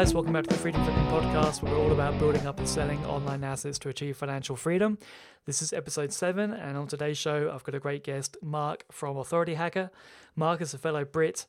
[0.00, 2.66] guys, welcome back to the Freedom Flipping Podcast, where we're all about building up and
[2.66, 4.96] selling online assets to achieve financial freedom.
[5.44, 9.18] This is episode seven, and on today's show, I've got a great guest, Mark from
[9.18, 9.90] Authority Hacker.
[10.34, 11.44] Mark is a fellow Brit,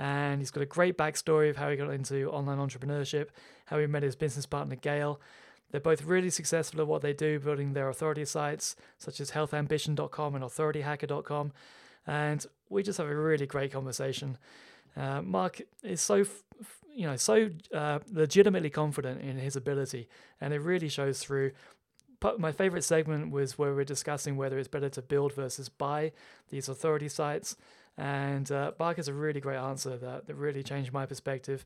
[0.00, 3.28] and he's got a great backstory of how he got into online entrepreneurship,
[3.66, 5.20] how he met his business partner, Gael.
[5.70, 10.34] They're both really successful at what they do, building their authority sites, such as healthambition.com
[10.34, 11.52] and authorityhacker.com.
[12.08, 14.38] And we just have a really great conversation.
[14.96, 16.24] Uh, Mark is so
[16.94, 20.08] you know so uh, legitimately confident in his ability,
[20.40, 21.52] and it really shows through.
[22.20, 26.12] But my favorite segment was where we're discussing whether it's better to build versus buy
[26.50, 27.56] these authority sites,
[27.96, 31.64] and uh, Mark has a really great answer that, that really changed my perspective.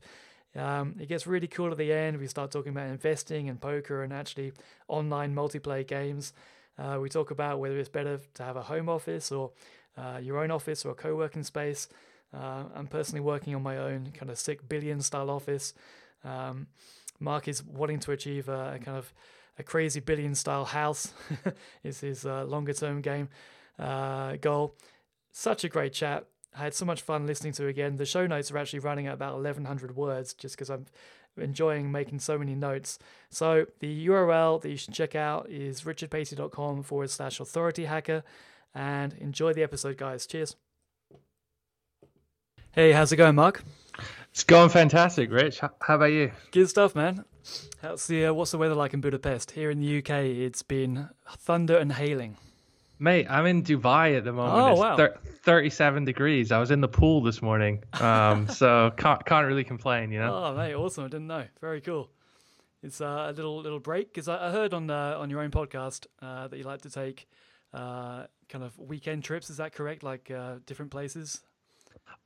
[0.55, 2.17] Um, it gets really cool at the end.
[2.17, 4.53] We start talking about investing and poker and actually
[4.87, 6.33] online multiplayer games.
[6.79, 9.51] Uh, we talk about whether it's better to have a home office or
[9.97, 11.87] uh, your own office or a co working space.
[12.33, 15.73] Uh, I'm personally working on my own kind of sick billion style office.
[16.23, 16.67] Um,
[17.19, 19.13] Mark is wanting to achieve a, a, kind of
[19.57, 21.13] a crazy billion style house.
[21.83, 23.29] is his uh, longer term game
[23.79, 24.75] uh, goal.
[25.31, 26.25] Such a great chat.
[26.55, 27.97] I had so much fun listening to again.
[27.97, 30.85] The show notes are actually running at about 1100 words just because I'm
[31.37, 32.97] enjoying making so many notes.
[33.29, 38.23] So the URL that you should check out is richardpatey.com forward slash authority hacker
[38.73, 40.25] and enjoy the episode, guys.
[40.25, 40.55] Cheers.
[42.77, 43.63] Hey, how's it going, Mark?
[44.29, 45.61] It's going fantastic, Rich.
[45.61, 46.31] How about you?
[46.51, 47.25] Good stuff, man.
[47.81, 49.49] How's the uh, what's the weather like in Budapest?
[49.49, 52.37] Here in the UK, it's been thunder and hailing.
[52.99, 54.63] Mate, I'm in Dubai at the moment.
[54.63, 56.51] Oh it's wow, thir- 37 degrees.
[56.51, 60.35] I was in the pool this morning, um, so can't can't really complain, you know.
[60.35, 61.05] Oh, mate, awesome!
[61.05, 61.45] I didn't know.
[61.59, 62.11] Very cool.
[62.83, 65.49] It's uh, a little little break because I, I, heard on uh, on your own
[65.49, 67.27] podcast uh, that you like to take
[67.73, 69.49] uh, kind of weekend trips.
[69.49, 70.03] Is that correct?
[70.03, 71.41] Like uh, different places.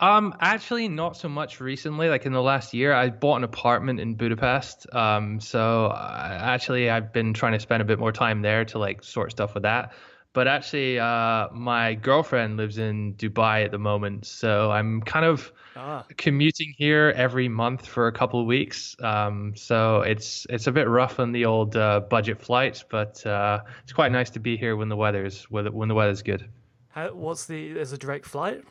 [0.01, 2.09] Um, actually, not so much recently.
[2.09, 4.91] Like in the last year, I bought an apartment in Budapest.
[4.93, 8.79] Um, so uh, actually, I've been trying to spend a bit more time there to
[8.79, 9.93] like sort stuff with that.
[10.33, 15.51] But actually, uh, my girlfriend lives in Dubai at the moment, so I'm kind of
[15.75, 16.05] ah.
[16.15, 18.95] commuting here every month for a couple of weeks.
[19.03, 23.59] Um, so it's it's a bit rough on the old uh, budget flights, but uh,
[23.83, 26.49] it's quite nice to be here when the weather's when the weather's good.
[26.87, 27.73] How, what's the?
[27.73, 28.63] There's a direct flight.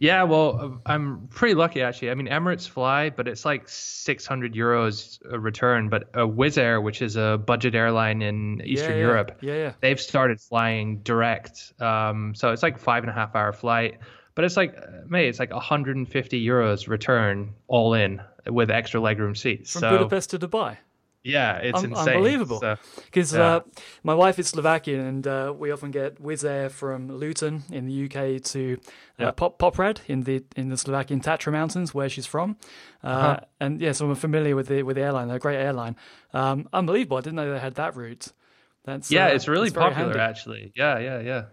[0.00, 2.10] Yeah, well, uh, I'm pretty lucky actually.
[2.10, 5.90] I mean, Emirates fly, but it's like 600 euros a return.
[5.90, 9.02] But a Wizz Air, which is a budget airline in Eastern yeah, yeah.
[9.02, 11.74] Europe, yeah, yeah, they've started flying direct.
[11.80, 13.98] Um, so it's like five and a half hour flight,
[14.34, 19.36] but it's like, uh, mate, it's like 150 euros return all in with extra legroom
[19.36, 19.70] seats.
[19.70, 20.78] From so, Budapest to Dubai.
[21.22, 22.08] Yeah, it's Un- insane.
[22.08, 22.60] Unbelievable.
[23.04, 23.56] Because so, yeah.
[23.56, 23.60] uh,
[24.02, 28.04] my wife is Slovakian, and uh, we often get Wizz Air from Luton in the
[28.04, 28.78] UK to
[29.18, 29.30] uh, yeah.
[29.32, 32.56] Pop Poprad in the in the Slovakian Tatra Mountains, where she's from.
[33.04, 33.40] Uh, uh-huh.
[33.60, 35.28] And yeah, so I'm familiar with the with the airline.
[35.28, 35.96] They're a great airline.
[36.32, 37.18] Um, unbelievable.
[37.18, 38.28] I didn't know they had that route.
[38.84, 40.18] That's yeah, uh, it's really popular handy.
[40.18, 40.72] actually.
[40.74, 41.44] Yeah, yeah, yeah.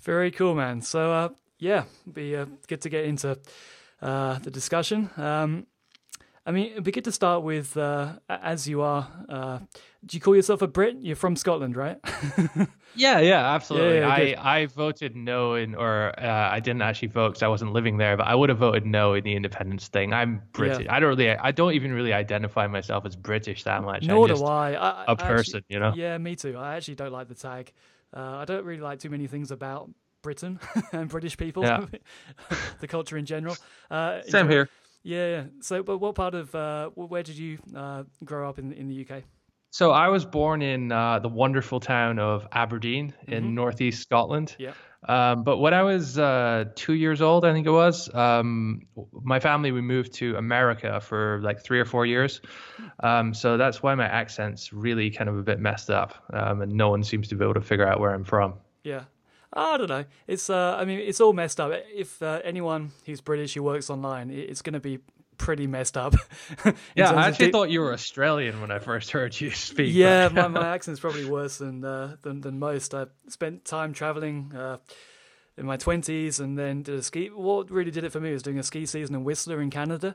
[0.00, 0.82] Very cool, man.
[0.82, 1.28] So uh,
[1.60, 2.32] yeah, be
[2.66, 3.38] good to get into
[4.00, 5.10] the discussion.
[5.16, 5.66] Um,
[6.46, 9.58] I mean, it'd be good to start with, uh, as you are, uh,
[10.06, 10.96] do you call yourself a Brit?
[11.00, 11.98] You're from Scotland, right?
[12.94, 13.98] yeah, yeah, absolutely.
[13.98, 17.48] Yeah, yeah, I, I voted no in, or uh, I didn't actually vote because I
[17.48, 20.14] wasn't living there, but I would have voted no in the independence thing.
[20.14, 20.86] I'm British.
[20.86, 20.94] Yeah.
[20.94, 24.04] I don't really, I don't even really identify myself as British that much.
[24.04, 24.72] Nor I'm do I.
[24.72, 25.92] I a person, actually, you know?
[25.94, 26.56] Yeah, me too.
[26.56, 27.70] I actually don't like the tag.
[28.16, 29.90] Uh, I don't really like too many things about
[30.22, 30.58] Britain
[30.92, 31.84] and British people, yeah.
[32.80, 33.56] the culture in general.
[33.90, 34.68] Uh, Same here.
[35.02, 35.44] Yeah.
[35.60, 39.06] So, but what part of uh, where did you uh, grow up in in the
[39.06, 39.22] UK?
[39.72, 43.54] So I was born in uh, the wonderful town of Aberdeen in mm-hmm.
[43.54, 44.56] northeast Scotland.
[44.58, 44.72] Yeah.
[45.08, 49.40] Um, but when I was uh, two years old, I think it was, um, my
[49.40, 52.40] family we moved to America for like three or four years.
[53.02, 56.72] Um, so that's why my accent's really kind of a bit messed up, um, and
[56.72, 58.54] no one seems to be able to figure out where I'm from.
[58.82, 59.04] Yeah.
[59.52, 60.04] I don't know.
[60.26, 61.72] It's uh, I mean, it's all messed up.
[61.94, 65.00] If uh, anyone who's British who works online, it's going to be
[65.38, 66.14] pretty messed up.
[66.94, 69.92] yeah, I actually thought you were Australian when I first heard you speak.
[69.92, 72.94] Yeah, my, my accent's probably worse than uh, than than most.
[72.94, 74.76] I spent time traveling uh,
[75.56, 77.28] in my twenties, and then did a ski.
[77.28, 80.14] What really did it for me was doing a ski season in Whistler in Canada.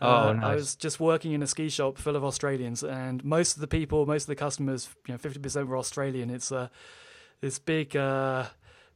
[0.00, 0.44] Oh, uh, nice.
[0.44, 3.68] I was just working in a ski shop full of Australians, and most of the
[3.68, 6.30] people, most of the customers, you know, fifty percent were Australian.
[6.30, 6.68] It's uh,
[7.40, 8.46] this big uh,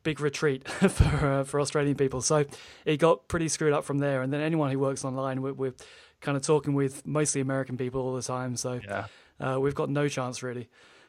[0.06, 2.22] big retreat for uh, for Australian people.
[2.22, 2.44] So
[2.84, 4.22] it got pretty screwed up from there.
[4.22, 5.74] And then anyone who works online, we're, we're
[6.20, 8.56] kind of talking with mostly American people all the time.
[8.56, 9.06] So yeah.
[9.40, 10.68] uh, we've got no chance really.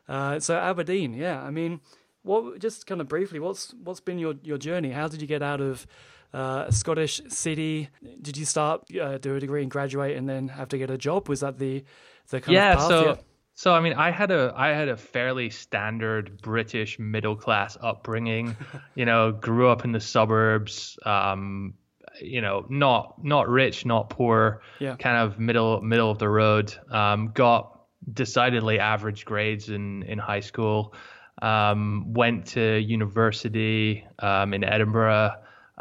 [0.10, 1.40] Uh, so Aberdeen, yeah.
[1.44, 1.80] I mean,
[2.24, 4.92] what just kind of briefly, what's what's been your your journey?
[4.92, 5.86] How did you get out of
[6.34, 7.90] uh, a Scottish city?
[8.22, 10.98] Did you start uh, do a degree and graduate and then have to get a
[10.98, 11.30] job?
[11.30, 11.84] Was that the
[12.30, 12.88] the kind yeah, of path?
[12.88, 13.16] so yeah.
[13.58, 18.56] So I mean, I had a I had a fairly standard British middle class upbringing.
[18.96, 21.00] you know, grew up in the suburbs.
[21.04, 21.74] Um,
[22.22, 24.62] you know, not not rich, not poor.
[24.78, 24.96] Yeah.
[24.98, 26.72] Kind of middle middle of the road.
[26.92, 27.82] Um, got
[28.14, 30.94] decidedly average grades in in high school.
[31.42, 35.32] Um, went to university um, in Edinburgh.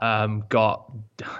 [0.01, 0.93] Um, got,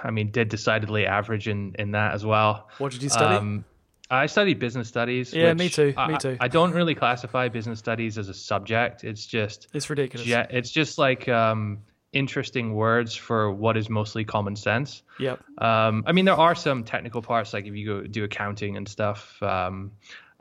[0.03, 2.69] I mean, did decidedly average in in that as well.
[2.77, 3.63] What did you study?
[4.09, 5.33] I studied business studies.
[5.33, 6.37] Yeah, me too, I, me too.
[6.39, 9.03] I don't really classify business studies as a subject.
[9.03, 10.27] It's just it's ridiculous.
[10.27, 11.79] yeah, it's just like um,
[12.13, 15.03] interesting words for what is mostly common sense.
[15.19, 15.39] Yep.
[15.57, 18.87] Um, I mean, there are some technical parts, like if you go do accounting and
[18.87, 19.41] stuff.
[19.43, 19.91] Um,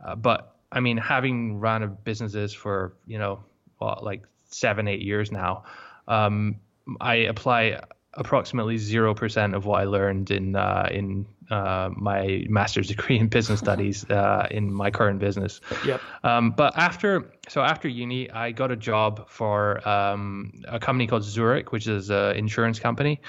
[0.04, 3.44] uh, but I mean, having run a businesses for you know,
[3.78, 5.64] what, like seven, eight years now,
[6.06, 6.56] um,
[7.00, 7.80] I apply
[8.14, 13.28] approximately zero percent of what I learned in uh, in uh, my master's degree in
[13.28, 15.60] business studies uh, in my current business.
[15.84, 16.00] Yep.
[16.24, 21.24] Um, but after so after uni, I got a job for um, a company called
[21.24, 23.20] Zurich, which is an insurance company.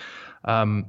[0.46, 0.88] Um,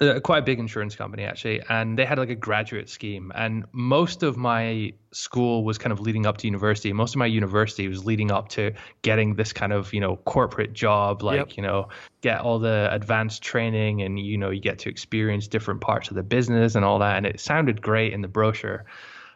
[0.00, 3.64] uh, quite a big insurance company actually and they had like a graduate scheme and
[3.72, 7.86] most of my school was kind of leading up to university most of my university
[7.88, 11.56] was leading up to getting this kind of you know corporate job like Yep.
[11.56, 11.88] you know
[12.20, 16.16] get all the advanced training and you know you get to experience different parts of
[16.16, 18.84] the business and all that and it sounded great in the brochure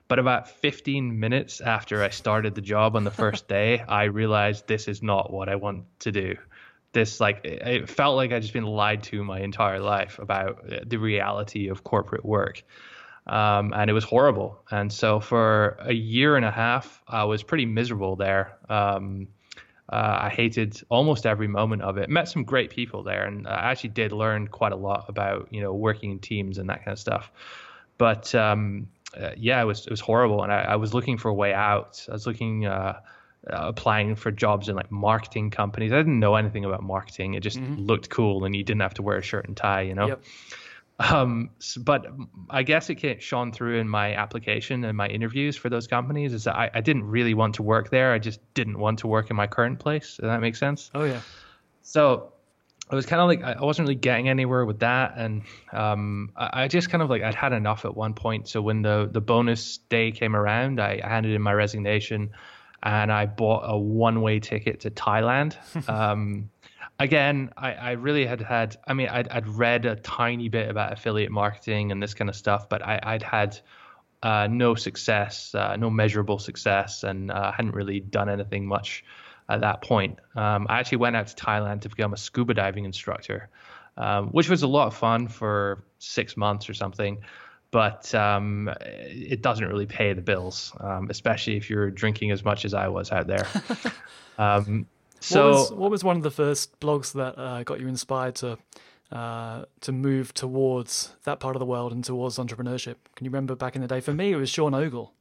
[0.08, 4.66] but about 15 minutes after I started the job on the first day, I realized
[4.66, 6.36] this is not what I want to do.
[6.92, 10.80] This like it felt like I'd just been lied to my entire life about uh,
[10.86, 12.62] the reality of corporate work.
[13.26, 14.62] Um, and it was horrible.
[14.70, 18.56] And so for a year and a half, I was pretty miserable there.
[18.70, 19.28] Um,
[19.90, 22.10] uh, I hated almost every moment of it.
[22.10, 25.62] Met some great people there, and I actually did learn quite a lot about you
[25.62, 27.30] know working in teams and that kind of stuff.
[27.96, 28.88] But um,
[29.18, 31.54] uh, yeah, it was it was horrible, and I, I was looking for a way
[31.54, 32.04] out.
[32.08, 33.00] I was looking, uh,
[33.46, 35.92] uh, applying for jobs in like marketing companies.
[35.92, 37.34] I didn't know anything about marketing.
[37.34, 39.94] It just looked cool, and you didn't have to wear a shirt and tie, you
[39.94, 40.08] know.
[40.08, 40.24] Yep.
[41.00, 42.06] Um, s- but
[42.50, 46.32] I guess it came, shone through in my application and my interviews for those companies
[46.32, 48.12] is that I, I didn't really want to work there.
[48.12, 50.16] I just didn't want to work in my current place.
[50.16, 50.90] Does that make sense?
[50.94, 51.20] Oh yeah.
[51.82, 52.32] So
[52.90, 55.42] I was kind of like I wasn't really getting anywhere with that, and
[55.72, 58.48] um, I, I just kind of like I'd had enough at one point.
[58.48, 62.30] So when the the bonus day came around, I handed in my resignation,
[62.82, 65.56] and I bought a one way ticket to Thailand.
[65.88, 66.50] um,
[66.98, 68.76] again, I, I really had had.
[68.86, 72.36] I mean, I'd, I'd read a tiny bit about affiliate marketing and this kind of
[72.36, 73.58] stuff, but I, I'd had
[74.22, 79.04] uh, no success, uh, no measurable success, and uh, hadn't really done anything much
[79.48, 80.18] at that point.
[80.34, 83.48] Um, I actually went out to Thailand to become a scuba diving instructor,
[83.96, 87.18] um, which was a lot of fun for six months or something.
[87.70, 92.64] But um, it doesn't really pay the bills, um, especially if you're drinking as much
[92.64, 93.46] as I was out there.
[94.38, 94.86] um,
[95.20, 98.36] so what was what was one of the first blogs that uh, got you inspired
[98.36, 98.58] to
[99.12, 102.96] uh, to move towards that part of the world and towards entrepreneurship?
[103.16, 104.00] Can you remember back in the day?
[104.00, 105.12] For me, it was Sean Ogle.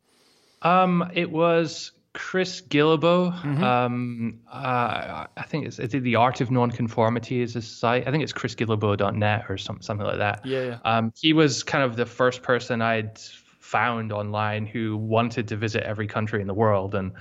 [0.62, 3.32] Um, it was Chris Guillebeau.
[3.32, 3.64] Mm-hmm.
[3.64, 8.08] Um, uh, I think it's, it's the Art of Nonconformity is his site.
[8.08, 10.44] I think it's chrisguillebeau.net or some, something like that.
[10.44, 10.80] Yeah, yeah.
[10.84, 15.84] Um, he was kind of the first person I'd found online who wanted to visit
[15.84, 16.96] every country in the world.
[16.96, 17.12] And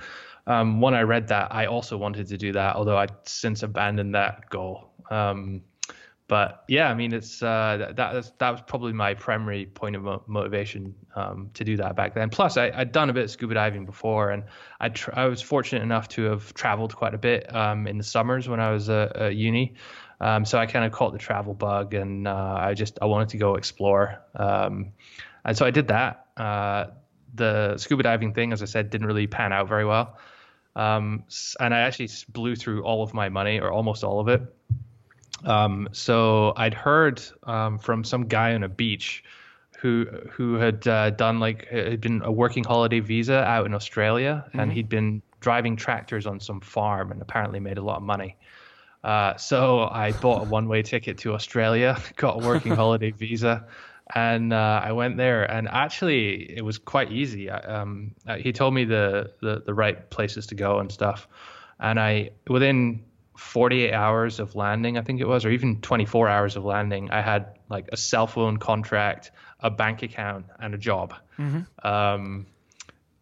[0.47, 4.15] um, when I read that, I also wanted to do that, although I'd since abandoned
[4.15, 4.89] that goal.
[5.11, 5.61] Um,
[6.27, 10.27] but yeah, I mean, it's uh, that was, that was probably my primary point of
[10.27, 12.29] motivation um, to do that back then.
[12.29, 14.43] Plus, I, I'd done a bit of scuba diving before, and
[14.81, 18.03] I tr- I was fortunate enough to have traveled quite a bit um, in the
[18.03, 19.75] summers when I was uh, at uni.
[20.19, 23.29] Um, so I kind of caught the travel bug, and uh, I just I wanted
[23.29, 24.91] to go explore, um,
[25.45, 26.25] and so I did that.
[26.35, 26.87] Uh,
[27.35, 30.17] the scuba diving thing, as I said, didn't really pan out very well,
[30.75, 31.23] um,
[31.59, 34.41] and I actually blew through all of my money, or almost all of it.
[35.45, 39.23] Um, so I'd heard um, from some guy on a beach
[39.79, 44.45] who who had uh, done like had been a working holiday visa out in Australia,
[44.53, 48.35] and he'd been driving tractors on some farm and apparently made a lot of money.
[49.03, 53.67] Uh, so I bought a one-way ticket to Australia, got a working holiday visa,
[54.15, 55.43] and uh, I went there.
[55.43, 57.49] And actually, it was quite easy.
[57.51, 61.27] I, um, uh, he told me the, the the right places to go and stuff,
[61.79, 63.03] and I within
[63.37, 67.21] 48 hours of landing, I think it was, or even 24 hours of landing, I
[67.21, 71.13] had like a cell phone contract, a bank account, and a job.
[71.83, 72.47] Um,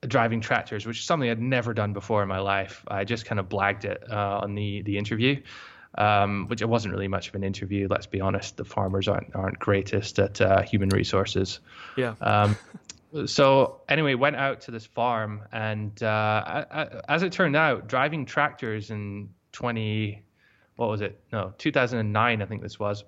[0.08, 2.84] driving tractors, which is something I'd never done before in my life.
[2.88, 5.42] I just kind of blagged it uh, on the the interview,
[5.98, 7.88] um, which it wasn't really much of an interview.
[7.90, 11.60] Let's be honest, the farmers aren't aren't greatest at uh, human resources.
[11.98, 12.16] Yeah.
[12.22, 12.58] Um,
[13.26, 18.92] so anyway, went out to this farm, and uh, as it turned out, driving tractors
[18.92, 20.22] in 20,
[20.76, 21.20] what was it?
[21.32, 23.04] No, 2009, I think this was,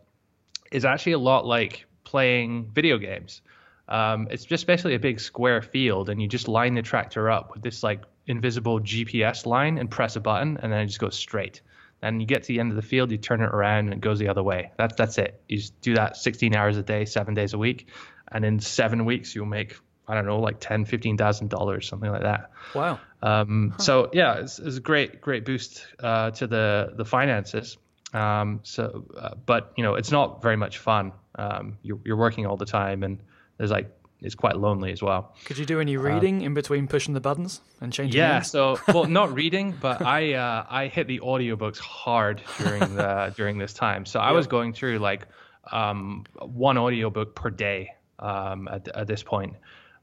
[0.71, 3.41] is actually a lot like playing video games.
[3.89, 7.53] Um, it's just basically a big square field, and you just line the tractor up
[7.53, 11.17] with this like invisible GPS line and press a button, and then it just goes
[11.17, 11.61] straight.
[12.01, 14.01] And you get to the end of the field, you turn it around, and it
[14.01, 14.71] goes the other way.
[14.77, 15.41] That's that's it.
[15.47, 17.87] You just do that 16 hours a day, seven days a week,
[18.31, 19.77] and in seven weeks you'll make
[20.07, 22.51] I don't know, like ten, fifteen thousand dollars, something like that.
[22.73, 22.99] Wow.
[23.21, 23.83] Um, huh.
[23.83, 27.77] So yeah, it's, it's, a great, great boost uh, to the the finances.
[28.13, 31.11] Um, so, uh, but you know, it's not very much fun.
[31.35, 33.19] Um, you're you're working all the time, and
[33.57, 35.35] there's like it's quite lonely as well.
[35.45, 38.17] Could you do any reading in between pushing the buttons and changing?
[38.17, 38.49] Yeah, names?
[38.49, 43.57] so well, not reading, but I uh, I hit the audiobooks hard during the during
[43.57, 44.05] this time.
[44.05, 45.27] So I was going through like
[45.71, 49.55] um, one audiobook per day um, at, at this point.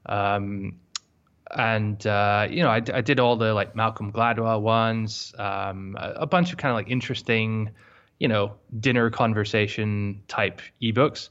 [0.05, 0.79] Um,
[1.55, 6.11] and uh, you know, I, I, did all the like Malcolm Gladwell ones, um, a,
[6.21, 7.71] a, bunch of kind of like interesting,
[8.19, 11.29] you know, dinner conversation type ebooks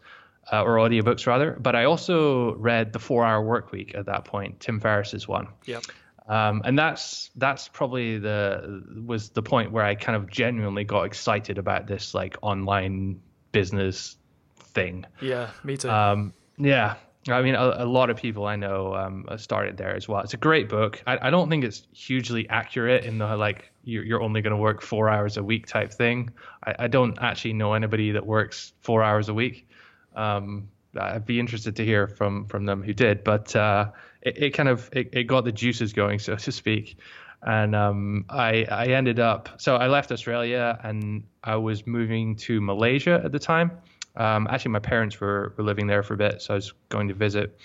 [0.52, 1.56] uh, or audiobooks rather.
[1.60, 5.48] But I also read the Four Hour Work Week at that point, Tim Ferriss's one.
[5.66, 5.84] Yep.
[6.26, 11.02] Um, and that's that's probably the was the point where I kind of genuinely got
[11.02, 13.20] excited about this like online
[13.52, 14.16] business
[14.56, 15.04] thing.
[15.20, 15.90] Yeah, me too.
[15.90, 16.94] Um, yeah,
[17.28, 20.20] I mean, a, a, lot of people I know um, started there as well.
[20.20, 21.02] It's a great book.
[21.06, 24.58] I, I don't think it's hugely accurate in the like you're, you're only going to
[24.58, 26.30] work four hours a week type thing.
[26.66, 29.66] I, I, don't actually know anybody that works four hours a week.
[30.14, 33.90] Um, I'd be interested to hear from from them who did, but uh,
[34.22, 36.98] it, it, kind of it, it, got the juices going, so to speak.
[37.42, 42.60] And um, I I ended up so I left Australia and I was moving to
[42.60, 43.70] Malaysia at the time
[44.16, 47.08] um, actually, my parents were, were living there for a bit, so I was going
[47.08, 47.58] to visit.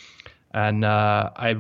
[0.51, 1.55] And uh, I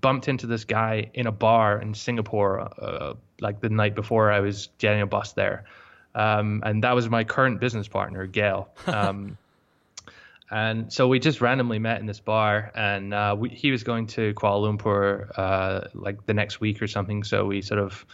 [0.00, 4.40] bumped into this guy in a bar in Singapore, uh, like the night before I
[4.40, 5.64] was getting a bus there.
[6.14, 8.68] Um, and that was my current business partner, Gael.
[8.86, 9.38] Um,
[10.48, 14.06] and so we just randomly met in this bar, and uh, we, he was going
[14.08, 17.24] to Kuala Lumpur uh, like the next week or something.
[17.24, 18.06] So we sort of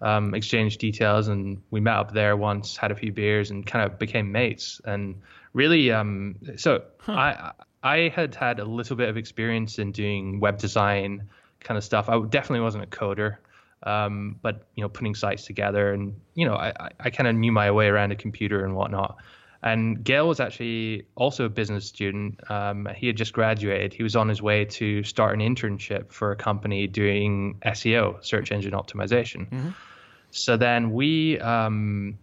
[0.00, 3.90] um, exchanged details, and we met up there once, had a few beers, and kind
[3.90, 4.80] of became mates.
[4.84, 5.16] And
[5.52, 7.12] really, um, so huh.
[7.12, 7.52] I
[7.82, 11.28] I had had a little bit of experience in doing web design
[11.60, 12.08] kind of stuff.
[12.08, 13.36] I definitely wasn't a coder,
[13.82, 17.52] um, but you know, putting sites together, and you know, I I kind of knew
[17.52, 19.16] my way around a computer and whatnot.
[19.62, 22.50] And Gael was actually also a business student.
[22.50, 23.92] Um, he had just graduated.
[23.92, 28.52] He was on his way to start an internship for a company doing SEO, search
[28.52, 29.50] engine optimization.
[29.50, 29.68] Mm-hmm.
[30.30, 32.18] So then we um,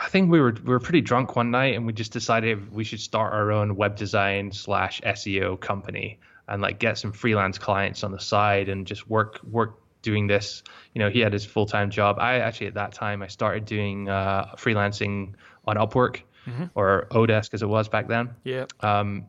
[0.00, 2.84] I think we were we were pretty drunk one night and we just decided we
[2.84, 8.02] should start our own web design slash SEO company and like get some freelance clients
[8.02, 10.62] on the side and just work work doing this.
[10.94, 12.18] You know, he had his full time job.
[12.18, 15.34] I actually at that time I started doing uh, freelancing
[15.66, 16.64] on Upwork mm-hmm.
[16.74, 18.30] or Odesk as it was back then.
[18.44, 18.66] Yeah.
[18.80, 19.26] Um,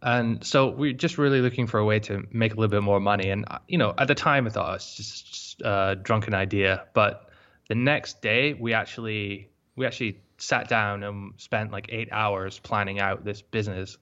[0.00, 3.00] and so we're just really looking for a way to make a little bit more
[3.00, 3.30] money.
[3.30, 6.84] And you know, at the time I thought oh, it's just, just a drunken idea,
[6.94, 7.27] but
[7.68, 13.00] the next day we actually we actually sat down and spent like eight hours planning
[13.00, 13.98] out this business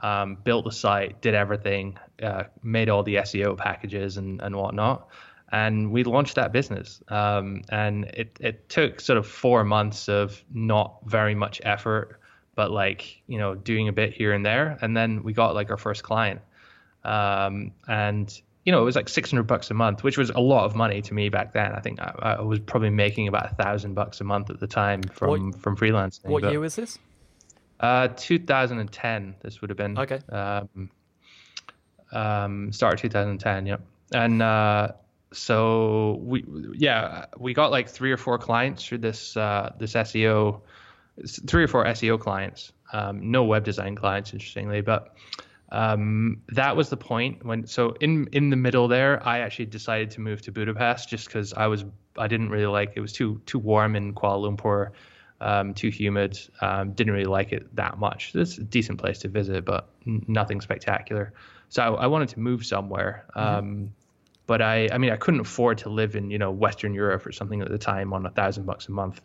[0.00, 5.08] um, built the site did everything uh, made all the seo packages and, and whatnot
[5.50, 7.00] and we launched that business.
[7.08, 12.20] Um, and it, it took sort of four months of not very much effort
[12.54, 15.70] but like you know doing a bit here and there and then we got like
[15.70, 16.40] our first client.
[17.04, 20.66] Um, and you know, it was like 600 bucks a month, which was a lot
[20.66, 21.72] of money to me back then.
[21.72, 24.66] I think I, I was probably making about a thousand bucks a month at the
[24.66, 26.26] time from what, from freelancing.
[26.26, 26.98] What but, year was this?
[27.80, 29.36] Uh, 2010.
[29.40, 29.98] This would have been.
[29.98, 30.20] Okay.
[30.28, 30.90] Um,
[32.12, 33.64] um, start of 2010.
[33.64, 33.80] Yep.
[34.12, 34.88] And uh,
[35.32, 36.44] so we,
[36.74, 40.60] yeah, we got like three or four clients through this uh, this SEO,
[41.46, 42.70] three or four SEO clients.
[42.92, 45.14] Um, no web design clients, interestingly, but
[45.70, 50.10] um, that was the point when so in in the middle there i actually decided
[50.10, 51.84] to move to budapest just because i was
[52.16, 54.90] i didn't really like it was too too warm in kuala lumpur
[55.40, 58.32] um, too humid um, didn't really like it that much.
[58.34, 61.32] It's a decent place to visit but n- nothing spectacular.
[61.68, 63.58] So I, I, wanted to move somewhere mm-hmm.
[63.58, 63.92] Um,
[64.48, 67.30] but i i mean i couldn't afford to live in you know western europe or
[67.30, 69.20] something at the time on a thousand bucks a month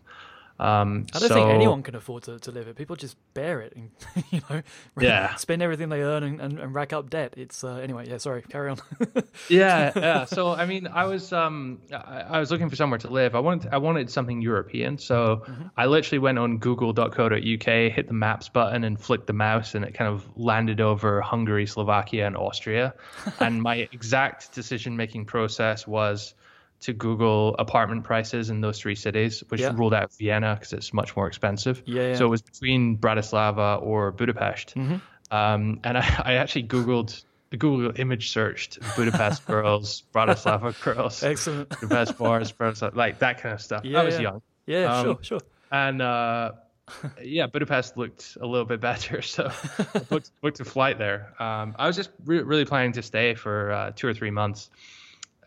[0.63, 2.75] Um, I don't so, think anyone can afford to, to live it.
[2.75, 3.91] People just bear it and
[4.31, 4.61] you know
[4.99, 5.35] Yeah.
[5.35, 7.33] spend everything they earn and, and, and rack up debt.
[7.35, 8.07] It's uh, anyway.
[8.07, 8.43] Yeah, sorry.
[8.43, 8.77] Carry on.
[9.49, 10.25] yeah, yeah.
[10.25, 13.35] So I mean, I was um, I, I was looking for somewhere to live.
[13.35, 14.97] I wanted I wanted something European.
[14.97, 15.67] So Mm-hmm.
[15.77, 19.93] I literally went on Google.co.uk, hit the maps button, and flicked the mouse, and it
[19.93, 22.93] kind of landed over Hungary, Slovakia, and Austria.
[23.39, 26.33] and my exact decision making process was
[26.83, 29.71] to Google apartment prices in those three cities, which Yeah.
[29.75, 31.81] ruled out Vienna because it's much more expensive.
[31.85, 32.15] Yeah, yeah.
[32.15, 34.75] So it was between Bratislava or Budapest.
[34.75, 34.95] Mm-hmm.
[35.35, 41.69] Um, and I, I actually Googled, Google image searched Budapest girls, Bratislava girls, Excellent.
[41.81, 43.83] Budapest bars, Bratislava, like that kind of stuff.
[43.85, 44.21] Yeah, I was yeah.
[44.21, 44.41] young.
[44.65, 45.39] Yeah, Um, sure, sure.
[45.71, 46.51] And uh,
[47.21, 49.21] yeah, Budapest looked a little bit better.
[49.21, 49.51] So
[49.93, 51.33] I booked, booked a flight there.
[51.39, 54.69] Um, I was just re- really planning to stay for uh, two or three months.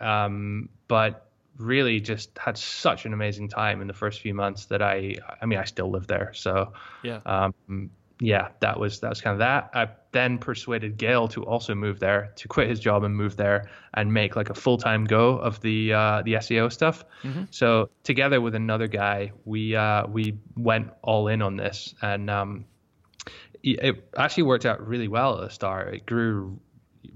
[0.00, 1.25] Um, but
[1.58, 5.46] really just had such an amazing time in the first few months that I, I
[5.46, 6.32] mean, I still live there.
[6.34, 6.72] So
[7.02, 7.20] Yeah.
[7.26, 9.70] um, yeah, that was that was kind of that.
[9.74, 13.68] I then persuaded Gael to also move there, to quit his job and move there
[13.92, 17.04] and make like a full time go of the uh, the SEO stuff.
[17.50, 22.64] So together with another guy, we uh, we went all in on this, and um,
[23.62, 25.94] it it actually worked out really well at the start.
[25.94, 26.58] It grew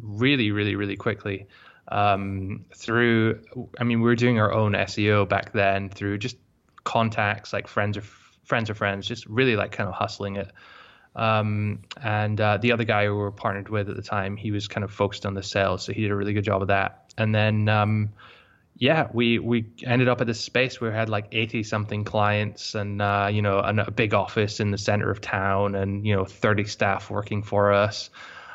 [0.02, 1.46] really, really, really quickly.
[1.90, 3.42] Um, through,
[3.78, 6.36] I mean, we were doing our own SEO back then through just
[6.84, 8.04] contacts, like friends of
[8.44, 10.50] friends of friends, just really like kind of hustling it.
[11.16, 14.68] Um, and uh, the other guy we were partnered with at the time, he was
[14.68, 17.12] kind of focused on the sales, so he did a really good job of that.
[17.18, 18.10] And then, um,
[18.76, 22.74] yeah, we we ended up at this space where we had like 80 something clients,
[22.74, 26.14] and uh, you know, and a big office in the center of town, and you
[26.14, 28.10] know, 30 staff working for us.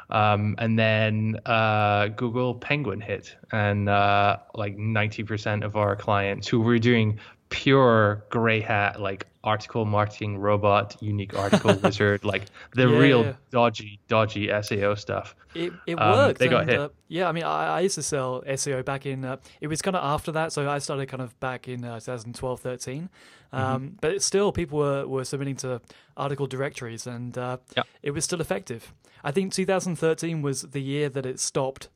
[0.10, 6.62] Um, and then uh, Google Penguin hit, and uh, like 90% of our clients who
[6.62, 7.20] were doing
[7.50, 13.34] pure gray hat, like article marketing robot, unique article wizard, like the Yeah, real yeah.
[13.52, 15.36] dodgy, dodgy SEO stuff.
[15.54, 16.40] It, it Um, worked.
[16.40, 16.80] they got and, hit.
[16.80, 19.82] Uh, yeah, I mean, I, I used to sell SEO back in, uh, it was
[19.82, 20.52] kind of after that.
[20.52, 23.10] So I started kind of back in uh, 2012, 13.
[23.54, 23.88] Um, Mm-hmm.
[24.02, 25.80] But still, people were, were submitting to
[26.18, 27.84] article directories and uh, Yeah.
[28.04, 28.92] it was still effective.
[29.26, 31.90] I think 2013 was the year that it stopped.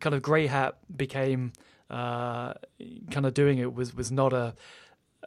[0.00, 1.52] Kind of grey hat became
[1.90, 2.54] uh,
[3.10, 4.54] kind of doing it was, was not a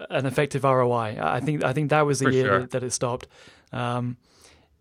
[0.10, 1.18] an effective ROI.
[1.20, 2.60] I think I think that was the For year sure.
[2.62, 3.28] that, that it stopped.
[3.74, 4.16] Um,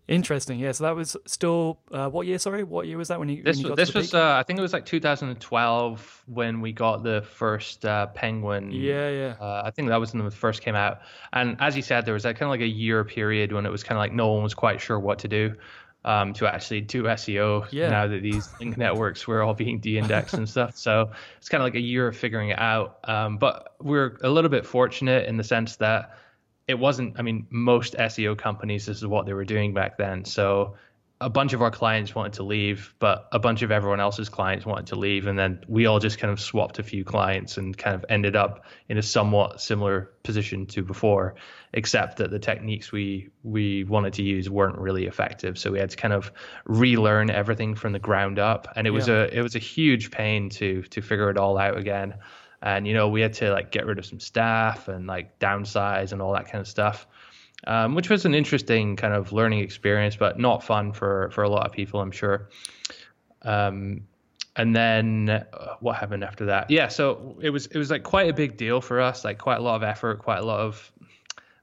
[0.07, 0.59] interesting.
[0.59, 0.71] Yeah.
[0.71, 2.37] So that was still uh, what year?
[2.37, 3.43] Sorry, what year was that when you?
[3.43, 7.03] This when you this was uh, I think it was like 2012 when we got
[7.03, 8.71] the first uh, Penguin.
[8.71, 11.01] yeah, yeah, Uh, I think that was when it first came out.
[11.33, 13.71] And as you said, there was that kind of like a year period when it
[13.71, 15.55] was kind of like no one was quite sure what to do
[16.07, 17.89] um, to actually do SEO Yeah.
[17.89, 20.75] now that these link networks were all being de-indexed and stuff.
[20.77, 22.99] So it's kind of like a year of figuring it out.
[23.03, 26.17] Um, but we're a little bit fortunate in the sense that
[26.67, 30.23] it wasn't, I mean, most SEO companies, this is what they were doing back then.
[30.23, 30.75] So
[31.19, 34.67] a bunch of our clients wanted to leave, but a bunch of everyone else's clients
[34.67, 35.25] wanted to leave.
[35.25, 38.35] And then we all just kind of swapped a few clients and kind of ended
[38.35, 41.33] up in a somewhat similar position to before,
[41.73, 45.57] except that the techniques we we wanted to use weren't really effective.
[45.57, 46.31] So we had to kind of
[46.65, 48.67] relearn everything from the ground up.
[48.75, 49.23] And it was Yeah.
[49.23, 52.15] a it was a huge pain to to figure it all out again.
[52.61, 56.11] And you know, we had to like get rid of some staff and like downsize
[56.11, 57.07] and all that kind of stuff
[57.65, 61.49] um, which was an interesting kind of learning experience, but not fun for for a
[61.49, 62.49] lot of people, I'm sure.
[63.41, 64.07] Um,
[64.55, 66.69] and then uh, what happened after that?
[66.69, 69.59] Yeah, so it was it was like quite a big deal for us, like quite
[69.59, 70.91] a lot of effort, quite a lot of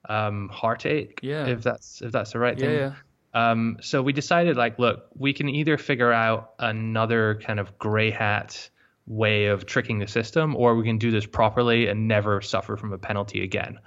[0.08, 1.20] um, heartache.
[1.22, 1.46] Yeah.
[1.46, 2.78] if that's if that's the right yeah, thing.
[2.78, 2.94] yeah.
[3.34, 8.12] Um, so we decided, like, look, we can either figure out another kind of gray
[8.12, 8.70] hat
[9.06, 12.92] way of tricking the system, or we can do this properly and never suffer from
[12.92, 13.80] a penalty again.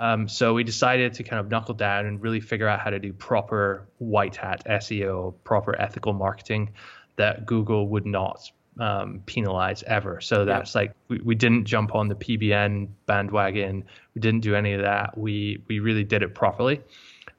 [0.00, 2.98] Um, so we decided to kind of knuckle down and really figure out how to
[2.98, 6.72] do proper white hat SEO, proper ethical marketing
[7.16, 10.22] that Google would not um, penalize ever.
[10.22, 13.84] So that's like we, we didn't jump on the PBN bandwagon.
[14.14, 15.18] We didn't do any of that.
[15.18, 16.80] We we really did it properly.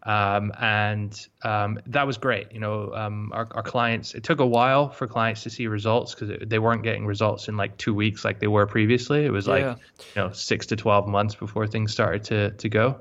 [0.04, 2.52] Um, and um, that was great.
[2.52, 6.16] You know, um, our, our clients, it took a while for clients to see results
[6.16, 9.26] because they weren't getting results in like two weeks like they were previously.
[9.26, 9.76] It was like, Yeah.
[10.16, 13.00] you know, six to 12 months before things started to, to go.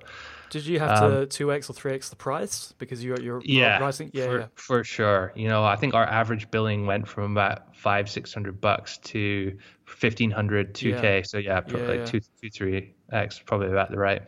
[0.51, 3.43] Did you have to two x or three x the price because you you're Um,
[3.45, 4.11] Yeah, pricing?
[4.13, 4.47] Yeah, for, yeah.
[4.57, 5.33] for sure.
[5.37, 9.57] You know, I think our average billing went from about five, six hundred bucks to
[9.85, 11.01] fifteen hundred, two Yeah.
[11.01, 11.23] k.
[11.23, 14.23] So yeah, probably Yeah, like two, two, three x, probably about the right.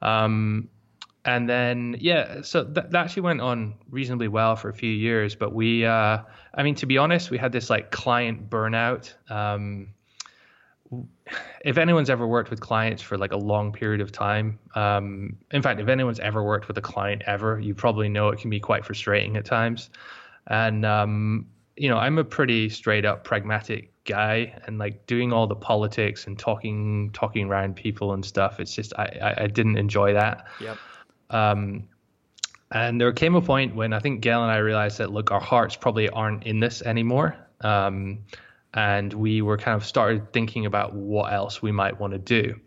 [0.00, 0.68] Um,
[1.24, 5.34] and then yeah, so that, that actually went on reasonably well for a few years.
[5.34, 6.18] But we, uh,
[6.54, 9.12] I mean, to be honest, we had this like client burnout.
[9.30, 9.88] Um,
[11.64, 15.62] if anyone's ever worked with clients for like a long period of time, um, in
[15.62, 18.60] fact, if anyone's ever worked with a client ever, you probably know it can be
[18.60, 19.88] quite frustrating at times.
[20.48, 25.46] And um, you know, I'm a pretty straight up pragmatic guy, and like doing all
[25.46, 28.60] the politics and talking talking around people and stuff.
[28.60, 30.46] It's just I I, I didn't enjoy that.
[30.60, 30.76] Yep.
[31.30, 31.88] Um,
[32.70, 35.40] and there came a point when I think Gael and I realized that look, our
[35.40, 37.36] hearts probably aren't in this anymore.
[37.60, 38.24] Um,
[38.74, 42.60] and we were kind of started thinking about what else we might want to do.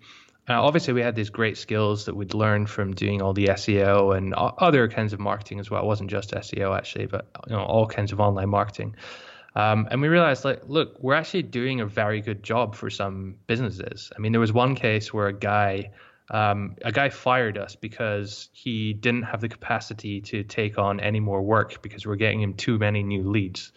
[0.50, 4.16] Uh, obviously, we had these great skills that we'd learned from doing all the SEO
[4.16, 5.84] and other kinds of marketing as well.
[5.84, 8.96] It wasn't just SEO actually, but you know all kinds of online marketing.
[9.56, 13.36] Um, and we realized, like, look, we're actually doing a very good job for some
[13.48, 14.12] businesses.
[14.16, 15.90] I mean, there was one case where a guy,
[16.30, 21.20] um, a guy fired us because he didn't have the capacity to take on any
[21.20, 23.72] more work because we're getting him too many new leads.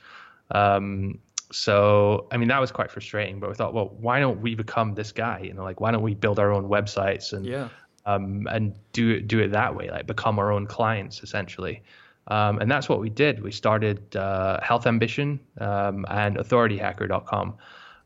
[0.50, 1.18] Um,
[1.52, 3.40] so I mean that was quite frustrating.
[3.40, 5.40] But we thought, well, why don't we become this guy?
[5.44, 7.68] You know, like why don't we build our own websites and yeah.
[8.06, 11.82] um, and do it do it that way, like become our own clients essentially.
[12.26, 13.42] Um, and that's what we did.
[13.42, 17.56] We started uh, Health Ambition um, and AuthorityHacker.com,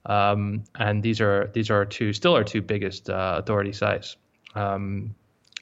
[0.06, 4.16] um, and these are these are our two still our two biggest uh, authority sites.
[4.54, 5.14] Um,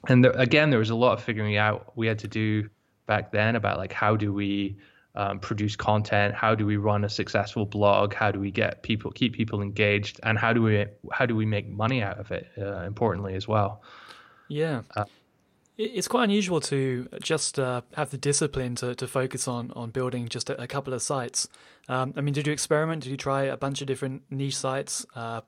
[0.08, 2.68] and there, again, there was a lot of figuring out we had to do
[3.06, 4.76] back then about like how do we
[5.14, 6.34] um, produce content?
[6.34, 8.14] How do we run a successful blog?
[8.14, 10.20] How do we get people keep people engaged?
[10.22, 13.46] And how do we how do we make money out of it uh, importantly as
[13.46, 13.82] well?
[14.48, 14.82] Yeah.
[14.96, 15.04] Uh,
[15.78, 20.28] it's quite unusual to just uh, have the discipline to, to focus on on building
[20.28, 21.48] just a, a couple of sites.
[21.88, 23.02] Um, i mean did you experiment?
[23.02, 25.40] Did you try a bunch of different niche sites uh,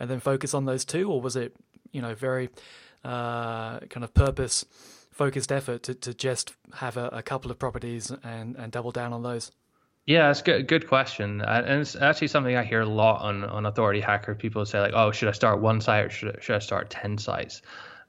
[0.00, 1.10] and then focus on those two?
[1.10, 1.54] Or was it
[1.92, 2.48] you know very
[3.04, 4.64] uh, kind of purpose
[5.10, 9.12] focused effort to, to just have a, a couple of properties and, and double down
[9.12, 9.52] on those?
[10.06, 10.66] Yeah, it's good.
[10.66, 14.34] Good question, and it's actually something I hear a lot on on Authority Hacker.
[14.34, 17.18] People say like, "Oh, should I start one site or should should I start ten
[17.18, 17.62] sites?"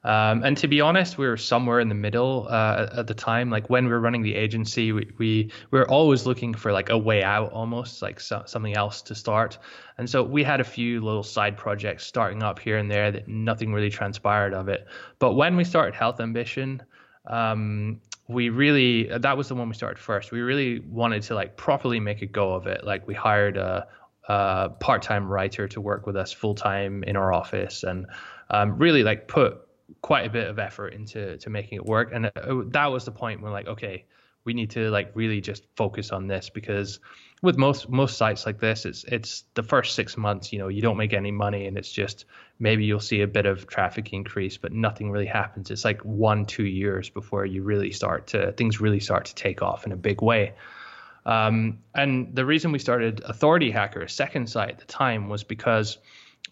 [0.04, 3.48] Um, and to be honest, we were somewhere in the middle uh, at the time.
[3.48, 6.90] Like when we were running the agency, we, we, we were always looking for like
[6.90, 9.58] a way out, almost like so, something else to start.
[9.96, 13.28] And so we had a few little side projects starting up here and there that
[13.28, 14.86] nothing really transpired of it.
[15.18, 16.82] But when we started Health Ambition,
[17.26, 20.32] um, we really that was the one we started first.
[20.32, 22.84] We really wanted to like properly make a go of it.
[22.84, 23.86] Like we hired a,
[24.28, 28.06] a part-time writer to work with us full-time in our office, and
[28.50, 29.60] um, really like put
[30.02, 32.10] quite a bit of effort into to making it work.
[32.12, 32.30] And uh,
[32.68, 34.04] that was the point when like okay,
[34.44, 37.00] we need to like really just focus on this because
[37.42, 40.52] with most most sites like this, it's it's the first six months.
[40.52, 42.24] You know, you don't make any money, and it's just
[42.58, 45.70] maybe you'll see a bit of traffic increase, but nothing really happens.
[45.70, 49.62] It's like one two years before you really start to things really start to take
[49.62, 50.54] off in a big way.
[51.26, 55.42] Um, and the reason we started Authority Hacker, a second site at the time, was
[55.42, 55.98] because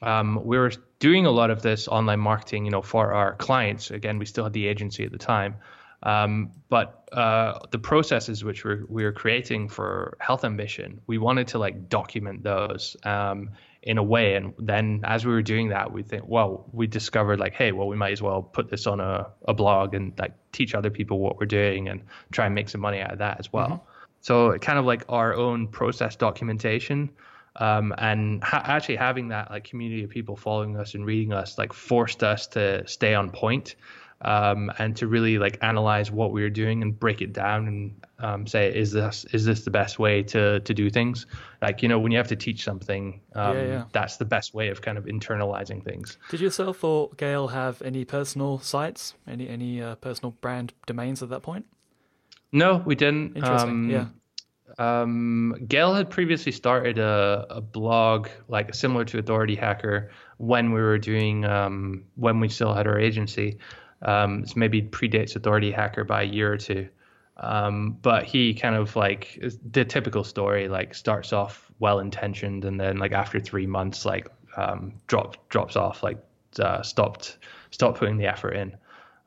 [0.02, 3.90] um, we were doing a lot of this online marketing, you know, for our clients.
[3.90, 5.56] Again, we still had the agency at the time.
[6.02, 11.46] Um, but uh, the processes which we're, we were creating for Health Ambition, we wanted
[11.48, 13.50] to like document those um,
[13.82, 14.34] in a way.
[14.34, 17.86] And then as we were doing that, we think, well, we discovered like, hey, well,
[17.86, 21.20] we might as well put this on a, a blog and like teach other people
[21.20, 23.68] what we're doing and try and make some money out of that as well.
[23.68, 23.86] Mm-hmm.
[24.22, 27.10] So kind of like our own process documentation.
[27.56, 31.58] Um, and ha- actually having that like community of people following us and reading us
[31.58, 33.76] like forced us to stay on point
[34.22, 38.06] um, and to really like analyze what we were doing and break it down and
[38.20, 41.26] um, say is this is this the best way to to do things?
[41.60, 43.84] Like you know when you have to teach something um, yeah, yeah.
[43.92, 46.18] that's the best way of kind of internalizing things.
[46.30, 49.14] Did yourself or gael have any personal sites?
[49.26, 51.66] Any any uh, personal brand domains at that point?
[52.52, 53.36] No we didn't.
[53.36, 54.06] Interesting um, yeah
[54.78, 60.80] um, Gael had previously started a, a blog like similar to Authority Hacker when we
[60.80, 63.58] were doing um, when we still had our agency,
[64.02, 66.88] um, so maybe predates Authority Hacker by a year or two.
[67.36, 72.78] Um, but he kind of like the typical story, like starts off well intentioned and
[72.78, 76.18] then like after three months, like um, drop, drops off, like
[76.58, 77.38] uh, stopped
[77.70, 78.76] stopped putting the effort in.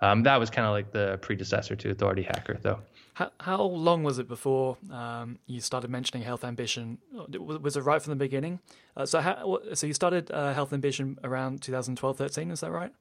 [0.01, 2.79] Um, that was kind of like the predecessor to Authority Hacker, though.
[3.15, 6.97] How, how long was it before um, you started mentioning Health Ambition?
[7.39, 8.59] Was it right from the beginning?
[8.95, 12.91] Uh, so, how, so you started uh, Health Ambition around 2012, 13, is that right?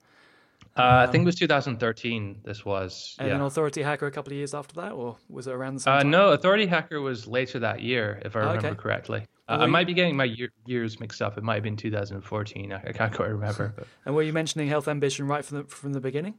[0.77, 2.43] Uh, I think it was 2013.
[2.45, 3.17] This was.
[3.19, 3.35] And yeah.
[3.35, 5.93] then Authority Hacker a couple of years after that, or was it around the same
[5.93, 6.11] uh, time?
[6.11, 8.77] No, Authority Hacker was later that year, if I oh, remember okay.
[8.77, 9.27] correctly.
[9.49, 11.37] Uh, I might be getting my year, years mixed up.
[11.37, 12.73] It might have been 2014.
[12.73, 13.75] I, I can't quite remember.
[13.77, 13.89] But.
[14.07, 16.35] and were you mentioning Health Ambition right from the from the beginning?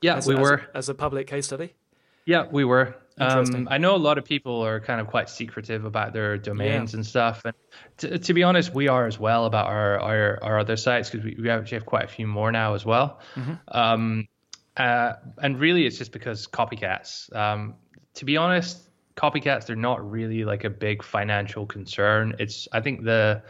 [0.00, 1.74] Yeah, as, we as were as a public case study.
[2.24, 2.96] Yeah, we were.
[3.18, 6.92] Um, I know a lot of people are kind of quite secretive about their domains
[6.92, 6.96] yeah.
[6.96, 7.44] and stuff.
[7.44, 7.54] And
[7.98, 11.24] to, to, be honest, we are as well about our our, our other sites because
[11.24, 13.20] we, we actually have quite a few more now as well.
[13.34, 13.52] Mm-hmm.
[13.68, 14.28] Um,
[14.76, 17.34] uh, and really, it's just because copycats.
[17.36, 17.74] Um,
[18.14, 18.80] to be honest,
[19.16, 22.34] copycats they're not really like a big financial concern.
[22.38, 23.42] It's I think the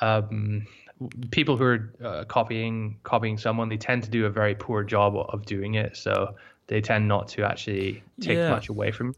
[0.00, 0.66] um,
[1.30, 5.14] people who are uh, copying copying someone they tend to do a very poor job
[5.16, 5.96] of doing it.
[5.96, 6.34] So
[6.68, 8.50] they tend not to actually take yeah.
[8.50, 9.14] much away from.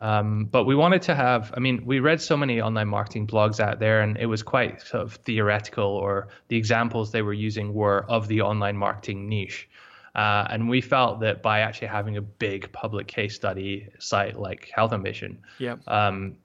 [0.00, 3.60] Um, but we wanted to have, I mean, we read so many online marketing blogs
[3.60, 7.72] out there, and it was quite sort of theoretical, or the examples they were using
[7.72, 9.68] were of the online marketing niche.
[10.16, 14.70] Uh, and we felt that by actually having a big public case study site like
[14.74, 15.76] Health Ambition, yeah.
[15.86, 16.36] Um,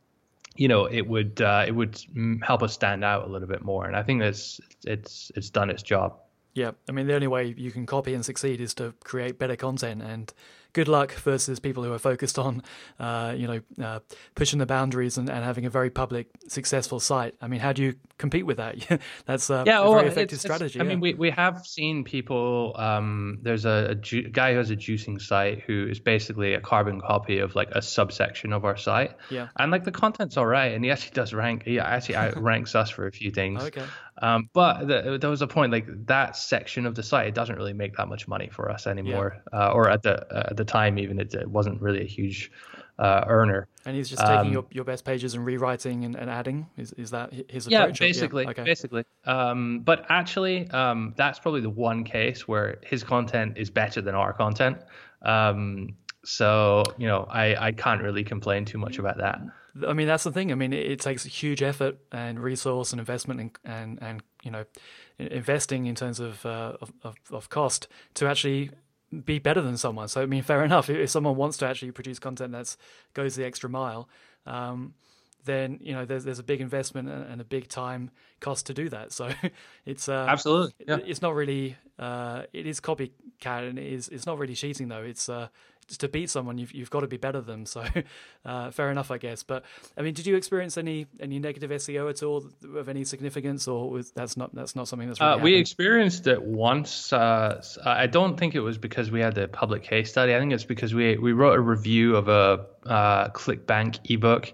[0.55, 1.99] you know, it would uh, it would
[2.41, 5.69] help us stand out a little bit more, and I think that's it's it's done
[5.69, 6.19] its job.
[6.57, 9.55] Yeah, I mean the only way you can copy and succeed is to create better
[9.55, 10.33] content, and
[10.77, 12.61] good luck versus people who are focused on,
[12.99, 13.99] uh, you know, uh,
[14.35, 17.33] pushing the boundaries and, and, having a very public, successful site.
[17.41, 18.75] I mean, how do you compete with that?
[19.25, 20.77] That's uh, yeah, a very effective it's, strategy.
[20.77, 22.75] It's, I mean, we, we have seen people.
[22.77, 26.61] Um, there's a, a ju- guy who has a juicing site who is basically a
[26.61, 29.15] carbon copy of like a subsection of our site.
[29.31, 29.47] Yeah.
[29.57, 31.63] And like the content's all right, and he actually does rank.
[31.63, 33.63] He actually outranks us for a few things.
[33.63, 33.85] Okay.
[34.21, 37.55] Um, but the, there was a point like that section of the site it doesn't
[37.55, 39.67] really make that much money for us anymore, yeah.
[39.67, 42.51] uh, or at the uh, at the time even it, it wasn't really a huge
[42.99, 43.67] uh, earner.
[43.85, 46.67] And he's just taking um, your, your best pages and rewriting and, and adding.
[46.77, 48.01] Is is that his approach?
[48.01, 48.63] Yeah, basically, yeah, okay.
[48.63, 49.03] basically.
[49.25, 54.15] Um, but actually, um, that's probably the one case where his content is better than
[54.15, 54.77] our content.
[55.21, 59.39] Um, so you know, I I can't really complain too much about that.
[59.87, 60.51] I mean, that's the thing.
[60.51, 64.51] I mean, it, it takes huge effort and resource and investment and and, and you
[64.51, 64.65] know,
[65.19, 68.71] investing in terms of, uh, of, of cost to actually
[69.25, 70.07] be better than someone.
[70.07, 70.89] So I mean, fair enough.
[70.89, 72.75] If someone wants to actually produce content that
[73.13, 74.09] goes the extra mile,
[74.45, 74.93] um,
[75.45, 78.89] then you know there's there's a big investment and a big time cost to do
[78.89, 79.11] that.
[79.11, 79.31] So
[79.85, 80.97] it's uh, absolutely yeah.
[81.05, 85.03] it's not really uh, it is copycat and it is it's not really cheating though.
[85.03, 85.47] It's uh,
[85.87, 87.65] to beat someone, you've you've got to be better than them.
[87.65, 87.83] So,
[88.45, 89.43] uh, fair enough, I guess.
[89.43, 89.63] But
[89.97, 92.45] I mean, did you experience any any negative SEO at all
[92.75, 96.27] of any significance, or was, that's not that's not something that's really uh, we experienced
[96.27, 97.11] it once.
[97.11, 100.35] Uh, I don't think it was because we had the public case study.
[100.35, 104.53] I think it's because we we wrote a review of a uh, ClickBank ebook.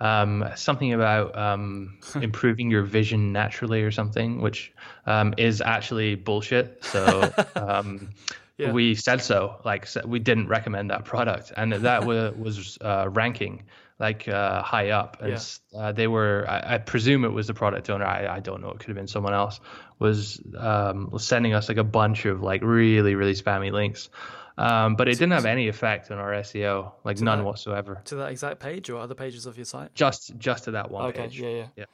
[0.00, 4.72] Um, something about um, improving your vision naturally or something, which
[5.06, 6.82] um, is actually bullshit.
[6.82, 8.10] So um,
[8.58, 8.72] yeah.
[8.72, 9.60] we said so.
[9.64, 13.64] Like we didn't recommend that product, and that was, was uh, ranking
[13.98, 15.18] like uh, high up.
[15.20, 15.32] And
[15.72, 15.78] yeah.
[15.78, 18.04] uh, they were, I, I, presume it was the product owner.
[18.04, 18.70] I, I don't know.
[18.70, 19.60] It could have been someone else.
[20.00, 24.10] Was um, was sending us like a bunch of like really really spammy links.
[24.58, 28.02] Um, but it didn't have any effect on our SEO, like none that, whatsoever.
[28.06, 29.94] To that exact page or other pages of your site?
[29.94, 31.40] Just just to that one okay, page.
[31.40, 31.84] yeah, yeah, yeah.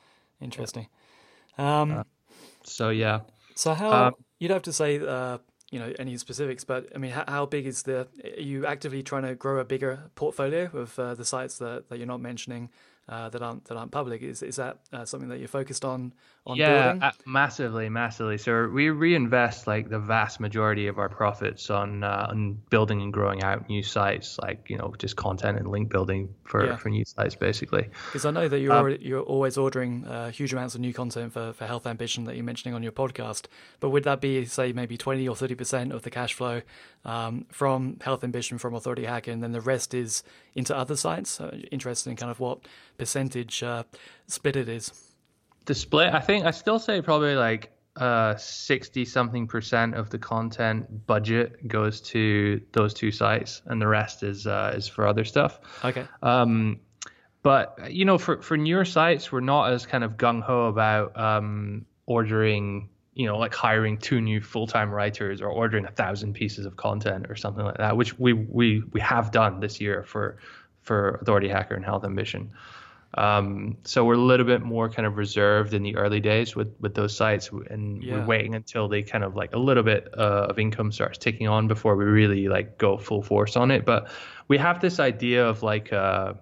[0.40, 0.88] Interesting.
[1.57, 2.03] Um, uh,
[2.64, 3.21] so yeah.
[3.55, 5.38] So how um, you'd have to say uh,
[5.70, 8.09] you know any specifics, but I mean, how, how, big is the?
[8.24, 11.98] Are you actively trying to grow a bigger portfolio of uh, the sites that, that
[11.98, 12.70] you're not mentioning
[13.09, 14.22] uh, that aren't that aren't public?
[14.22, 16.14] Is is that uh, something that you're focused on
[16.49, 17.11] on yeah, building?
[17.27, 18.39] massively, massively.
[18.39, 23.13] So we reinvest like the vast majority of our profits on uh, on building and
[23.13, 26.77] growing out new sites, like you know just content and link building for, yeah.
[26.77, 27.91] for new sites, basically.
[28.07, 30.95] Because I know that you're um, already, you're always ordering uh, huge amounts of new
[30.95, 33.47] content for for Health Ambition that you're mentioning on your podcast.
[33.81, 36.63] But would that be say maybe twenty or thirty percent of the cash flow
[37.05, 40.23] um, from Health Ambition from Authority Hacker, and then the rest is
[40.55, 41.31] into other sites?
[41.31, 42.61] So interested in kind of what
[42.97, 43.85] percentage uh,
[44.27, 45.08] split it is?
[45.68, 50.18] The split, I think, I still say probably like uh, 60 something percent of the
[50.18, 55.26] content budget goes to those two sites, and the rest is uh, is for other
[55.26, 55.61] stuff.
[55.85, 56.07] Okay.
[56.22, 56.81] Um,
[57.42, 61.14] but you know, for for newer sites, we're not as kind of gung ho about
[61.20, 66.64] um, ordering you know, like hiring two new full-time writers or ordering a thousand pieces
[66.64, 70.38] of content or something like that, which we we we have done this year for
[70.81, 72.52] for Authority Hacker and Health Ambition.
[73.14, 76.75] Um, so we're a little bit more kind of reserved in the early days with
[76.79, 78.14] with those sites, and yeah.
[78.14, 81.49] we're waiting until they kind of like a little bit uh, of income starts ticking
[81.49, 83.87] on before we really like go full force on it.
[83.87, 84.11] But
[84.47, 86.35] we have this idea of like uh,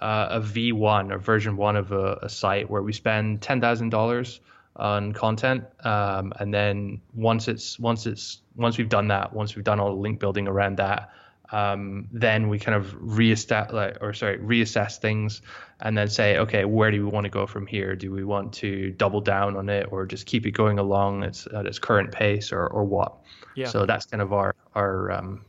[0.00, 3.90] uh, a V1 or version one of a, a site where we spend ten thousand
[3.90, 4.40] dollars
[4.74, 9.64] on content um, and then once it's once it's once we've done that once we've
[9.64, 11.10] done all the link building around that
[11.50, 15.42] um, then we kind of reestablish or sorry reassess things
[15.80, 18.52] and then say okay where do we want to go from here do we want
[18.52, 22.12] to double down on it or just keep it going along its at its current
[22.12, 23.16] pace or or what
[23.54, 25.44] yeah so that's kind of our our um,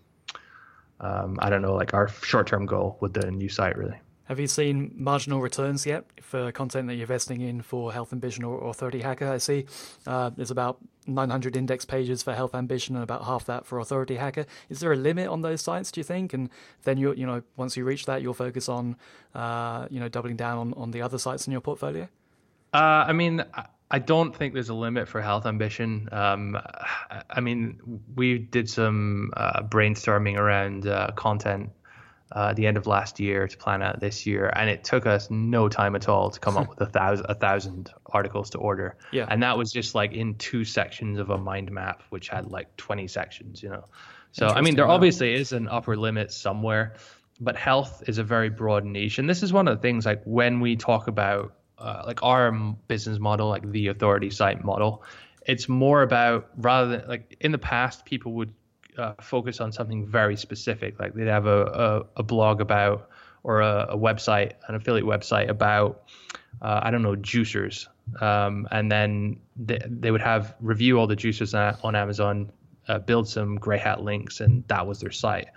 [1.01, 3.97] um, I don't know, like our short-term goal with the new site really.
[4.25, 8.43] Have you seen marginal returns yet for content that you're investing in for Health Ambition
[8.43, 9.27] or Authority Hacker?
[9.27, 9.65] I see
[10.05, 10.77] uh, there's about
[11.09, 14.45] 900 index pages for Health Ambition and about half that for Authority Hacker.
[14.69, 15.91] Is there a limit on those sites?
[15.91, 16.33] Do you think?
[16.33, 16.49] And
[16.83, 18.95] then you you know once you reach that, you'll focus on
[19.35, 22.07] uh, you know doubling down on, on the other sites in your portfolio.
[22.73, 23.43] Uh, I mean,
[23.91, 26.07] I don't think there's a limit for Health Ambition.
[26.11, 26.57] Um,
[27.29, 31.71] I mean, we did some uh, brainstorming around uh, content
[32.35, 35.05] uh, at the end of last year to plan out this year, and it took
[35.05, 38.57] us no time at all to come up with a thousand a thousand articles to
[38.57, 38.97] order.
[39.11, 39.25] Yeah.
[39.29, 42.75] And that was just like in two sections of a mind map, which had like
[42.77, 43.85] 20 sections, you know.
[44.31, 46.95] So I mean, there obviously is an upper limit somewhere,
[47.39, 50.21] but health is a very broad niche, and this is one of the things like
[50.23, 52.51] when we talk about uh, like our
[52.87, 55.03] business model, like the authority site model,
[55.47, 58.53] it's more about rather than like in the past, people would
[58.99, 60.99] uh, focus on something very specific.
[60.99, 63.09] Like they'd have a, a, a blog about
[63.43, 66.03] or a, a, website, an affiliate website about,
[66.61, 67.87] uh, I don't know, juicers.
[68.21, 72.51] Um, and then they, they would have review all the juicers on Amazon,
[72.87, 75.47] uh, build some gray hat links, and that was their site.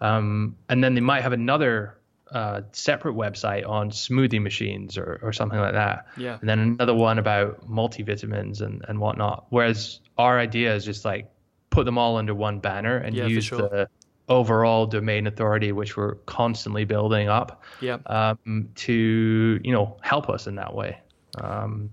[0.00, 1.96] Um, and then they might have another
[2.30, 6.06] uh, separate website on smoothie machines or, or something like that.
[6.16, 6.38] Yeah.
[6.40, 9.46] And then another one about multivitamins and, and whatnot.
[9.50, 11.31] Whereas our idea is just like
[11.72, 13.58] put them all under one banner and yeah, use sure.
[13.58, 13.88] the
[14.28, 17.98] overall domain authority, which we're constantly building up, yeah.
[18.06, 20.98] um, to you know help us in that way.
[21.38, 21.90] Um,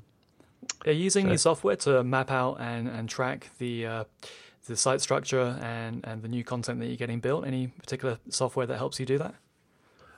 [0.85, 4.03] Are you using so, any software to map out and, and track the uh,
[4.67, 7.47] the site structure and, and the new content that you're getting built?
[7.47, 9.33] Any particular software that helps you do that?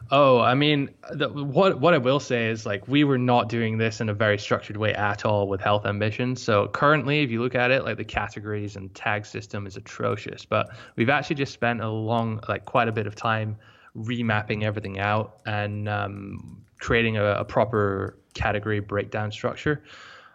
[0.09, 3.77] Oh, I mean, the, what what I will say is like we were not doing
[3.77, 6.41] this in a very structured way at all with Health ambitions.
[6.41, 10.43] So currently, if you look at it, like the categories and tag system is atrocious.
[10.45, 13.57] But we've actually just spent a long, like quite a bit of time
[13.95, 19.83] remapping everything out and um, creating a, a proper category breakdown structure.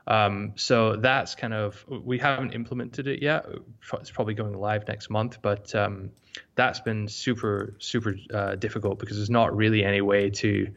[0.06, 3.46] Um, so that's kind of we haven't implemented it yet.
[3.94, 6.10] It's probably going live next month, but um,
[6.54, 10.72] that's been super super uh, difficult because there's not really any way to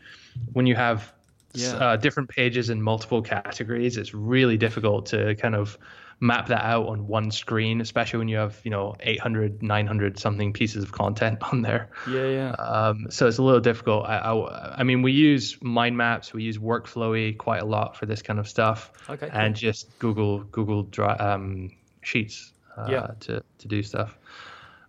[0.54, 1.14] when you have
[1.54, 1.74] yeah.
[1.74, 3.98] uh, different pages in multiple categories.
[3.98, 5.78] It's really difficult to kind of
[6.22, 10.52] map that out on one screen, especially when you have, you know, 800, 900 something
[10.52, 11.90] pieces of content on there.
[12.10, 12.52] Yeah, yeah.
[12.52, 14.06] Um, so it's a little difficult.
[14.06, 18.06] I, I, I, mean, we use mind maps, we use Workflowy quite a lot for
[18.06, 18.92] this kind of stuff.
[19.10, 19.30] Okay.
[19.32, 19.60] And cool.
[19.60, 20.88] just Google, Google
[21.20, 23.08] um, Sheets uh, yeah.
[23.22, 24.18] to, to do stuff.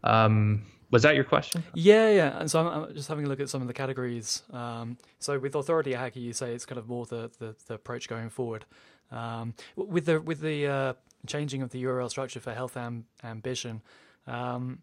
[0.02, 1.62] Um, was that your question?
[1.74, 2.38] Yeah, yeah.
[2.38, 4.42] And so I'm, I'm, just having a look at some of the categories.
[4.53, 8.09] Um, so with Authority Hacker, you say it's kind of more the, the, the approach
[8.09, 8.64] going forward.
[9.12, 10.92] Um, with the with the uh,
[11.26, 13.83] changing of the URL structure for Health Am- Ambition.
[14.26, 14.81] Um,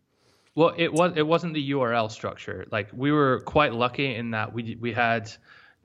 [0.56, 2.66] well, it was it wasn't the URL structure.
[2.72, 5.32] Like we were quite lucky in that we we had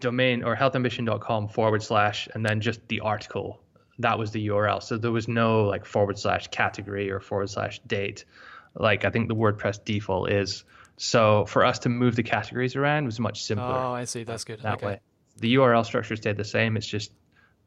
[0.01, 3.61] domain or healthambition.com forward slash and then just the article.
[3.99, 4.83] That was the URL.
[4.83, 8.25] So there was no like forward slash category or forward slash date.
[8.75, 10.65] Like I think the WordPress default is.
[10.97, 13.67] So for us to move the categories around was much simpler.
[13.67, 14.25] Oh, I see.
[14.25, 14.61] That's good.
[14.61, 14.87] That okay.
[14.87, 15.01] way.
[15.39, 16.77] The URL structure stayed the same.
[16.77, 17.13] It's just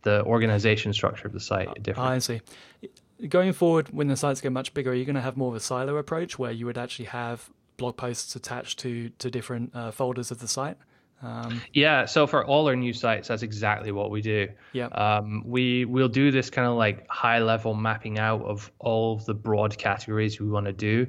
[0.03, 2.09] the organization structure of the site different.
[2.09, 2.41] I see.
[3.27, 5.55] Going forward, when the sites get much bigger, are you going to have more of
[5.55, 9.91] a silo approach where you would actually have blog posts attached to to different uh,
[9.91, 10.77] folders of the site?
[11.21, 14.47] Um, yeah, so for all our new sites, that's exactly what we do.
[14.73, 14.87] Yeah.
[14.87, 19.25] Um, we will do this kind of like high level mapping out of all of
[19.25, 21.07] the broad categories we want to do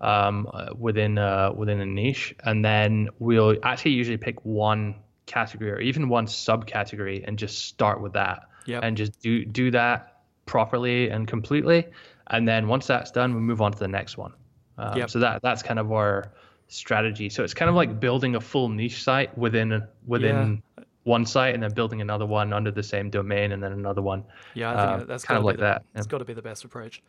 [0.00, 4.94] um, within uh, within a niche, and then we'll actually usually pick one
[5.26, 8.82] category or even one subcategory and just start with that yep.
[8.82, 11.84] and just do do that properly and completely
[12.28, 14.32] and then once that's done we move on to the next one
[14.78, 15.10] um, yep.
[15.10, 16.32] so that that's kind of our
[16.68, 20.84] strategy so it's kind of like building a full niche site within within yeah.
[21.04, 24.24] one site and then building another one under the same domain and then another one
[24.54, 26.10] yeah i think uh, that's kind of like the, that it's yeah.
[26.10, 27.02] got to be the best approach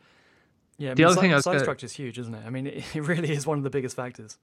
[0.78, 1.64] yeah I the mean, other site, thing I was site gonna...
[1.64, 4.38] structure is huge isn't it i mean it really is one of the biggest factors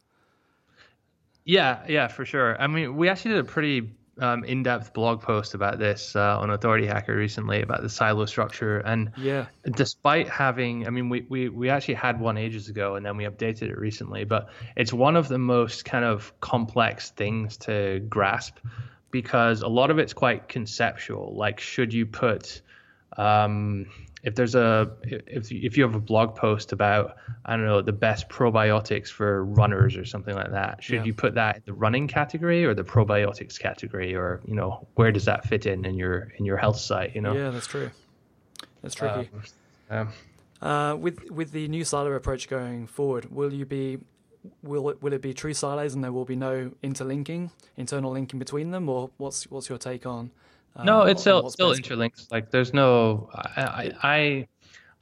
[1.46, 2.60] yeah, yeah, for sure.
[2.60, 6.50] I mean, we actually did a pretty um, in-depth blog post about this uh, on
[6.50, 8.80] Authority Hacker recently about the silo structure.
[8.80, 13.06] And yeah, despite having, I mean, we, we we actually had one ages ago, and
[13.06, 14.24] then we updated it recently.
[14.24, 18.58] But it's one of the most kind of complex things to grasp
[19.12, 21.36] because a lot of it's quite conceptual.
[21.36, 22.62] Like, should you put
[23.18, 23.88] um,
[24.26, 27.16] if there's a if if you have a blog post about
[27.46, 31.04] I don't know the best probiotics for runners or something like that, should Yeah.
[31.06, 35.12] you put that in the running category or the probiotics category, or you know where
[35.12, 37.16] does that fit in in your in your health site?
[37.16, 37.34] You know.
[37.34, 37.92] yeah, that's true.
[38.82, 39.30] That's tricky.
[39.90, 40.10] Um,
[40.62, 44.00] Uh, with with the new silo approach going forward, will you be
[44.64, 48.40] will it will it be true silos and there will be no interlinking, internal linking
[48.40, 50.32] between them, or what's what's your take on?
[50.84, 52.32] No, it's still still interlinks.
[52.32, 54.48] Like there's no I, I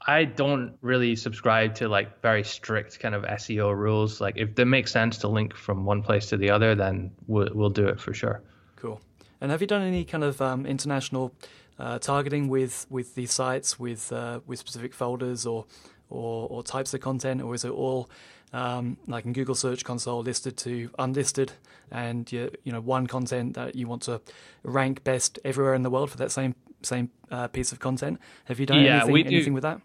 [0.05, 4.19] I don't really subscribe to like very strict kind of SEO rules.
[4.19, 7.49] Like if it makes sense to link from one place to the other, then we'll
[7.53, 8.41] we'll do it for sure.
[8.75, 9.01] Cool.
[9.41, 11.33] And have you done any kind of um, international
[11.79, 15.65] uh, targeting with with these sites with uh, with specific folders or,
[16.09, 18.09] or or types of content, or is it all
[18.53, 21.53] um, like in Google Search Console listed to unlisted,
[21.91, 24.21] and you, you know one content that you want to
[24.63, 28.19] rank best everywhere in the world for that same same uh, piece of content?
[28.45, 29.81] Have you done yeah, anything, we do, anything with that?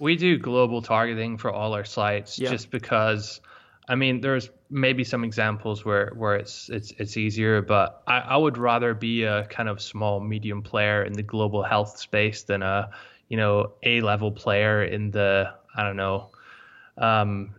[0.00, 2.50] We do global targeting for all our sites, yeah.
[2.50, 3.40] just because.
[3.86, 8.36] I mean, there's maybe some examples where, where it's it's it's easier, but I, I
[8.38, 12.62] would rather be a kind of small medium player in the global health space than
[12.62, 12.88] a
[13.28, 16.30] you know a level player in the I don't know
[16.98, 17.54] um,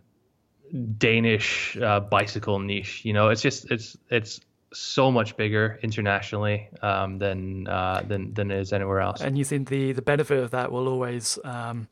[0.98, 3.04] Danish uh, bicycle niche.
[3.04, 4.40] You know, it's just it's it's
[4.72, 9.20] so much bigger internationally um, than uh, than than it is anywhere else.
[9.20, 11.88] And you think the the benefit of that will always um,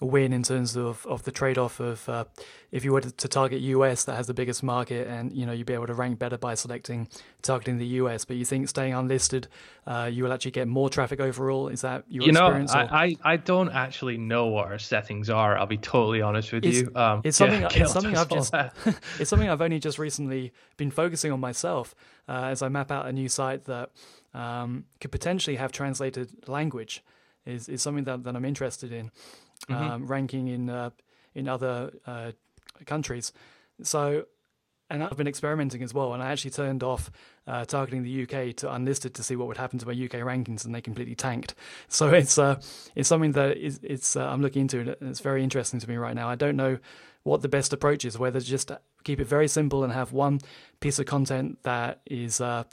[0.00, 2.24] win in terms of, of the trade off of uh,
[2.70, 5.52] if you were to, to, target US that has the biggest market and you know
[5.52, 7.08] you'd be able to rank better by selecting
[7.42, 9.48] targeting the US but you think staying unlisted
[9.86, 11.68] uh, you will actually get more traffic overall?
[11.68, 15.30] Is that your you know experience I, I, I don't actually know what our settings
[15.30, 16.92] are I'll be totally honest with it's, you.
[16.94, 18.54] Um, it's something, yeah, it's something I've just
[19.18, 21.94] it's something I've only just recently been focusing on myself
[22.28, 23.90] uh, as I map out a new site that
[24.34, 27.02] um, could potentially have translated language
[27.46, 29.10] is, is something that, that I'm interested in
[29.68, 29.74] mm-hmm.
[29.74, 30.90] um, ranking in uh,
[31.34, 32.32] in other uh,
[32.86, 33.32] countries.
[33.82, 34.24] So,
[34.88, 36.14] and I've been experimenting as well.
[36.14, 37.10] And I actually turned off
[37.46, 40.64] uh, targeting the UK to unlisted to see what would happen to my UK rankings,
[40.64, 41.54] and they completely tanked.
[41.88, 42.60] So it's uh,
[42.94, 45.96] it's something that is it's uh, I'm looking into, and it's very interesting to me
[45.96, 46.28] right now.
[46.28, 46.78] I don't know
[47.22, 48.70] what the best approach is, whether just
[49.04, 50.40] keep it very simple and have one
[50.80, 52.40] piece of content that is.
[52.40, 52.64] Uh,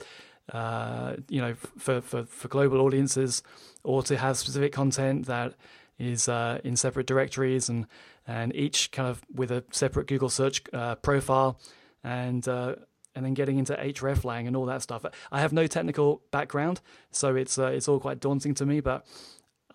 [0.52, 3.44] uh, you know, for, for, for global audiences,
[3.86, 5.54] or to have specific content that
[6.00, 7.88] is uh, in separate directories and
[8.26, 11.60] and each kind of with a separate Google search uh, profile
[12.04, 12.76] and uh,
[13.16, 15.06] and then getting into hreflang and all that stuff.
[15.32, 16.82] I have no technical background,
[17.12, 18.80] so it's uh, it's all quite daunting to me.
[18.80, 19.06] But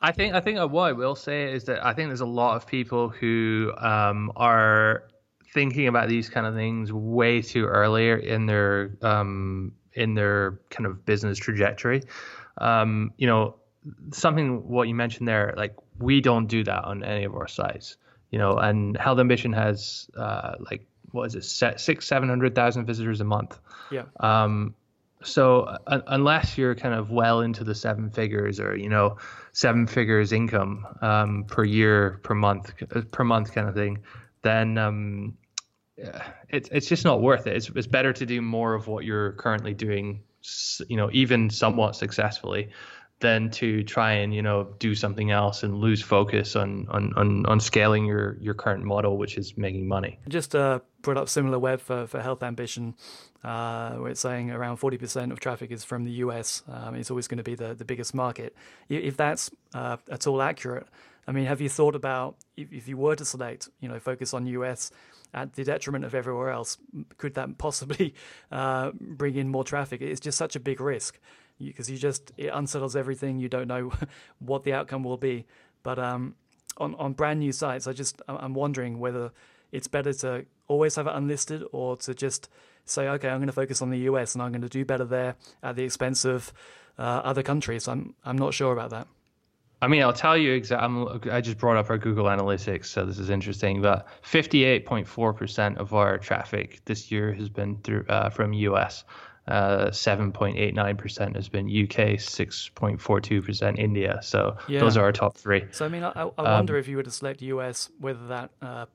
[0.00, 2.56] I think I think what I will say is that I think there's a lot
[2.56, 5.04] of people who um, are
[5.54, 10.86] thinking about these kind of things way too earlier in their um, in their kind
[10.86, 12.02] of business trajectory.
[12.58, 13.56] Um, you know,
[14.12, 17.96] something what you mentioned there, like we don't do that on any of our sites,
[18.30, 18.56] you know.
[18.56, 21.44] And Health Ambition has uh, like what is it,
[21.78, 23.58] six, seven hundred thousand visitors a month.
[23.90, 24.04] Yeah.
[24.20, 24.74] Um,
[25.22, 29.16] so uh, unless you're kind of well into the seven figures or you know
[29.52, 33.98] seven figures income um, per year per month uh, per month kind of thing,
[34.42, 35.36] then um,
[36.48, 37.56] it's it's just not worth it.
[37.56, 40.22] It's it's better to do more of what you're currently doing,
[40.88, 42.70] you know, even somewhat successfully,
[43.20, 47.46] than to try and you know do something else and lose focus on on on,
[47.46, 52.06] on scaling your your current model which is making money just uh up SimilarWeb for,
[52.06, 52.94] for health ambition
[53.44, 56.62] uh, where it's saying around 40% of traffic is from the US.
[56.68, 58.54] Um, it's always going to be the, the biggest market.
[58.88, 60.86] If that's uh, at all accurate,
[61.26, 64.34] I mean, have you thought about if, if you were to select, you know, focus
[64.34, 64.90] on US
[65.34, 66.78] at the detriment of everywhere else,
[67.16, 68.14] could that possibly
[68.52, 70.00] uh, bring in more traffic?
[70.00, 71.18] It's just such a big risk
[71.58, 73.38] because you, just it unsettles everything.
[73.38, 73.92] You don't know
[74.38, 75.46] what the outcome will be.
[75.82, 76.34] But um,
[76.76, 79.32] on on brand new sites, I just I'm wondering whether
[79.72, 82.48] it's better to always have it unlisted or to just
[82.84, 85.04] say, okay, I'm going to focus on the US and I'm going to do better
[85.04, 86.52] there at the expense of
[86.98, 87.88] uh, other countries.
[87.88, 89.08] I'm I'm not sure about that.
[89.80, 91.30] I mean, I'll tell you exactly.
[91.30, 93.80] I just brought up our Google Analytics, so this is interesting.
[93.80, 99.04] But 58.4% of our traffic this year has been through uh, from US.
[99.48, 104.18] 7.89% has been UK, 6.42% India.
[104.22, 104.80] So yeah.
[104.80, 105.64] those are our top three.
[105.70, 108.50] So I mean, I, I wonder um, if you were to select US, whether that,
[108.60, 108.86] uh,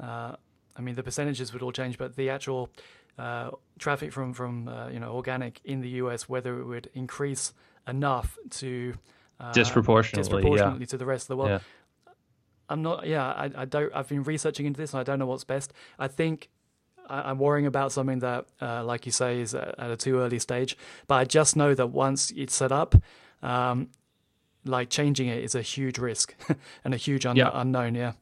[0.00, 0.36] uh,
[0.76, 2.70] I mean, the percentages would all change, but the actual
[3.18, 7.52] uh, traffic from from uh, you know organic in the US, whether it would increase
[7.88, 8.94] enough to
[9.40, 10.86] uh, disproportionately, disproportionately yeah.
[10.86, 11.50] to the rest of the world.
[11.50, 11.58] Yeah.
[12.70, 13.06] I'm not.
[13.06, 13.92] Yeah, I, I don't.
[13.94, 15.72] I've been researching into this, and I don't know what's best.
[15.98, 16.50] I think
[17.08, 20.38] I, am worrying about something that, uh, like you say, is at a too early
[20.38, 20.76] stage.
[21.06, 22.94] But I just know that once it's set up,
[23.42, 23.88] um,
[24.64, 26.34] like changing it is a huge risk
[26.84, 27.50] and a huge un- yeah.
[27.52, 27.94] unknown.
[27.94, 28.12] Yeah.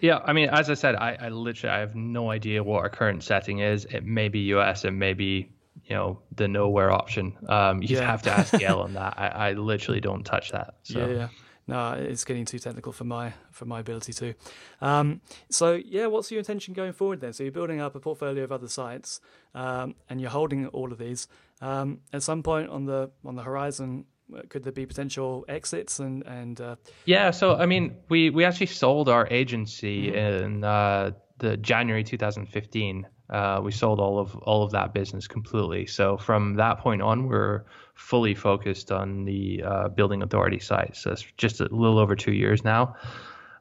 [0.00, 2.88] Yeah, I mean, as I said, I, I literally I have no idea what our
[2.88, 3.84] current setting is.
[3.84, 5.48] It may be US, it may be
[5.84, 7.36] you know the nowhere option.
[7.48, 8.04] Um, you yeah.
[8.04, 9.14] have to ask Gael on that.
[9.16, 10.74] I, I literally don't touch that.
[10.82, 10.98] So.
[10.98, 11.28] Yeah, yeah.
[11.72, 14.34] No, it's getting too technical for my for my ability to.
[14.82, 17.32] Um, so yeah, what's your intention going forward then?
[17.32, 19.20] So you're building up a portfolio of other sites,
[19.54, 21.28] um, and you're holding all of these.
[21.62, 24.04] Um, at some point on the on the horizon,
[24.50, 26.60] could there be potential exits and and?
[26.60, 26.76] Uh...
[27.06, 30.44] Yeah, so I mean, we we actually sold our agency mm-hmm.
[30.44, 33.06] in uh, the January 2015.
[33.32, 35.86] Uh, we sold all of all of that business completely.
[35.86, 37.64] So from that point on, we're
[37.94, 40.96] fully focused on the uh, building authority site.
[40.96, 42.96] So it's just a little over two years now.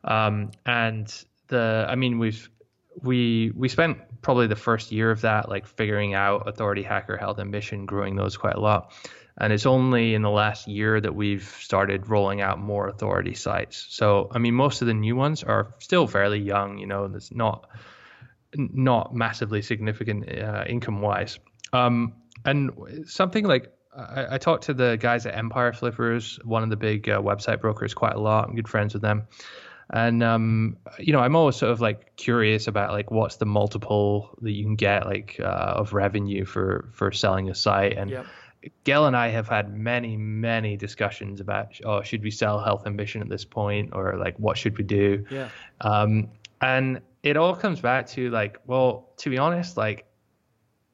[0.03, 1.13] Um, and
[1.47, 2.49] the, I mean, we've
[3.01, 7.39] we we spent probably the first year of that like figuring out authority hacker health
[7.39, 8.91] ambition growing those quite a lot
[9.37, 13.87] and it's only in the last year that we've started rolling out more authority sites
[13.89, 17.31] so i mean most of the new ones are still fairly young you know it's
[17.31, 17.69] not
[18.55, 21.39] not massively significant uh, income wise
[21.73, 22.13] um,
[22.45, 22.71] and
[23.05, 27.09] something like I, I, talked to the guys at Empire Flippers, one of the big
[27.09, 28.47] uh, website brokers, quite a lot.
[28.47, 29.27] I'm good friends with them,
[29.89, 34.37] and um, you know, I'm always sort of like curious about like what's the multiple
[34.41, 37.97] that you can get like uh, of revenue for for selling a site.
[37.97, 38.25] And yep.
[38.83, 43.21] Gael and I have had many many discussions about oh should we sell Health Ambition
[43.21, 45.25] at this point or like what should we do?
[45.29, 45.49] Yeah.
[45.81, 46.29] Um,
[46.61, 50.05] and it all comes back to like well to be honest like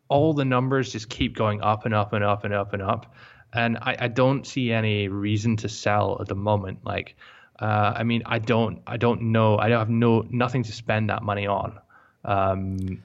[0.09, 3.13] all the numbers just keep going up and up and up and up and up.
[3.53, 6.79] And I, I don't see any reason to sell at the moment.
[6.85, 7.15] Like,
[7.59, 11.09] uh, I mean, I don't, I don't know, I don't have no nothing to spend
[11.09, 11.79] that money on.
[12.25, 13.03] Um,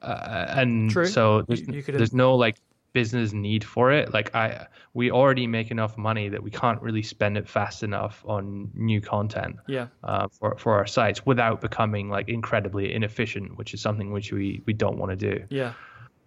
[0.00, 1.06] uh, and True.
[1.06, 2.56] so there's, you, you there's no like
[2.92, 4.12] business need for it.
[4.12, 8.24] Like I, we already make enough money that we can't really spend it fast enough
[8.26, 9.56] on new content.
[9.68, 9.88] Yeah.
[10.02, 14.62] Uh, for for our sites without becoming like incredibly inefficient, which is something which we
[14.66, 15.44] we don't want to do.
[15.48, 15.72] Yeah.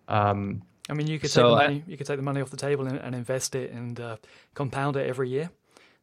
[0.08, 2.42] Um, I mean, you could so take the money, I, you could take the money
[2.42, 4.18] off the table and, and invest it and uh,
[4.54, 5.50] compound it every year.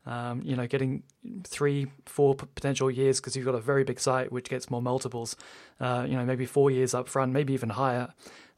[0.06, 1.02] Um, you know, getting
[1.44, 5.36] three, four potential years because you've got a very big site which gets more multiples.
[5.78, 8.08] Uh, you know, maybe four years up front, maybe even higher.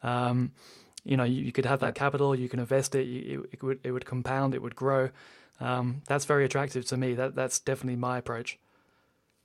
[0.05, 0.53] Um,
[1.05, 3.63] you know, you, you, could have that capital, you can invest it, you, it, it,
[3.63, 5.11] would it would compound, it would grow.
[5.61, 7.15] Um, that's very attractive to me.
[7.15, 8.59] That that's definitely my approach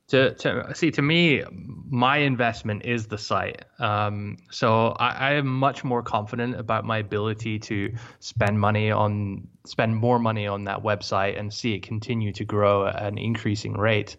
[0.08, 1.44] to, to see to me
[1.90, 7.00] my investment is the site um, so I, I, am much more confident about my
[7.00, 12.32] ability to spend money on spend more money on that website and see it continue
[12.34, 14.16] to grow at an increasing rate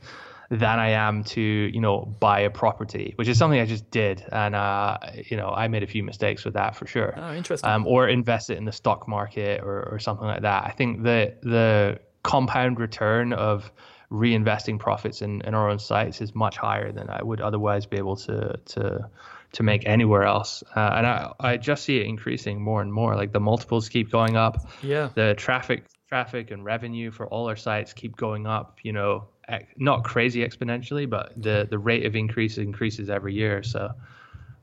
[0.51, 4.25] than I am to you know buy a property, which is something I just did,
[4.33, 7.15] and uh, you know I made a few mistakes with that for sure.
[7.17, 7.69] Oh, interesting.
[7.69, 10.65] Um, or invest it in the stock market or, or something like that.
[10.65, 13.71] I think the the compound return of
[14.11, 17.99] reinvesting profits in, in our own sites is much higher than I would otherwise be
[17.99, 19.11] able to to
[19.53, 20.63] to make anywhere else.
[20.75, 23.17] Uh, and I, I just see it increasing more and more.
[23.17, 24.67] Like the multiples keep going up.
[24.83, 25.11] Yeah.
[25.15, 28.79] The traffic traffic and revenue for all our sites keep going up.
[28.83, 29.29] You know,
[29.77, 33.63] not crazy exponentially, but the the rate of increase increases every year.
[33.63, 33.93] So.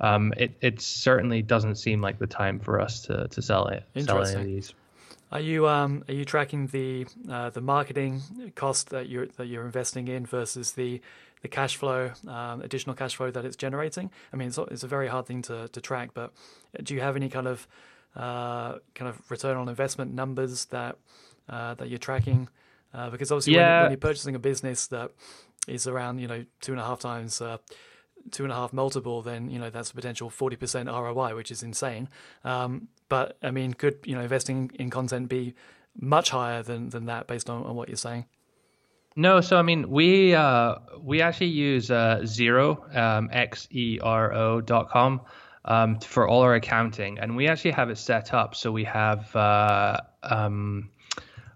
[0.02, 3.86] Um, it, it certainly doesn't seem like the time for us to, to sell it.
[3.98, 4.74] Sell any of these.
[5.32, 8.22] Are you um are you tracking the uh, the marketing
[8.56, 11.02] cost that you're that you're investing in versus the
[11.42, 14.12] the cash flow, um, additional cash flow that it's generating?
[14.34, 16.32] I mean, it's, it's a very hard thing to, to track, but
[16.84, 17.68] do you have any kind of
[18.16, 20.98] uh, kind of return on investment numbers that
[21.50, 22.48] uh, that you're tracking?
[22.96, 23.78] Uh, because obviously, yeah.
[23.78, 25.12] when, when, you're purchasing a business that
[25.68, 27.58] is around you know two and a half times uh,
[28.32, 31.52] two and a half multiple, then you know that's a potential forty percent ROI, which
[31.52, 32.08] is insane.
[32.44, 35.56] Um, but I mean, could you know investing in content be
[36.00, 38.26] much higher than than that based on, on what you're saying?
[39.18, 44.34] No, so I mean, we uh, we actually use uh, Xero um, x e r
[44.34, 45.22] o dot com
[45.66, 49.36] um, for all our accounting, and we actually have it set up so we have
[49.36, 50.90] uh, um,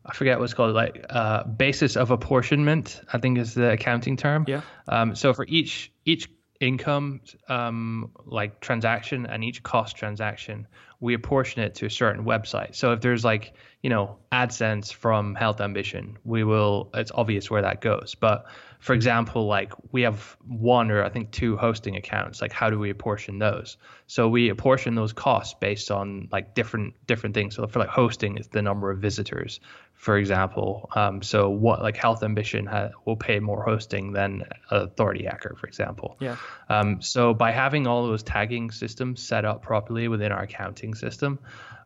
[0.09, 3.01] I forget what's called like uh, basis of apportionment.
[3.11, 4.45] I think is the accounting term.
[4.47, 4.61] Yeah.
[4.87, 6.29] Um, so for each each
[6.59, 10.67] income um, like transaction and each cost transaction
[10.99, 15.35] we apportion it to a certain website so if there's like you know adsense from
[15.35, 18.45] health ambition we will it's obvious where that goes but
[18.79, 22.77] for example like we have one or i think two hosting accounts like how do
[22.77, 27.65] we apportion those so we apportion those costs based on like different different things so
[27.67, 29.61] for like hosting it's the number of visitors
[29.99, 30.89] for example.
[30.95, 35.67] Um, so what like Health Ambition ha- will pay more hosting than Authority Hacker, for
[35.67, 36.15] example.
[36.21, 36.37] Yeah.
[36.69, 41.37] Um, so by having all those tagging systems set up properly within our accounting system,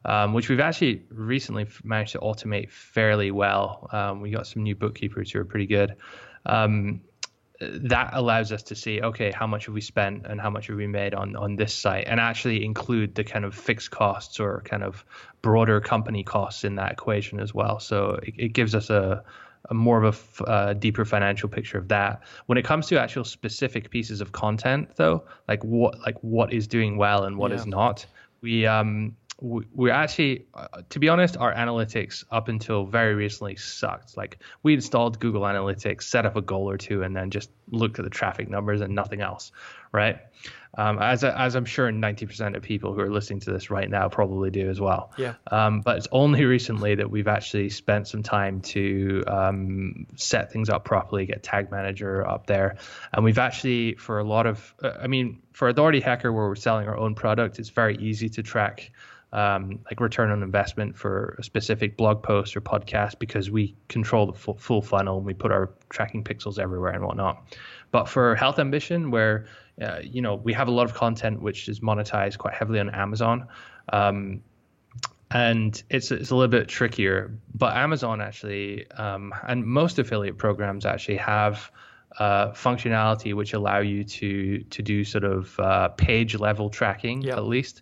[0.06, 3.90] um, which we've actually recently managed to automate fairly well.
[3.92, 5.96] Um, we got some new bookkeepers who are pretty good.
[6.46, 7.02] Um,
[7.72, 10.78] that allows us to see okay how much have we spent and how much have
[10.78, 14.62] we made on on this site and actually include the kind of fixed costs or
[14.66, 15.06] kind of
[15.42, 19.24] broader company costs in that equation as well so it, it gives us a
[19.70, 22.22] a more of a f- uh, deeper financial picture of that.
[22.48, 26.68] When it comes to actual specific pieces of content, though, like what like what is
[26.68, 27.58] doing well and what Yeah.
[27.60, 28.06] is not,
[28.42, 33.58] we um we, we actually, uh, to be honest, our analytics up until very recently
[33.58, 34.16] sucked.
[34.16, 38.00] Like we installed Google Analytics, set up a goal or two, and then just looked
[38.00, 39.52] at the traffic numbers and nothing else,
[39.92, 40.18] right?
[40.76, 44.08] Um, as as I'm sure 90% of people who are listening to this right now
[44.08, 45.12] probably do as well.
[45.18, 45.34] Yeah.
[45.52, 50.70] Um, but it's only recently that we've actually spent some time to um, set things
[50.70, 52.78] up properly, get Tag Manager up there,
[53.12, 56.56] and we've actually for a lot of, uh, I mean, for Authority Hacker where we're
[56.56, 58.90] selling our own product, it's very easy to track.
[59.34, 64.28] Um, like return on investment for a specific blog post or podcast because we control
[64.28, 67.44] the full, full funnel and we put our tracking pixels everywhere and whatnot.
[67.90, 69.48] But for Health Ambition, where
[69.82, 72.92] uh, you know we have a lot of content which is monetized quite heavily on
[72.92, 73.48] Amazon,
[73.92, 74.42] um,
[75.32, 77.36] and it's it's a little bit trickier.
[77.56, 81.72] But Amazon actually, um, and most affiliate programs actually have
[82.20, 87.38] uh, functionality which allow you to to do sort of uh, page level tracking Yeah.
[87.38, 87.82] at least.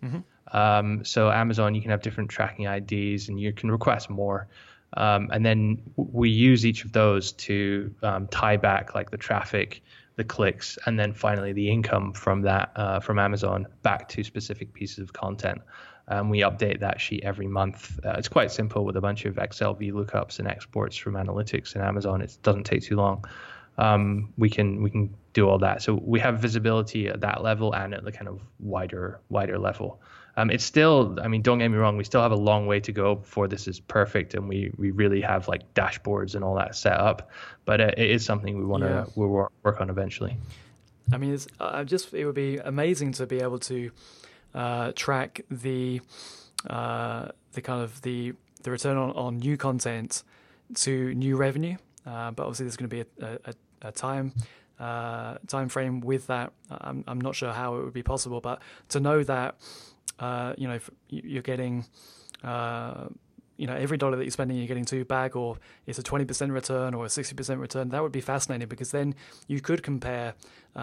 [0.52, 4.48] Um, so Amazon, you can have different tracking IDs, and you can request more.
[4.94, 9.82] Um, and then we use each of those to um, tie back like the traffic,
[10.16, 14.72] the clicks, and then finally the income from that uh, from Amazon back to specific
[14.74, 15.62] pieces of content.
[16.08, 17.98] Um, we update that sheet every month.
[18.04, 21.80] Uh, it's quite simple with a bunch of Excel VLOOKUPs and exports from analytics in
[21.80, 22.20] Amazon.
[22.20, 23.24] It doesn't take too long.
[23.78, 25.80] Um, we can we can do all that.
[25.82, 30.02] So we have visibility at that level and at the kind of wider wider level.
[30.36, 32.80] Um, it's still, I mean, don't get me wrong, we still have a long way
[32.80, 36.54] to go before this is perfect, and we we really have like dashboards and all
[36.54, 37.30] that set up.
[37.64, 39.04] But uh, it is something we want to Yeah.
[39.14, 40.38] we'll work on eventually.
[41.12, 43.90] I mean, it's, I just it would be amazing to be able to
[44.54, 46.00] uh, track the
[46.70, 50.22] uh, the kind of the the return on, on new content
[50.76, 51.76] to new revenue.
[52.06, 54.32] Uh, but obviously, there's going to be a, a, a time
[54.80, 56.52] uh, time frame with that.
[56.70, 59.56] I'm I'm not sure how it would be possible, but to know that
[60.24, 61.74] uh, you know you're getting
[62.44, 63.04] uh,
[63.60, 65.56] you know every dollar that you're spending you're getting two back or
[65.86, 69.14] it's a 20% return or a 60% return that would be fascinating because then
[69.52, 70.34] you could compare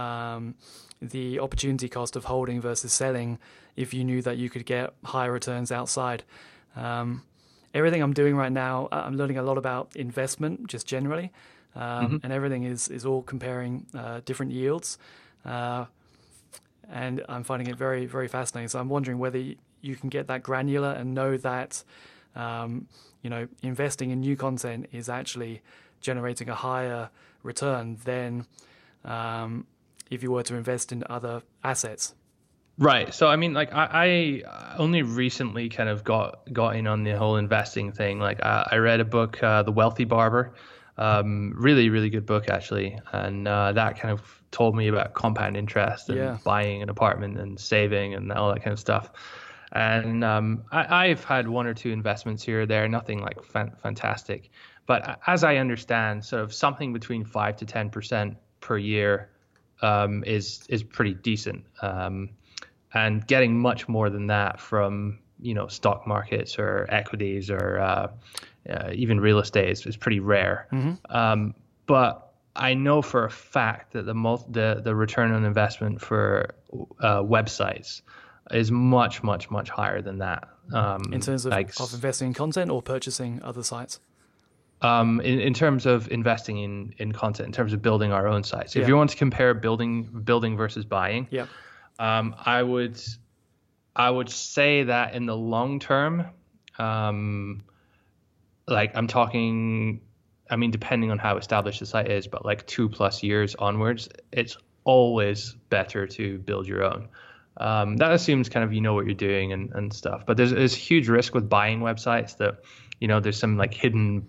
[0.01, 0.55] um,
[1.15, 3.37] the opportunity cost of holding versus selling
[3.75, 6.23] if you knew that you could get higher returns outside.
[6.75, 7.23] Um,
[7.73, 11.31] everything i'm doing right now I- i'm learning a lot about investment just generally
[11.75, 14.97] um, and everything is is all comparing uh, different yields.
[15.45, 15.85] Uh,
[16.89, 18.67] and I'm finding it very, very fascinating.
[18.69, 21.83] So I'm wondering whether you can get that granular and know that,
[22.35, 22.87] um,
[23.21, 25.61] you know, investing in new content is actually
[26.01, 27.09] generating a higher
[27.43, 28.45] return than
[29.05, 29.65] um,
[30.09, 32.15] if you were to invest in other assets.
[32.77, 33.13] Right.
[33.13, 37.11] So I mean, like I, I only recently kind of got got in on the
[37.11, 38.19] whole investing thing.
[38.19, 40.53] Like I, I read a book, uh, The Wealthy Barber,
[40.97, 45.55] um, really really good book actually, and uh, that kind of told me about compound
[45.57, 46.37] interest and Yeah.
[46.43, 49.11] buying an apartment and saving and all that kind of stuff.
[49.71, 53.73] And um, I, I've had one or two investments here or there, nothing like fan-
[53.77, 54.49] fantastic.
[54.87, 59.29] But as I understand, sort of something between five to ten percent per year
[59.83, 61.65] um, is is pretty decent.
[61.83, 62.29] Um,
[62.95, 68.07] and getting much more than that from you know stock markets or equities or uh,
[68.67, 70.67] uh, even real estate is, is pretty rare.
[71.11, 71.53] Um,
[71.85, 72.28] but
[72.59, 76.53] I know for a fact that the mul- the the return on investment for
[76.99, 78.01] uh, websites
[78.51, 80.47] is much much much higher than that.
[80.73, 83.99] Um, In terms of, like, of investing in content or purchasing other sites.
[84.81, 88.43] um, in, in terms of investing in, in content, in terms of building our own
[88.43, 88.75] sites.
[88.75, 88.87] If Yeah.
[88.89, 91.47] you want to compare building building versus buying, Yeah.
[91.97, 93.01] um, I would
[93.95, 96.25] I would say that in the long term,
[96.77, 97.63] um,
[98.67, 100.01] like I'm talking,
[100.49, 104.09] I mean, depending on how established the site is, but like two plus years onwards,
[104.31, 107.09] it's always better to build your own.
[107.57, 110.25] Um, that assumes kind of you know what you're doing and, and stuff.
[110.25, 112.63] But there's there's huge risk with buying websites that,
[112.99, 114.27] you know, there's some like hidden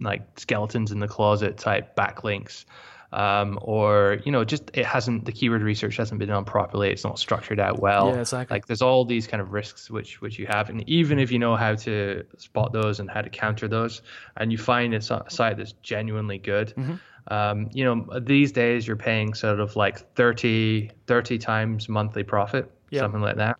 [0.00, 2.64] like skeletons in the closet type backlinks.
[3.12, 6.90] Um, or you know, just it hasn't the keyword research hasn't been done properly.
[6.90, 8.08] It's not structured out well.
[8.08, 8.54] Yeah, exactly.
[8.54, 11.38] Like there's all these kind of risks which which you have, and even if you
[11.38, 14.00] know how to spot those and how to counter those,
[14.38, 16.94] and you find a site that's genuinely good, Mm-hmm.
[17.34, 22.70] um, you know these days you're paying sort of like 30, 30 times monthly profit,
[22.90, 23.00] Yeah.
[23.00, 23.58] something like that.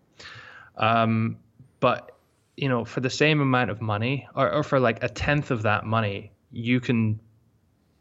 [0.78, 1.36] Um,
[1.80, 2.16] but
[2.56, 5.62] you know for the same amount of money, or, or for like a tenth of
[5.62, 7.20] that money, you can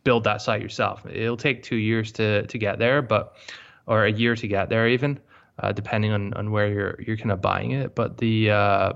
[0.04, 1.06] build that site yourself.
[1.06, 3.36] It'll take two years to to get there, but
[3.88, 5.20] or a year to get there even,
[5.60, 7.96] uh, depending on, on where you're you're kind of buying it.
[7.96, 8.94] But the uh,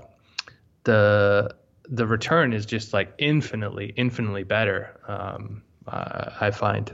[0.84, 1.54] the
[1.88, 5.00] the return is just like infinitely, infinitely better.
[5.06, 6.92] Um, uh, I find.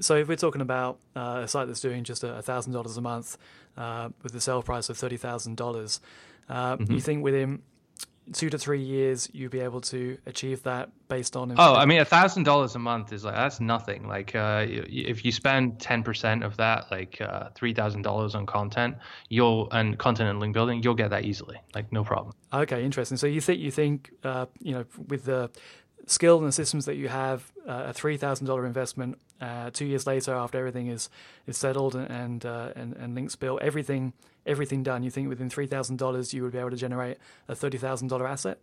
[0.00, 3.00] So if we're talking about uh, a site that's doing just a thousand dollars a
[3.00, 3.36] month
[3.76, 6.00] uh, with the sale price of thirty thousand dollars,
[6.48, 6.92] uh, mm-hmm.
[6.92, 7.62] you think within
[8.32, 12.00] two to three years you'll be able to achieve that based on oh i mean
[12.00, 14.06] a thousand dollars a month is like that's nothing.
[14.06, 18.96] Like uh, if you spend 10% of that like uh, $3000 on content
[19.28, 21.60] you'll and content and link building you'll get that easily.
[21.74, 22.34] Like no problem.
[22.52, 23.16] Okay interesting.
[23.16, 25.50] So you think you think uh, you know with the
[26.06, 29.18] skill and the systems that you have, uh, a three thousand dollar investment.
[29.40, 31.08] Uh, two years later, after everything is
[31.46, 34.12] is settled and and uh, and, and links built, everything
[34.46, 37.18] everything done, you think within three thousand dollars you would be able to generate
[37.48, 38.58] a thirty thousand dollar asset?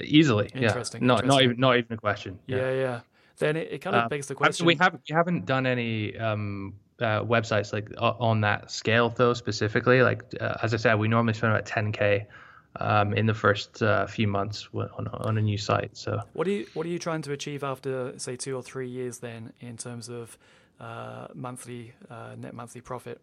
[0.00, 1.02] Easily, interesting.
[1.02, 1.08] Yeah.
[1.08, 2.38] Not not even not even a question.
[2.46, 2.72] Yeah, yeah.
[2.72, 3.00] yeah.
[3.38, 4.66] Then it, it kind of uh, begs the question.
[4.66, 10.02] We haven't we haven't done any um, uh, websites like on that scale though specifically.
[10.02, 12.26] Like uh, as I said, we normally spend about ten k
[12.76, 15.96] um, in the first uh, few months on, on a new site.
[15.96, 18.88] So, what are you what are you trying to achieve after say two or three
[18.88, 20.38] years then in terms of
[20.80, 23.20] uh, monthly uh, net monthly profit?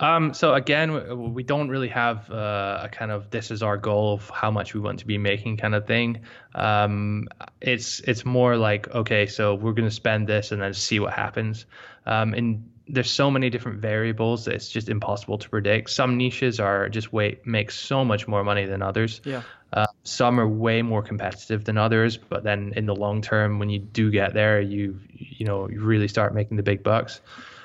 [0.00, 4.14] Um, so again, we don't really have uh, a kind of this is our goal
[4.14, 6.20] of how much we want to be making kind of thing.
[6.54, 7.28] Um,
[7.60, 11.12] it's it's more like okay, so we're going to spend this and then see what
[11.12, 11.66] happens.
[12.06, 15.90] Um, and there's so many different variables that it's just impossible to predict.
[15.90, 19.20] Some niches are just way make so much more money than others.
[19.24, 19.42] Yeah.
[19.72, 23.70] Uh, some are way more competitive than others, but then in the long term, when
[23.70, 27.20] you do get there, you you know you really start making the big bucks.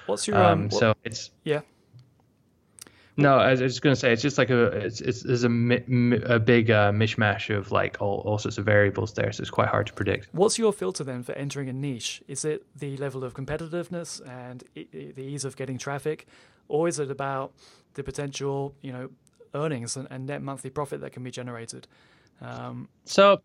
[0.06, 1.62] What's your um, um so it's yeah.
[3.20, 6.40] No, I was just gonna say it's just like a it's it's there's a, a
[6.40, 9.88] big uh, mishmash of like all, all sorts of variables there, so it's quite hard
[9.88, 10.30] to predict.
[10.32, 12.22] What's your filter then for entering a niche?
[12.28, 16.28] Is it the level of competitiveness and the ease of getting traffic,
[16.68, 17.54] or is it about
[17.96, 19.10] the potential you know
[19.54, 21.88] earnings and, and net monthly profit that can be generated?
[22.42, 23.42] Um, so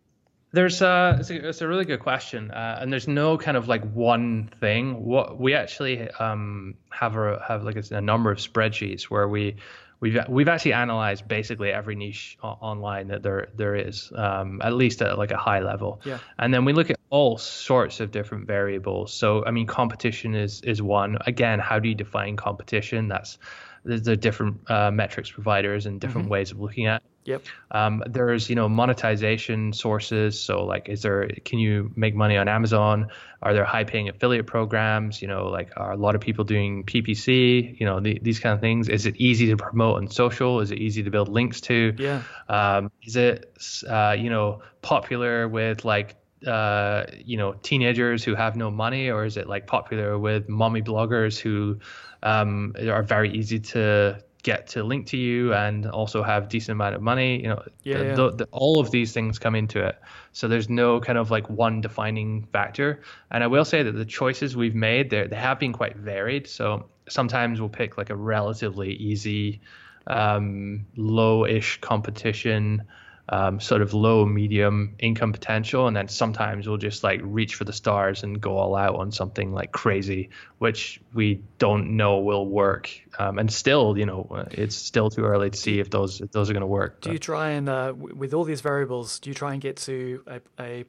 [0.55, 3.69] there's a it's, a it's, a really good question, uh, and there's no kind of
[3.69, 5.05] like one thing.
[5.05, 9.57] What we actually um, have a have like a, a number of spreadsheets where we
[10.01, 15.03] we've we've actually analyzed basically every niche online that there there is, um, at least
[15.03, 16.01] at like a high level.
[16.05, 16.19] Yeah.
[16.39, 19.13] And then we look at all sorts of different variables.
[19.13, 21.19] So I mean, competition is is one.
[21.27, 23.09] Again, how do you define competition?
[23.09, 23.39] That's
[23.85, 26.33] there's the different uh, metrics providers and different mm-hmm.
[26.33, 27.03] ways of looking at.
[27.25, 27.43] Yep.
[27.71, 30.39] Um, there's you know monetization sources.
[30.39, 33.09] So like, is there can you make money on Amazon?
[33.43, 35.23] Are there high paying affiliate programs?
[35.23, 37.79] You know, like are a lot of people doing PPC?
[37.81, 38.89] You know, the, these kind of things.
[38.89, 40.61] Is it easy to promote on social?
[40.61, 41.95] Is it easy to build links to?
[41.99, 42.23] Yeah.
[42.49, 43.55] Um, is it
[43.89, 46.17] uh, you know popular with like
[46.47, 50.83] uh, you know teenagers who have no money, or is it like popular with mommy
[50.83, 51.79] bloggers who
[52.23, 56.95] um, are very easy to get to link to you and also have decent amount
[56.95, 58.15] of money you know yeah, the, yeah.
[58.15, 59.99] The, the, all of these things come into it.
[60.33, 63.01] So there's no kind of like one defining factor.
[63.31, 66.47] And i will say that the choices we've made they they have been quite varied.
[66.47, 69.63] So sometimes we'll pick like a relatively easy
[70.07, 72.83] um, low-ish competition
[73.29, 75.87] um, sort of low medium income potential.
[75.87, 79.13] And then sometimes we'll just like reach for the stars and go all out on
[79.13, 82.91] something like crazy which we don't know will work.
[83.19, 86.51] Um, and still you know it's still too early to see if those if those
[86.51, 87.13] are going to work do but.
[87.13, 90.25] you try and uh, w- with all these variables do you try and get to
[90.27, 90.85] a, a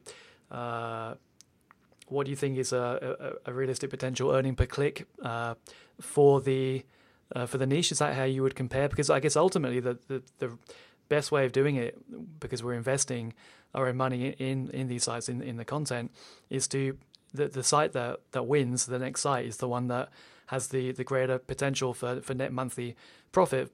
[0.54, 1.14] uh,
[2.08, 5.54] what do you think is a, a, a realistic potential earning per click uh,
[6.00, 6.84] for the
[7.34, 7.92] uh, for the niche?
[7.92, 8.88] Is that how you would compare?
[8.88, 10.58] Because i guess ultimately the, the, the
[11.08, 11.98] best way of doing it,
[12.40, 13.34] because we're investing
[13.74, 16.10] our own money in in these sites in in the content,
[16.50, 16.96] is to
[17.32, 20.08] the the site that that wins the next site is the one that
[20.46, 22.96] has the the greater potential for for net monthly
[23.32, 23.72] profit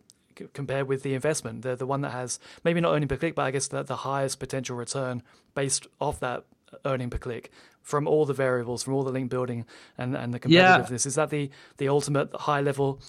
[0.55, 1.63] compared with the investment.
[1.63, 3.97] The the one that has maybe not earning per click, but I guess the the
[3.97, 5.23] highest potential return
[5.55, 6.45] based off that
[6.85, 7.51] earning per click
[7.83, 9.67] from all the variables, from all the link building
[9.99, 11.05] and and the competitiveness.
[11.05, 11.09] Yeah.
[11.09, 13.01] Is that the the ultimate high level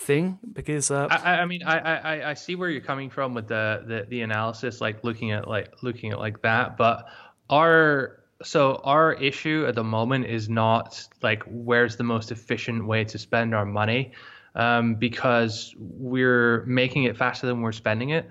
[0.00, 3.48] thing because uh, I, I mean I, I I see where you're coming from with
[3.48, 7.06] the, the the analysis like looking at like looking at like that but
[7.50, 13.04] our so our issue at the moment is not like where's the most efficient way
[13.04, 14.12] to spend our money
[14.54, 18.30] um, because we're making it faster than we're spending it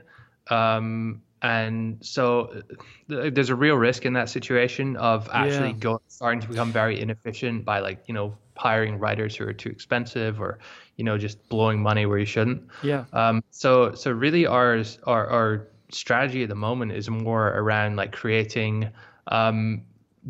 [0.49, 2.63] um, and so
[3.09, 5.97] th- there's a real risk in that situation of actually yeah.
[6.07, 10.41] starting to become very inefficient by like you know hiring writers who are too expensive
[10.41, 10.59] or
[10.99, 12.61] you know just blowing money where you shouldn't.
[12.83, 13.05] Yeah.
[13.13, 13.41] Um.
[13.51, 18.89] So so really ours our our strategy at the moment is more around like creating
[19.27, 19.83] um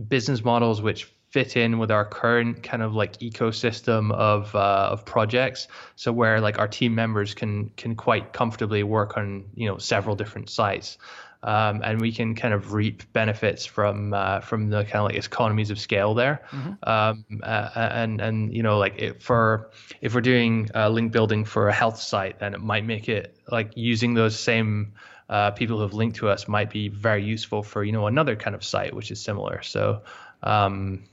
[0.07, 5.05] business models which fit in with our current kind of like ecosystem of uh, of
[5.05, 5.67] projects.
[5.95, 10.15] So where like our team members can can quite comfortably work on you know several
[10.15, 10.97] different sites.
[11.43, 15.15] Um, and we can kind of reap benefits from uh, from the kind of like
[15.15, 16.41] economies of scale there.
[16.51, 16.89] Mm-hmm.
[16.89, 19.71] Um, uh, and and you know like it, for
[20.01, 23.37] if we're doing uh, link building for a health site, then it might make it
[23.49, 24.93] like using those same
[25.29, 28.35] uh, people who have linked to us might be very useful for you know another
[28.35, 29.61] kind of site which is similar.
[29.61, 30.01] So
[30.43, 31.03] um,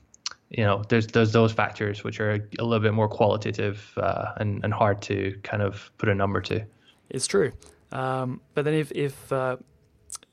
[0.49, 4.61] you know there's there's those factors which are a little bit more qualitative uh, and
[4.65, 6.65] and hard to kind of put a number to.
[7.09, 7.53] It's true,
[7.93, 9.55] um, but then if if uh,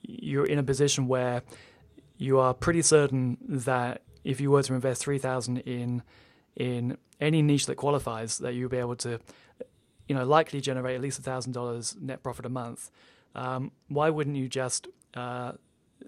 [0.07, 1.43] you're in a position where
[2.17, 6.03] you are pretty certain that if you were to invest 3000 in
[6.57, 9.19] in any niche that qualifies that you'll be able to
[10.09, 12.91] you know likely generate at least $1000 net profit a month.
[13.35, 15.53] Um, why wouldn't you just uh,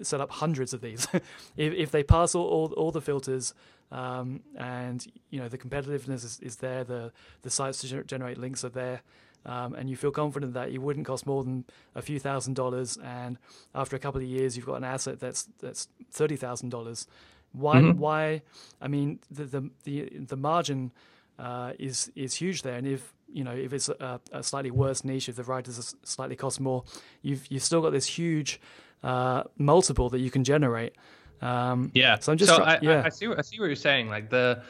[0.03, 1.09] set up hundreds of these?
[1.57, 3.55] If, if they pass all, all, all the filters
[3.91, 8.65] um, and you know the competitiveness is, is there the the sites to generate links
[8.65, 9.03] are there
[9.47, 12.99] um, and you feel confident that it wouldn't cost more than a few thousand dollars,
[13.03, 13.39] and
[13.75, 17.07] after a couple of years, you've got an asset that's that's thirty thousand dollars.
[17.53, 17.77] Why?
[17.77, 17.99] Mm-hmm.
[17.99, 18.43] Why?
[18.81, 20.93] I mean, the the the, the margin
[21.39, 25.05] uh, is is huge there, and if you know if it's a, a, slightly worse
[25.05, 26.85] niche, if the writers slightly cost more,
[27.23, 28.61] you've you've still got this huge
[29.05, 30.95] uh, multiple that you can generate.
[31.41, 32.19] Um, yeah.
[32.19, 33.03] So I'm just so I, yeah.
[33.03, 34.09] I, I, see what I see what you're saying.
[34.09, 34.63] Like the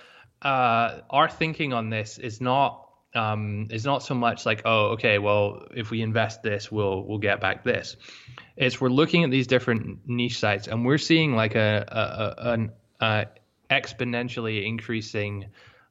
[0.42, 2.85] uh, our thinking on this is not
[3.16, 7.18] um, is not so much like, oh, okay, well, if we invest this, we'll we'll
[7.18, 7.96] get back this.
[8.56, 12.52] It's we're looking at these different niche sites and we're seeing like a, a, a
[12.52, 13.26] an a
[13.70, 15.46] exponentially increasing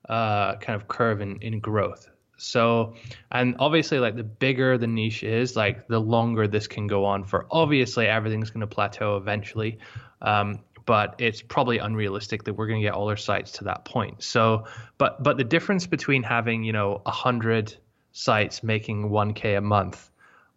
[0.08, 2.10] uh, kind of curve in, in growth.
[2.38, 2.96] So,
[3.32, 7.24] and obviously, like the bigger the niche is, like the longer this can go on
[7.24, 7.48] for.
[7.50, 9.80] Obviously, everything's going to plateau eventually.
[10.22, 13.86] Um, but it's probably unrealistic that we're going to get all our sites to that
[13.86, 14.24] point.
[14.24, 14.66] So,
[14.98, 17.76] but but the difference between having you know a hundred
[18.12, 20.10] sites making 1k a month,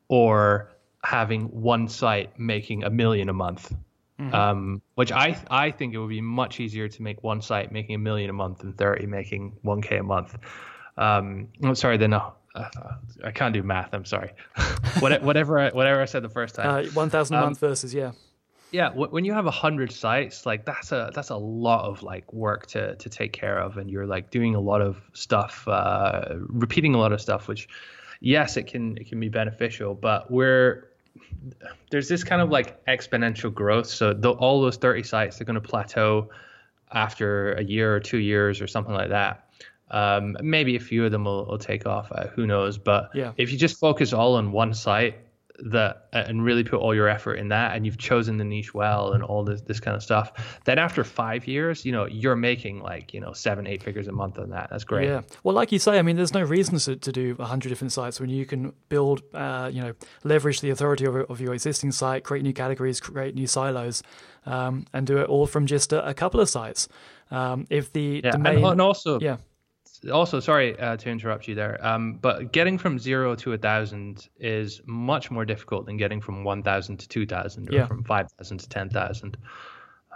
[0.09, 0.73] or
[1.03, 3.75] having one site making a million a month,
[4.21, 4.35] mm-hmm.
[4.35, 7.95] um, which I I think it would be much easier to make one site making
[7.95, 10.37] a million a month than 30 making 1k a month.
[10.97, 12.31] Um, I'm sorry, then uh,
[13.25, 13.91] I can't do math.
[13.93, 14.33] I'm sorry.
[14.99, 16.87] whatever, I, whatever I said the first time.
[16.87, 18.13] Uh, 1,000 a um, month versus yeah
[18.71, 22.31] yeah when you have a hundred sites like that's a that's a lot of like
[22.33, 26.35] work to to take care of and you're like doing a lot of stuff uh,
[26.49, 27.69] repeating a lot of stuff which
[28.21, 30.89] yes it can it can be beneficial but we're
[31.91, 35.55] there's this kind of like exponential growth so the, all those 30 sites they're going
[35.55, 36.29] to plateau
[36.93, 39.45] after a year or two years or something like that
[39.91, 43.33] um, maybe a few of them will, will take off uh, who knows but yeah.
[43.37, 45.17] if you just focus all on one site
[45.59, 49.13] that and really put all your effort in that and you've chosen the niche well
[49.13, 52.81] and all this this kind of stuff then after five years you know you're making
[52.81, 54.69] like you know seven eight figures a month on that.
[54.71, 55.09] That's great.
[55.09, 55.23] Yeah.
[55.43, 58.21] Well like you say i mean there's no reason to, to do 100 different sites
[58.21, 59.95] when you can build uh, you know
[60.25, 64.03] leverage the authority of, of your existing site create new categories create new silos
[64.47, 66.89] um, and do it all from just a, a couple of sites.
[67.31, 69.37] Um, if the yeah, domain, and, and also yeah
[70.13, 74.29] also sorry uh, to interrupt you there um, but getting from zero to a thousand
[74.39, 77.87] is much more difficult than getting from 1000 to 2000 or yeah.
[77.87, 79.37] from 5000 to 10000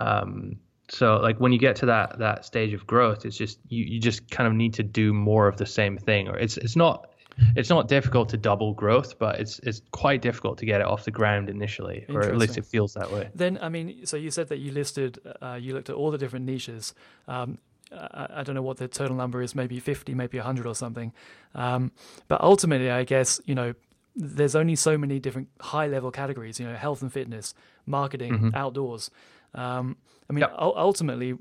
[0.00, 0.56] um,
[0.88, 4.00] so like when you get to that that stage of growth it's just you, you
[4.00, 7.08] just kind of need to do more of the same thing or it's it's not
[7.56, 11.04] it's not difficult to double growth, but it's it's quite difficult to get it off
[11.04, 13.30] the ground initially, or at least it feels that way.
[13.34, 16.18] Then, I mean, so you said that you listed, uh, you looked at all the
[16.18, 16.94] different niches.
[17.28, 17.58] Um,
[17.92, 21.12] I, I don't know what the total number is, maybe 50, maybe 100 or something.
[21.54, 21.92] Um,
[22.28, 23.74] but ultimately, I guess, you know,
[24.14, 27.54] there's only so many different high level categories, you know, health and fitness,
[27.86, 28.54] marketing, mm-hmm.
[28.54, 29.10] outdoors.
[29.54, 29.96] Um,
[30.28, 30.50] I mean, yep.
[30.52, 31.34] u- ultimately,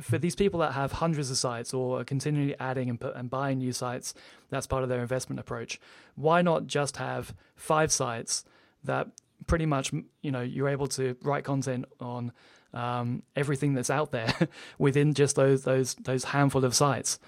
[0.00, 3.30] for these people that have hundreds of sites or are continually adding and, put, and
[3.30, 4.14] buying new sites,
[4.50, 5.80] that's part of their investment approach.
[6.16, 8.44] Why not just have five sites
[8.84, 9.08] that
[9.46, 12.32] pretty much, you know, you're able to write content on
[12.74, 14.34] um, everything that's out there
[14.78, 17.18] within just those those those handful of sites.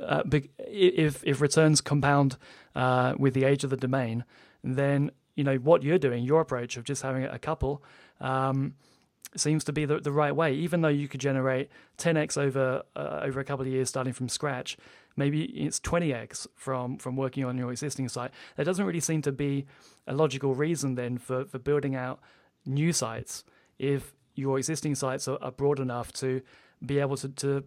[0.00, 0.22] Uh,
[0.58, 2.36] if if returns compound
[2.76, 4.24] uh, with the age of the domain,
[4.62, 7.82] then you know what you're doing, your approach of just having a couple.
[8.20, 8.74] Um,
[9.34, 10.52] seems to be the, the right way.
[10.52, 14.28] Even though you could generate 10x over uh, over a couple of years starting from
[14.28, 14.76] scratch,
[15.16, 18.30] maybe it's 20x from from working on your existing site.
[18.56, 19.64] There doesn't really seem to be
[20.06, 22.20] a logical reason then for for building out
[22.66, 23.44] new sites
[23.78, 26.42] if your existing sites are, are broad enough to
[26.84, 27.64] be able to to,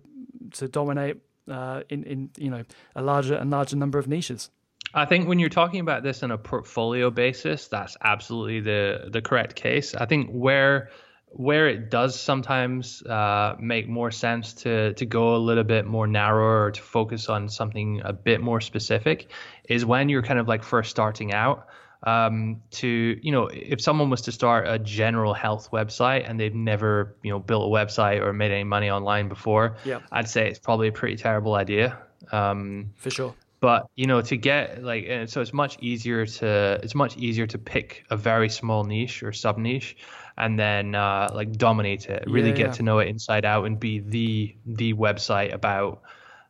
[0.53, 1.17] to dominate
[1.49, 2.63] uh, in in you know
[2.95, 4.49] a larger and larger number of niches.
[4.93, 9.21] I think when you're talking about this on a portfolio basis, that's absolutely the the
[9.21, 9.95] correct case.
[9.95, 10.89] I think where
[11.27, 16.07] where it does sometimes uh, make more sense to to go a little bit more
[16.07, 19.29] narrow or to focus on something a bit more specific
[19.67, 21.67] is when you're kind of like first starting out
[22.05, 22.87] um, to
[23.21, 27.31] you know if someone was to start a general health website and they've never you
[27.31, 29.99] know built a website or made any money online before Yeah.
[30.11, 31.97] i'd say it's probably a pretty terrible idea
[32.31, 33.35] um, For sure.
[33.59, 37.47] but you know to get like and so it's much easier to it's much easier
[37.47, 39.97] to pick a very small niche or sub niche
[40.37, 42.71] and then uh, like dominate it really Yeah, get yeah.
[42.73, 46.01] to know it inside out and be the the website about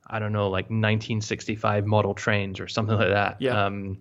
[0.08, 3.66] i don't know like 1965 model trains or something like that Yeah.
[3.66, 3.97] um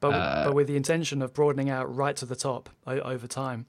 [0.00, 3.26] but Uh, but with the intention of broadening out right to the top o- over
[3.26, 3.66] time.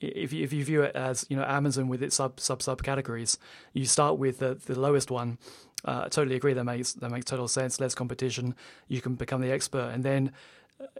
[0.00, 2.82] If you, if you view it as you know Amazon with its sub sub sub
[2.82, 3.38] categories,
[3.72, 5.38] you start with the, the lowest one.
[5.84, 6.52] Uh, I totally agree.
[6.52, 7.80] That makes that makes total sense.
[7.80, 8.54] Less competition,
[8.88, 10.32] you can become the expert, and then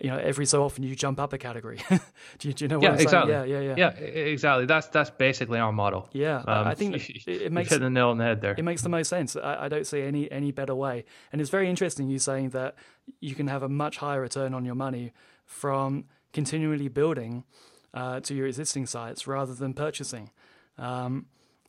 [0.01, 1.79] you know every so often you jump up a category.
[2.39, 3.05] do, you, do you know what yeah I'm saying?
[3.05, 3.75] exactly Yeah, yeah, yeah.
[3.77, 6.95] yeah e- exactly that's that's basically our model Yeah, I- um, I think
[7.27, 9.37] it, it makes hit the nail on the head there it makes the most sense.
[9.37, 12.75] I, I don't see any any better way, and it's very interesting you saying that
[13.21, 15.13] you can have a much higher return on your money
[15.47, 17.45] from continually building
[17.93, 20.31] uh, to your existing sites rather than purchasing.
[20.79, 21.27] Um,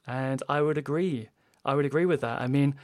[0.08, 1.30] and I would agree.
[1.64, 2.42] I would agree with that.
[2.42, 2.76] I mean,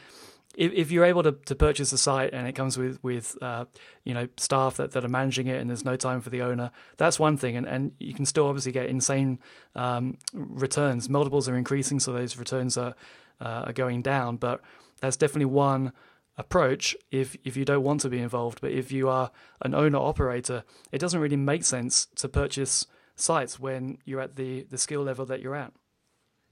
[0.55, 3.65] if, if you're able to, to purchase a site and it comes with with uh,
[4.03, 6.71] you know staff that, that are managing it and there's no time for the owner,
[6.97, 9.39] that's one thing, and, and you can still obviously get insane
[9.75, 11.09] um, returns.
[11.09, 12.95] Multiples are increasing, so those returns are
[13.39, 14.37] uh, are going down.
[14.37, 14.61] But
[14.99, 15.93] that's definitely one
[16.37, 18.61] approach if if you don't want to be involved.
[18.61, 19.31] But if you are
[19.61, 24.63] an owner operator, it doesn't really make sense to purchase sites when you're at the
[24.63, 25.73] the skill level that you're at.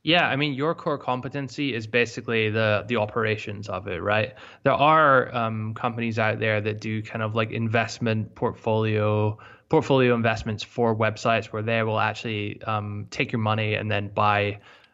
[0.04, 4.34] Yeah, I mean, your core competency is basically the the operations of it, right?
[4.64, 9.38] There are um, companies out there that do kind of like investment portfolio
[9.70, 14.40] portfolio investments for websites where they will actually um, take your money and then buy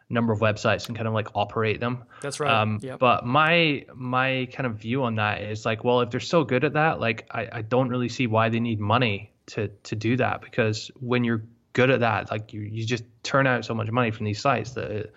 [0.09, 2.03] a number of websites and kind of like operate them.
[2.21, 2.51] That's right.
[2.51, 2.99] Um, Yep.
[2.99, 6.63] But my my kind of view on that is like, well, if they're so good
[6.63, 10.17] at that, like I, I don't really see why they need money to to do
[10.17, 11.43] that because when you're
[11.75, 14.71] good at that, like you you just turn out so much money from these sites
[14.71, 15.13] that it,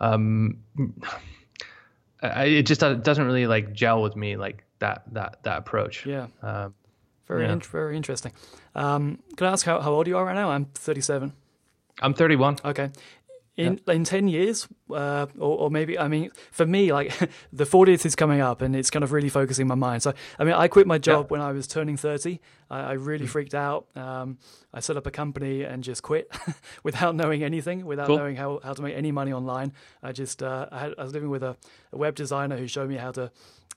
[0.00, 0.56] um
[2.22, 6.04] I, it just do- doesn't really like gel with me like that that that approach.
[6.06, 6.26] Yeah.
[6.42, 6.74] Um,
[7.28, 7.52] Very, Yeah.
[7.52, 8.32] int- very interesting.
[8.74, 10.50] Um, can I ask how, how old you are right now?
[10.50, 11.32] I'm 37.
[12.02, 12.56] I'm 31.
[12.64, 12.90] Okay.
[13.66, 17.16] In in 10 years, uh, or, or maybe, I mean, for me, like
[17.52, 20.02] the 40th is coming up and it's kind of really focusing my mind.
[20.02, 22.40] So, I mean, I quit my job when I was turning 30.
[22.70, 23.28] I, I really Mm.
[23.28, 23.86] freaked out.
[23.96, 24.38] Um,
[24.72, 26.30] I set up a company and just quit
[26.82, 28.18] without knowing anything, without Cool.
[28.18, 29.72] knowing how, how to make any money online.
[30.02, 31.56] I just, uh, I, had, I was living with a,
[31.92, 33.30] a web designer who showed me how to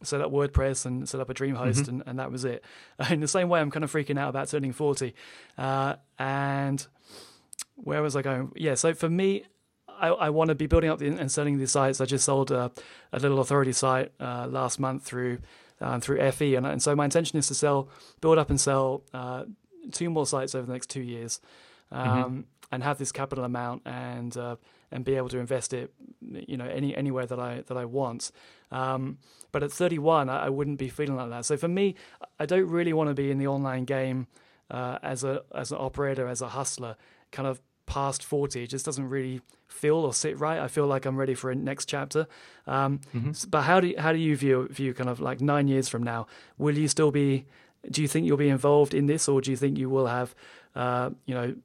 [0.04, 2.64] set up WordPress and set up a DreamHost, and, and that was it.
[3.10, 5.14] In the same way, I'm kind of freaking out about turning 40.
[5.58, 6.86] Uh, and
[7.76, 8.52] where was I going?
[8.56, 9.44] Yeah, so for me,
[10.00, 12.02] I, I want to be building up the, and selling these sites.
[12.02, 12.72] I just sold a,
[13.12, 15.40] a little authority site uh, last month through
[15.82, 17.90] um, through FE, and, and so my intention is to sell,
[18.22, 19.44] build up and sell uh,
[19.92, 21.42] two more sites over the next two years,
[21.92, 24.56] um, and have this capital amount and uh,
[24.92, 25.92] and be able to invest it,
[26.22, 28.32] you know, any anywhere that I that I want.
[28.72, 29.18] Um,
[29.52, 31.46] but at 31, I, I wouldn't be feeling like that.
[31.46, 31.96] So for me,
[32.40, 34.28] I don't really want to be in the online game
[34.72, 36.96] uh, as a as an operator, as a hustler,
[37.32, 37.62] kind of
[37.94, 38.64] past 40.
[38.64, 40.60] It just doesn't really feel or sit right.
[40.60, 42.28] I feel like I'm ready for a next chapter.
[42.68, 45.68] Um, s- But how do you, how do you view view kind of like nine
[45.68, 46.26] years from now?
[46.58, 47.46] Will you still be?
[47.92, 50.34] Do you think you'll be involved in this, or do you think you will have,
[50.76, 51.56] uh, you know,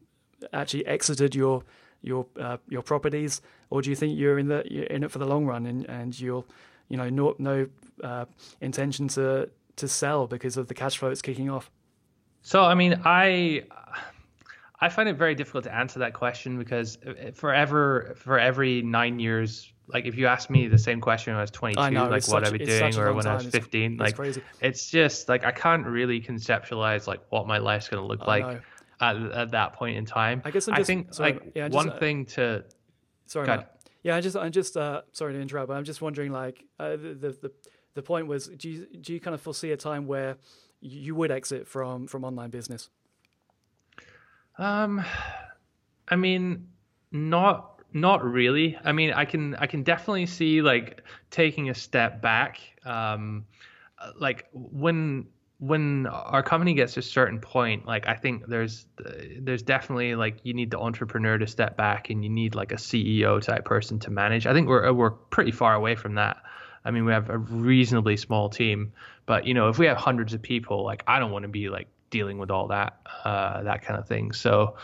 [0.53, 1.63] actually exited your
[2.03, 5.19] your uh, your properties, or do you think you're in the you're in it for
[5.21, 6.45] the long run and and you'll,
[6.89, 7.67] you know, no no
[8.03, 8.25] uh,
[8.61, 11.71] intention to to sell because of the cash flow it's kicking off?
[12.43, 13.63] So I mean, I
[14.81, 16.99] I find it very difficult to answer that question because
[17.35, 21.43] forever for every nine years, like if you ask me the same question when I
[21.43, 24.01] was 22, know, like what such- I'd be doing, or when I was 15, it's
[24.01, 24.43] like crazy.
[24.61, 28.39] it's just like I can't really conceptualize like what my life's going to look I
[28.39, 28.63] like
[29.01, 30.43] at, at that point in time.
[30.45, 32.65] I guess I'm I just- think sorry, like yeah, just, one uh, thing to
[33.27, 33.65] Sorry.
[34.03, 36.91] Yeah, I just, I'm just, uh, sorry to interrupt, but I'm just wondering, like, uh,
[36.91, 37.53] the, the the
[37.95, 40.37] the point was, do you do you kind of foresee a time where
[40.81, 42.91] you would exit from from online business?
[44.59, 45.05] Um,
[46.09, 46.69] I mean,
[47.13, 48.77] not not really.
[48.85, 52.61] I mean, I can I can definitely see like taking a step back.
[52.85, 53.47] Um,
[54.19, 55.27] like when
[55.61, 58.87] when our company gets to a certain point, like I think there's
[59.41, 62.77] there's definitely like you need the entrepreneur to step back and you need like a
[62.77, 64.47] CEO type person to manage.
[64.47, 66.39] I think we're we're pretty far away from that.
[66.85, 68.93] I mean, we have a reasonably small team,
[69.27, 71.69] but you know, if we have hundreds of people, like I don't want to be
[71.69, 74.33] like dealing with all that uh, that kind of thing.
[74.33, 74.77] So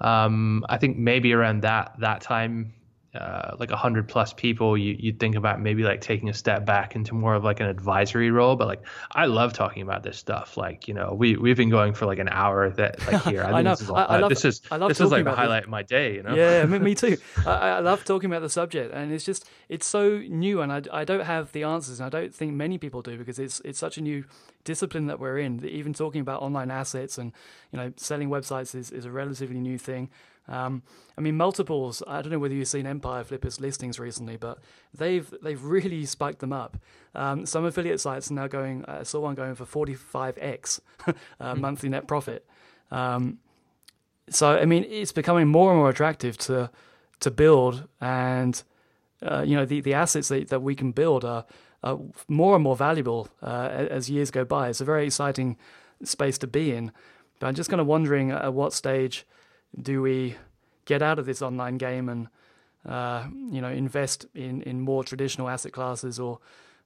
[0.00, 2.72] um, I think maybe around that that time
[3.14, 6.64] uh, like a hundred plus people, you you'd think about maybe like taking a step
[6.64, 8.56] back into more of like an advisory role.
[8.56, 10.56] But like I love talking about this stuff.
[10.56, 13.44] Like you know we we've been going for like an hour that like here.
[13.44, 13.70] I, I know.
[13.72, 15.66] This is, I, I love, this is I love this is like the highlight this.
[15.66, 16.14] of my day.
[16.14, 16.34] You know.
[16.34, 17.18] Yeah, me, me too.
[17.46, 20.82] I, I love talking about the subject, and it's just it's so new, and I,
[20.90, 23.78] I don't have the answers, and I don't think many people do because it's it's
[23.78, 24.24] such a new
[24.64, 25.58] discipline that we're in.
[25.58, 27.32] That even talking about online assets and
[27.72, 30.08] you know selling websites is, is a relatively new thing.
[30.48, 30.82] Um,
[31.16, 32.02] I mean, multiples.
[32.06, 34.58] I don't know whether you've seen Empire Flippers listings recently, but
[34.92, 36.76] they've they've really spiked them up.
[37.14, 38.84] Um, some affiliate sites are now going.
[38.86, 40.80] I saw one going for forty five x
[41.40, 42.46] uh, monthly net profit.
[42.90, 43.38] Um,
[44.28, 46.70] so I mean, it's becoming more and more attractive to
[47.20, 48.62] to build, and
[49.22, 51.44] uh, you know the the assets that, that we can build are,
[51.84, 54.68] are more and more valuable uh, as years go by.
[54.68, 55.56] It's a very exciting
[56.02, 56.92] space to be in.
[57.38, 59.26] But I'm just kind of wondering at what stage
[59.80, 60.36] do we
[60.84, 62.28] get out of this online game and
[62.86, 66.40] uh, you know invest in in more traditional asset classes or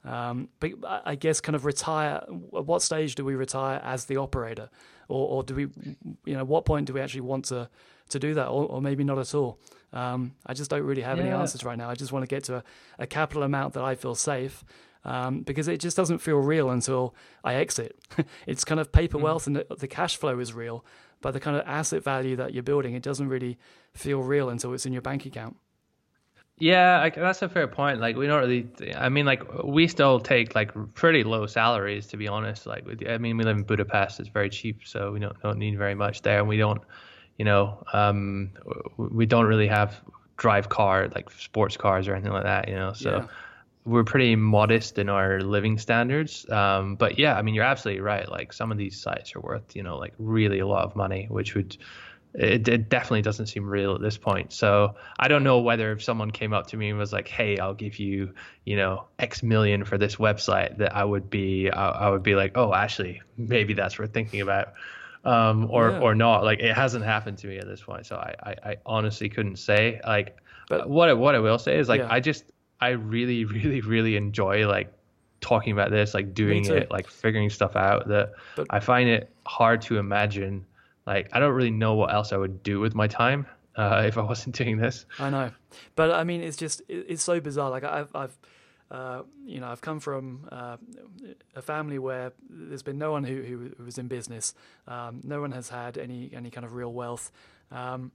[0.06, 0.72] um, but
[1.04, 2.22] I guess kind of retire.
[2.56, 4.70] At what stage do we retire as the operator,
[5.08, 5.68] or, or do we,
[6.24, 7.68] you know, what point do we actually want to
[8.10, 9.58] to do that, or, or maybe not at all?
[9.92, 11.90] Um, I just don't really have any answers right now.
[11.90, 12.64] I just want to get to a,
[13.00, 14.64] a capital amount that I feel safe.
[15.04, 17.14] Um, because it just doesn't feel real until
[17.44, 17.96] I exit.
[18.48, 20.84] it's kind of paper wealth and the, the cash flow is real,
[21.20, 23.58] but the kind of asset value that you're building, it doesn't really
[23.94, 25.56] feel real until it's in your bank account.
[26.58, 28.00] Yeah, I, that's a fair point.
[28.00, 28.66] Like we don't really.
[28.96, 32.66] I mean, like we still take like pretty low salaries to be honest.
[32.66, 34.20] Like with, I mean, we live in Budapest.
[34.20, 36.80] It's very cheap, so we don't don't need very much there, and we don't,
[37.36, 38.52] you know, um,
[38.96, 40.00] we don't really have
[40.38, 42.68] drive car like sports cars or anything like that.
[42.68, 43.10] You know, so.
[43.10, 43.26] Yeah.
[43.86, 48.28] We're pretty modest in our living standards, um, but yeah, I mean, you're absolutely right.
[48.28, 51.26] Like some of these sites are worth, you know, like really a lot of money,
[51.30, 51.76] which would
[52.34, 54.52] it, it definitely doesn't seem real at this point.
[54.52, 57.58] So I don't know whether if someone came up to me and was like, "Hey,
[57.58, 58.34] I'll give you,
[58.64, 62.34] you know, X million for this website," that I would be, I, I would be
[62.34, 64.74] like, "Oh, actually, maybe that's worth thinking about."
[65.24, 66.00] Um, or Yeah.
[66.00, 66.44] or not.
[66.44, 69.56] Like it hasn't happened to me at this point, so I I, I honestly couldn't
[69.56, 70.00] say.
[70.04, 70.36] Like,
[70.68, 72.08] But- what I, what I will say is like Yeah.
[72.12, 72.44] I just
[72.80, 74.92] I really really really enjoy like
[75.40, 78.08] talking about this, like doing it, like figuring stuff out.
[78.08, 80.66] That But- I find it hard to imagine.
[81.06, 83.46] Like I don't really know what else I would do with my time
[83.76, 85.06] uh, if I wasn't doing this.
[85.18, 85.50] I know,
[85.94, 87.70] but I mean, it's just it's so bizarre.
[87.70, 88.36] Like I've I've
[88.90, 90.76] uh, you know I've come from uh,
[91.54, 94.54] a family where there's been no one who who, who was in business.
[94.88, 97.30] Um, no one has had any any kind of real wealth.
[97.70, 98.12] Um,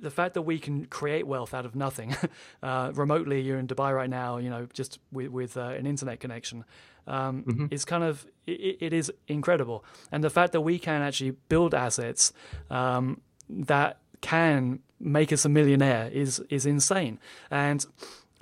[0.00, 2.16] the fact that we can create wealth out of nothing
[2.62, 6.20] uh, remotely, you're in Dubai right now, you know, just with, with uh, an internet
[6.20, 6.64] connection,
[7.06, 9.84] um, is kind of it, it is incredible.
[10.12, 12.32] And the fact that we can actually build assets
[12.70, 17.18] um, that can make us a millionaire is is insane.
[17.50, 17.84] And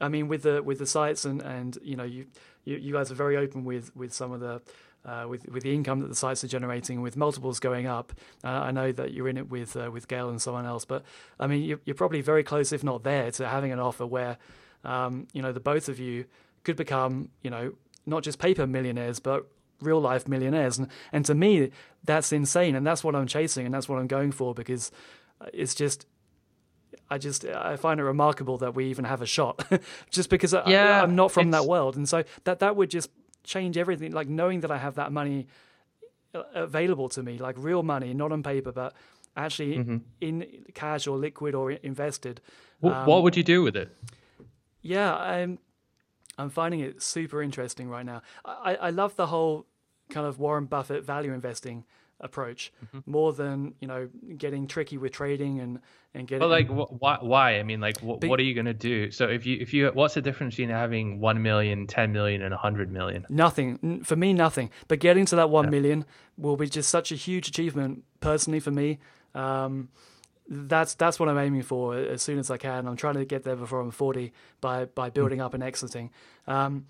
[0.00, 2.26] I mean, with the with the sites and and you know you
[2.64, 4.60] you, you guys are very open with with some of the
[5.04, 8.12] uh, with with the income that the sites are generating, with multiples going up.
[8.44, 11.04] Uh, I know that you're in it with uh, with Gael and someone else, but
[11.38, 14.38] I mean, you're, you're probably very close, if not there, to having an offer where
[14.84, 16.26] um, you know the both of you
[16.64, 17.72] could become you know
[18.06, 19.46] not just paper millionaires, but
[19.80, 20.78] real life millionaires.
[20.78, 21.70] And and to me,
[22.04, 24.90] that's insane, and that's what I'm chasing, and that's what I'm going for because
[25.52, 26.06] it's just
[27.10, 29.64] I just I find it remarkable that we even have a shot,
[30.10, 33.10] just because I, Yeah, I'm not from that world, and so that that would just
[33.54, 34.12] change everything.
[34.20, 35.46] Like knowing that I have that money
[36.34, 38.92] uh, available to me, like real money, not on paper, but
[39.34, 39.96] actually Mm-hmm.
[40.20, 40.34] in
[40.74, 42.40] cash or liquid or invested.
[42.82, 43.88] Wh- Um, what would you do with it?
[44.82, 45.58] Yeah, I'm
[46.38, 48.20] I'm finding it super interesting right now.
[48.44, 49.66] I, I love the whole
[50.14, 51.84] kind of Warren Buffett value investing
[52.20, 53.10] approach Mm-hmm.
[53.10, 55.78] more than you know getting tricky with trading and
[56.14, 57.18] and getting But like, wh- why?
[57.20, 57.58] Why?
[57.58, 59.10] I mean, like, wh- what are you gonna do?
[59.10, 62.52] So if you if you what's the difference between having one million, ten million, and
[62.52, 63.26] a hundred million?
[63.28, 64.32] Nothing for me.
[64.32, 64.70] Nothing.
[64.88, 66.04] But getting to that one million
[66.36, 68.98] will be just such a huge achievement personally for me.
[69.34, 69.88] Um,
[70.48, 72.88] that's that's what I'm aiming for as soon as I can.
[72.88, 74.32] I'm trying to get there before I'm 40
[74.62, 76.10] by by building up and exiting.
[76.46, 76.86] Um,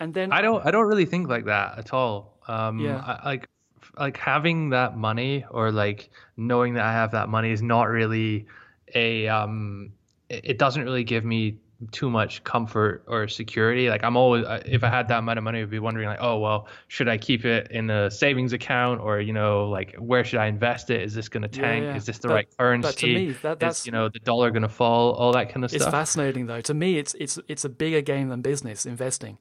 [0.00, 2.38] and then I don't I don't really think like that at all.
[2.48, 2.96] Um, Yeah.
[3.04, 3.48] I, like
[3.98, 8.46] like having that money or like knowing that I have that money is not really
[8.94, 9.92] a um.
[10.28, 11.58] It, doesn't really give me
[11.90, 13.90] too much comfort or security.
[13.90, 16.38] Like I'm always if I had that amount of money, I'd be wondering like, oh
[16.38, 20.38] well, should I keep it in a savings account or you know like where should
[20.38, 21.02] I invest it?
[21.02, 21.84] Is this going to Yeah, tank?
[21.84, 21.96] yeah.
[21.96, 22.88] Is this the right currency?
[22.88, 25.12] but to me, that- that's- is you know the dollar going to fall?
[25.12, 25.88] All that kind of it's stuff.
[25.88, 26.62] It's fascinating though.
[26.62, 29.36] To me, it's it's it's a bigger game than business investing.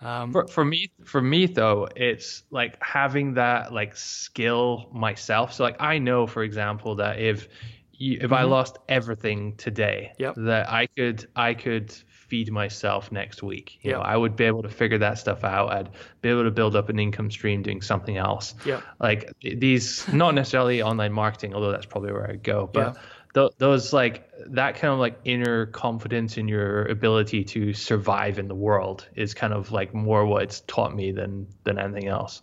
[0.00, 5.62] Um, for, for me for me though it's like having that like skill myself so
[5.64, 7.48] like i know for example that if
[7.96, 10.22] you, if I lost everything today, Mm-hmm.
[10.24, 10.34] Yep.
[10.48, 13.78] that I could I could feed myself next week.
[13.82, 15.70] You know, I would be able to figure that stuff out.
[15.72, 15.90] I'd
[16.20, 18.56] be able to build up an income stream doing something else.
[18.66, 22.96] Yeah, Like these, not necessarily online marketing, although that's probably where I go, but.
[22.96, 23.02] Yeah.
[23.42, 28.48] th- Those like that kind of like inner confidence in your ability to survive in
[28.48, 32.42] the world is kind of like more what it's taught me than than anything else.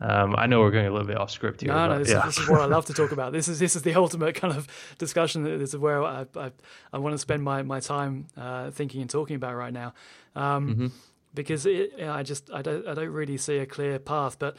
[0.00, 1.72] Um, I know we're going a little bit off script here.
[1.72, 2.26] No, no, this, yeah.
[2.26, 3.32] is, this is what I love to talk about.
[3.32, 4.66] This is this is the ultimate kind of
[4.98, 5.44] discussion.
[5.44, 6.50] This is where I I,
[6.92, 9.94] I want to spend my my time uh, thinking and talking about right now,
[10.34, 10.86] um, Mm-hmm.
[11.34, 14.56] because it, yeah, I just I don't I don't really see a clear path, but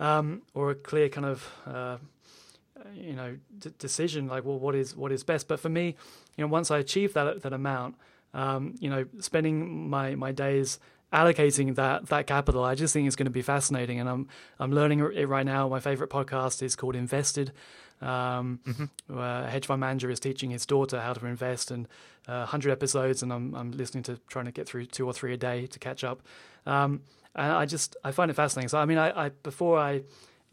[0.00, 1.96] um, or a clear kind of uh,
[2.94, 5.48] you know d- decision like well what is what is best.
[5.48, 5.96] But for me,
[6.36, 7.96] you know, once I achieve that that amount,
[8.34, 10.78] um, you know, spending my my days
[11.12, 14.28] allocating that that capital, I just think it's going to be fascinating, and I'm
[14.58, 15.68] I'm learning it right now.
[15.68, 17.52] My favorite podcast is called Invested.
[18.02, 18.60] Um,
[19.06, 21.88] where a hedge fund manager is teaching his daughter how to invest, and
[22.28, 25.32] uh, 100 episodes, and I'm I'm listening to trying to get through two or three
[25.32, 26.20] a day to catch up.
[26.66, 27.00] Um,
[27.34, 28.68] and I just I find it fascinating.
[28.68, 30.02] So I mean, I, I before I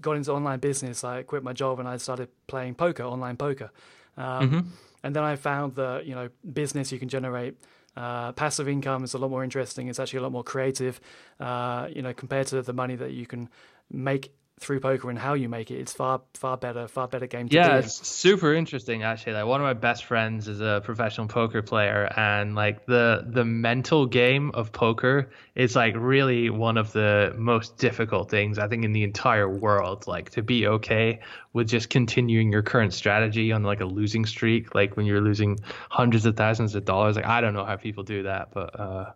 [0.02, 3.72] got into online business, I quit my job and I started playing poker, online poker.
[4.18, 4.72] Um,
[5.06, 7.56] And then I found that you know business you can generate
[7.98, 9.90] uh, passive income is a lot more interesting.
[9.90, 10.99] It's actually a lot more creative,
[11.40, 13.49] uh, you know, compared to the money that you can
[13.91, 15.80] make through poker and how you make it.
[15.80, 19.59] It's far far better, far better game to yeah it's super interesting actually like one
[19.59, 24.51] of my best friends is a professional poker player and like the the mental game
[24.53, 29.03] of poker is like really one of the most difficult things i think in the
[29.03, 31.19] entire world like to be okay
[31.51, 35.59] with just continuing your current strategy on like a losing streak like when you're losing
[35.89, 39.11] hundreds of thousands of dollars like i don't know how people do that but uh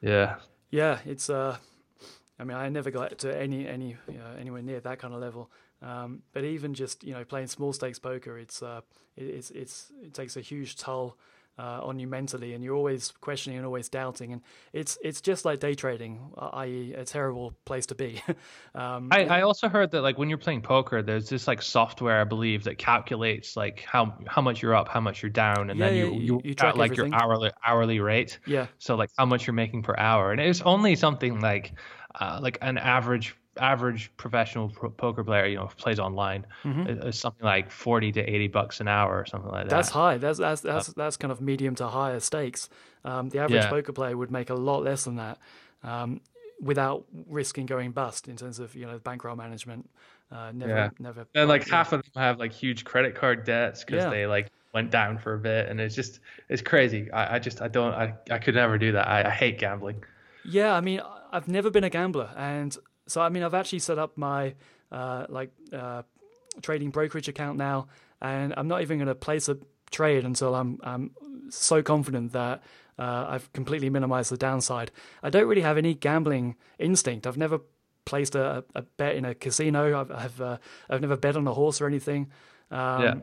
[0.00, 0.36] yeah
[0.70, 1.30] Yeah, it's.
[1.30, 1.56] Uh,
[2.38, 5.20] I mean, I never got to any any you know, anywhere near that kind of
[5.20, 5.50] level.
[5.82, 8.80] Um, but even just you know playing small stakes poker, it's uh,
[9.16, 11.16] it, it's it's it takes a huge toll
[11.58, 14.42] uh, on you mentally, and you're always questioning and always doubting, and
[14.72, 18.22] it's it's just like day trading, i.e., a terrible place to be.
[18.74, 22.20] um, I, I also heard that like when you're playing poker, there's this like software
[22.20, 25.80] I believe that calculates like how how much you're up, how much you're down, and
[25.80, 27.12] Yeah, then you you- you, you track track like everything.
[27.12, 28.38] your hourly hourly rate.
[28.44, 31.72] yeah, So like how much you're making per hour, and it's only something like
[32.20, 37.18] uh, like an average average professional pro- poker player, you know, plays online, is- is
[37.18, 39.70] something like forty to eighty bucks an hour or something like that.
[39.70, 39.76] Mm-hmm.
[39.76, 40.18] That's high.
[40.18, 42.68] That's that's that's that's kind of medium to higher stakes.
[43.04, 43.70] Um, the average Yeah.
[43.70, 45.38] poker player would make a lot less than that
[45.82, 46.20] um,
[46.60, 49.88] without risking going bust in terms of you know bankroll management.
[50.30, 50.90] Uh, never, Yeah.
[50.98, 51.26] never.
[51.34, 51.74] and like yeah.
[51.76, 55.34] half of them have like huge credit card debts because they like went down for
[55.34, 57.10] a bit, and it's just it's crazy.
[57.10, 59.08] I, I just I don't I, I could never do that.
[59.08, 60.04] I, I hate gambling.
[60.44, 61.00] Yeah, I mean,
[61.32, 62.76] I've never been a gambler, and
[63.06, 64.54] so I mean, I've actually set up my
[64.92, 66.02] uh, like uh,
[66.62, 67.88] trading brokerage account now,
[68.20, 69.58] and I'm not even going to place a
[69.90, 71.10] trade until I'm I'm
[71.50, 72.62] so confident that
[72.98, 74.90] uh, I've completely minimized the downside.
[75.22, 77.26] I don't really have any gambling instinct.
[77.26, 77.60] I've never
[78.04, 80.00] placed a, a bet in a casino.
[80.00, 80.58] I've I've, uh,
[80.90, 82.30] I've never bet on a horse or anything.
[82.70, 83.14] Um, Yeah.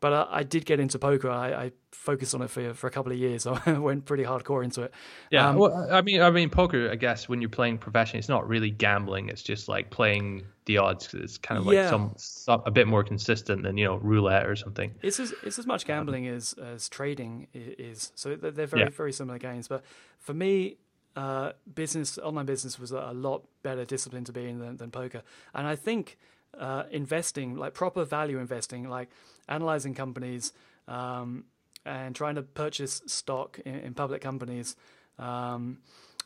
[0.00, 1.30] But I, I did get into poker.
[1.30, 1.72] I, I
[2.04, 3.46] focused on it for for a couple of years.
[3.66, 4.92] I went pretty hardcore into it.
[5.30, 6.90] Yeah, Um, well, I mean, I mean, poker.
[6.90, 9.28] I guess when you're playing professionally, it's not really gambling.
[9.30, 11.08] It's just like playing the odds.
[11.08, 11.90] 'cause It's kind of like Yeah.
[11.90, 14.94] some, some a bit more consistent than you know roulette or something.
[15.02, 18.12] It's as it's as much gambling as as trading is.
[18.14, 18.88] So they're very Yeah.
[18.90, 19.66] very similar games.
[19.68, 19.82] But
[20.18, 20.76] for me,
[21.16, 24.90] uh, business online business was a a lot better discipline to be in than, than
[24.90, 25.22] poker.
[25.54, 26.18] And I think
[26.58, 29.08] uh, investing, like proper value investing, like
[29.48, 30.52] analyzing companies
[30.86, 31.44] um,
[31.84, 34.76] and trying to purchase stock in, in public companies.
[35.18, 35.78] Um,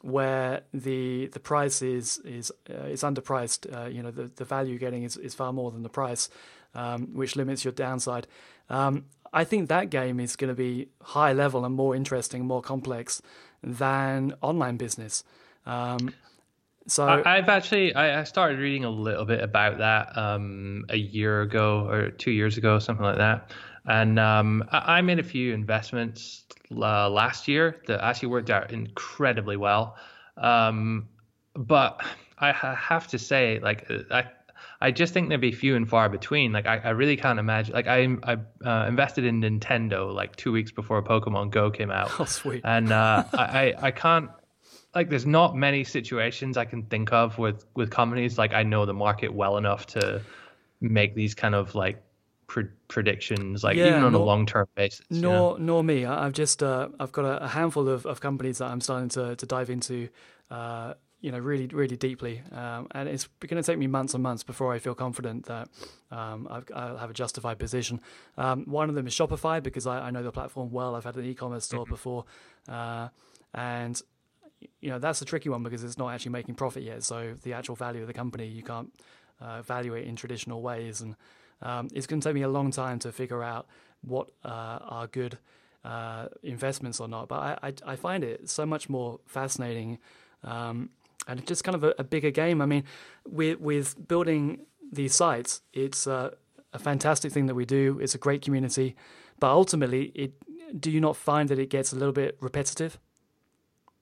[0.02, 3.66] where the the price is is uh, is underpriced.
[3.74, 6.28] Uh, you know, the, the value you're getting is, is far more than the price,
[6.74, 8.26] um, which limits your downside.
[8.70, 12.62] Um, I think that game is going to be high level and more interesting, more
[12.62, 13.20] complex
[13.62, 15.24] than online business.
[15.66, 16.14] Um,
[16.86, 20.96] so I, I've actually I, I started reading a little bit about that um, a
[20.96, 23.50] year ago or two years ago, something like that.
[23.88, 28.70] And um, I, I made a few investments uh, last year that actually worked out
[28.70, 29.96] incredibly well.
[30.36, 31.08] Um,
[31.54, 32.00] but
[32.38, 34.30] I ha- have to say, like I.
[34.80, 36.52] I just think there'd be few and far between.
[36.52, 37.74] Like I, I really can't imagine.
[37.74, 42.12] Like I, I uh, invested in Nintendo like two weeks before Pokemon Go came out,
[42.20, 44.30] oh sweet, and uh, I, I I can't
[44.94, 48.86] like there's not many situations I can think of with with companies like I know
[48.86, 50.22] the market well enough to
[50.80, 52.00] make these kind of like
[52.48, 55.06] pre- predictions like Yeah, even on a long term basis.
[55.08, 55.30] you know?
[55.30, 56.04] nor nor me.
[56.04, 59.10] I- I've just uh, I've got a, a handful of, of companies that I'm starting
[59.10, 60.08] to, to dive into
[60.50, 62.42] uh, you know, really, really deeply.
[62.52, 65.68] Um, and it's going to take me months and months before I feel confident that
[66.12, 66.58] um, i
[66.90, 68.00] will have a justified position.
[68.36, 70.94] Um, one of them is Shopify because I, I, know the platform well.
[70.94, 71.92] I've had an e-commerce store mm-hmm.
[71.92, 72.24] before,
[72.68, 73.08] uh,
[73.52, 74.00] and
[74.80, 77.02] you know that's a tricky one because it's not actually making profit yet.
[77.02, 78.92] So the actual value of the company you can't
[79.42, 81.16] uh, evaluate in traditional ways, and
[81.62, 83.66] um, it's going to take me a long time to figure out
[84.02, 85.38] what uh, are good
[85.84, 87.28] uh, investments or not.
[87.28, 89.98] But I, I, I, find it so much more fascinating
[90.44, 90.90] um,
[91.26, 92.60] and just kind of a, a, bigger game.
[92.60, 92.84] I mean,
[93.26, 94.60] with, with building
[94.92, 96.32] these sites, it's a
[96.78, 97.98] fantastic thing that we do.
[98.00, 98.96] It's a great community,
[99.40, 100.32] but ultimately, it
[100.78, 102.98] do you not find that it gets a little bit repetitive?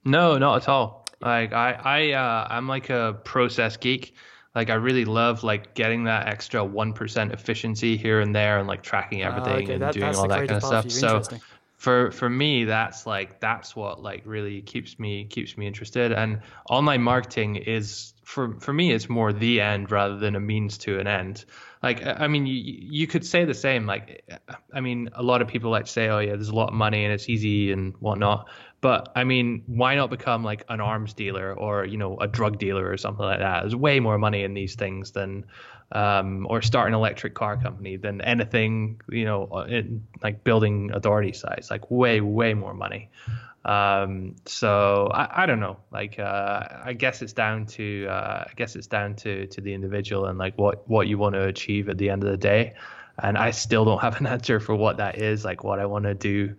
[0.05, 1.07] No, not at all.
[1.21, 4.15] Like I, I, uh, I'm like a process geek.
[4.57, 8.67] Like I really love like getting that extra one percent efficiency here and there, and
[8.67, 9.75] like tracking ah, everything okay.
[9.75, 10.91] and that, doing all that kind of stuff.
[10.91, 11.23] So
[11.77, 16.11] for for me that's like that's what like really keeps me keeps me interested.
[16.11, 20.79] And online marketing is for for me it's more the end rather than a means
[20.79, 21.45] to an end.
[21.83, 24.25] Like i mean you, you could say the same like
[24.73, 26.75] i mean a lot of people like to say oh yeah there's a lot of
[26.75, 28.49] money and it's easy and whatnot
[28.81, 32.59] but i mean why not become like an arms dealer or you know a drug
[32.59, 35.45] dealer or something like that there's way more money in these things than
[35.93, 41.33] um, or start an electric car company than anything, you know, in, like building authority
[41.33, 41.71] sites.
[41.71, 43.11] like way, way more money.
[43.65, 48.53] Um, so I, I don't know, like, uh, I guess it's down to, uh, I
[48.55, 51.89] guess it's down to, to the individual and like what, what you want to achieve
[51.89, 52.75] at the end of the day.
[53.19, 56.05] And I still don't have an answer for what that is, like what I want
[56.05, 56.55] to do,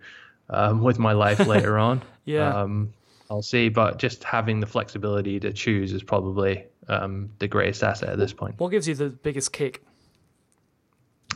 [0.50, 2.02] um, with my life later on.
[2.24, 2.62] yeah.
[2.62, 2.92] Um,
[3.30, 8.08] I'll see, but just having the flexibility to choose is probably um, the greatest asset
[8.08, 8.58] at this point.
[8.58, 9.84] What gives you the biggest kick?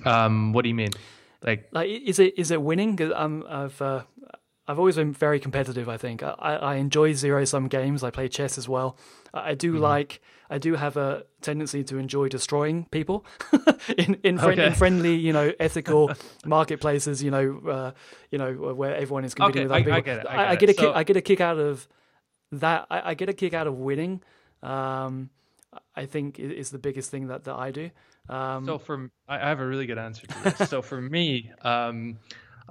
[0.07, 0.91] Um, what do you mean?
[1.43, 3.01] Like, like is it is it winning?
[3.13, 4.03] Um, I've uh,
[4.73, 5.87] I've always been very competitive.
[5.87, 8.03] I think I, I enjoy zero sum games.
[8.03, 8.97] I play chess as well.
[9.35, 9.83] I do mm-hmm.
[9.83, 10.23] like.
[10.49, 13.27] I do have a tendency to enjoy destroying people
[13.99, 14.67] in in, friend, okay.
[14.69, 16.11] in, friendly, you know, ethical
[16.47, 17.23] marketplaces.
[17.23, 17.91] You know, uh,
[18.31, 20.13] you know where everyone is competing okay, with other I, people.
[20.13, 20.81] I get, I, I, I get a so...
[20.81, 20.97] kick.
[20.97, 21.87] I get a kick out of
[22.53, 22.87] that.
[22.91, 24.23] I, get a kick out of winning.
[24.63, 25.29] Um,
[25.95, 27.91] I think is the biggest thing that, that I do.
[28.31, 30.71] Um, so for I have a really good answer to this.
[30.71, 32.19] so for me, um,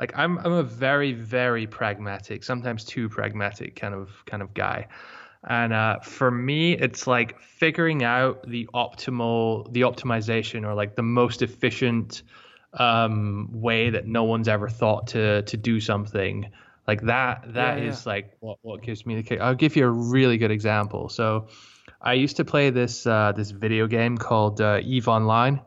[0.01, 4.87] like I'm I'm a very very pragmatic, sometimes too pragmatic kind of kind of guy.
[5.47, 11.03] And uh, for me, it's like figuring out the optimal, the optimization, or like the
[11.03, 12.23] most efficient
[12.73, 16.51] um, way that no one's ever thought to to do something.
[16.87, 18.11] Like that, That yeah, is yeah.
[18.11, 19.39] like what what gives me the kick.
[19.39, 21.09] I'll give you a really good example.
[21.09, 21.47] So
[22.01, 25.61] I used to play this uh, this video game called uh, Eve Online.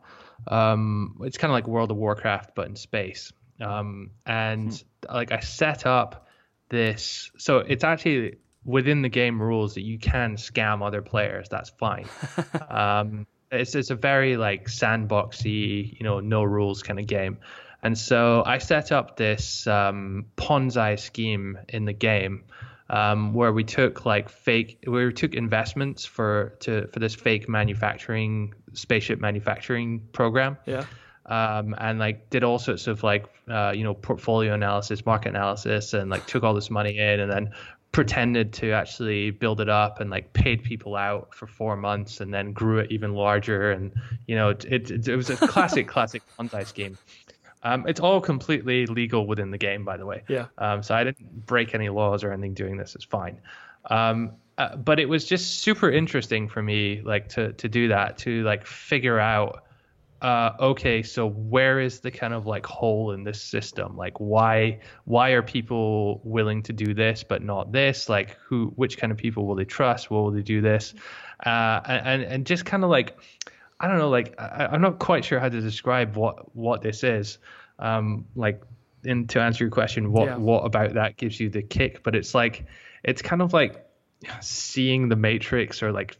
[0.47, 3.31] Um, it's kind of like World of Warcraft but in space.
[3.61, 5.13] Um, and hmm.
[5.13, 6.27] like I set up
[6.69, 11.47] this, so it's actually within the game rules that you can scam other players.
[11.49, 12.07] That's fine.
[12.69, 17.37] um, it's it's a very like sandboxy, you know, no rules kind of game.
[17.83, 22.45] And so I set up this um, Ponzi scheme in the game
[22.89, 28.53] um, where we took like fake we took investments for to for this fake manufacturing
[28.73, 30.57] spaceship manufacturing program.
[30.65, 30.85] Yeah.
[31.27, 35.93] Um, and like did all sorts of like uh, you know portfolio analysis, market analysis,
[35.93, 37.51] and like took all this money in, and then
[37.91, 42.33] pretended to actually build it up and like paid people out for four months, and
[42.33, 43.71] then grew it even larger.
[43.71, 43.91] And
[44.27, 46.97] you know it it, it was a classic classic Ponzi scheme.
[47.63, 50.23] Um, it's all completely legal within the game, by the way.
[50.27, 50.45] Yeah.
[50.59, 52.93] Um, so I didn't break any laws or anything doing this.
[52.93, 53.41] It's fine.
[53.89, 58.19] Um, uh, but it was just super interesting for me, like to to do that,
[58.19, 59.64] to like figure out,
[60.21, 63.95] uh, okay, so where is the kind of like hole in this system?
[63.95, 68.09] Like why why are people willing to do this but not this?
[68.09, 70.09] Like who which kind of people will they trust?
[70.09, 70.93] Will they do this?
[71.45, 73.17] Uh, and and just kind of like
[73.79, 77.03] I don't know, like I, am not quite sure how to describe what what this
[77.03, 77.37] is.
[77.77, 78.61] Um, like,
[79.03, 80.37] in to answer your question, what yeah.
[80.37, 82.01] what about that gives you the kick?
[82.03, 82.65] But it's like
[83.03, 83.84] it's kind of like
[84.41, 86.17] seeing the matrix or like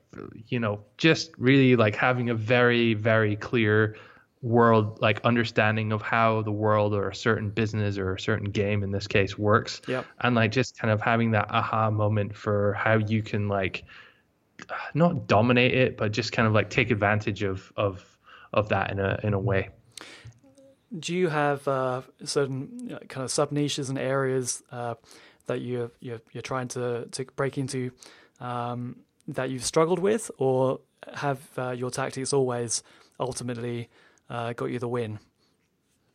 [0.47, 3.95] you know just really like having a very very clear
[4.41, 8.83] world like understanding of how the world or a certain business or a certain game
[8.83, 10.05] in this case works yep.
[10.21, 13.85] and like just kind of having that aha moment for how you can like
[14.93, 18.03] not dominate it, but just kind of like take advantage of of
[18.53, 19.69] of that in a in a way.
[20.97, 24.95] Do you have uh, certain kind of sub niches and areas uh,
[25.47, 27.91] that you you're, you're trying to to break into
[28.39, 28.97] um,
[29.27, 30.79] that you've struggled with, or
[31.13, 32.83] have uh, your tactics always
[33.19, 33.89] ultimately
[34.29, 35.19] uh, got you the win?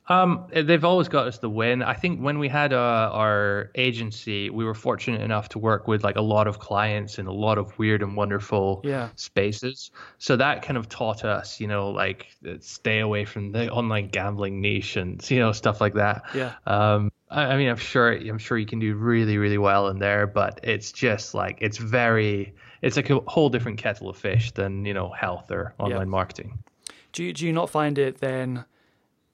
[0.09, 1.85] Um, they've always got us the win.
[1.85, 6.03] I think when we had uh, our agency, we were fortunate enough to work with
[6.03, 9.11] like a lot of clients in a lot of weird and wonderful yeah.
[9.15, 9.93] spaces.
[10.19, 14.61] So that kind of taught us, you know, like stay away from the online gambling
[14.61, 16.23] niche and you know stuff like that.
[16.35, 16.55] Yeah.
[16.67, 19.99] Um, I, I mean, I'm sure I'm sure you can do really really well in
[19.99, 24.53] there, but it's just like it's very it's like a whole different kettle of fish
[24.53, 26.05] than you know health or online Yeah.
[26.05, 26.59] marketing.
[27.13, 28.65] Do you, do you not find it then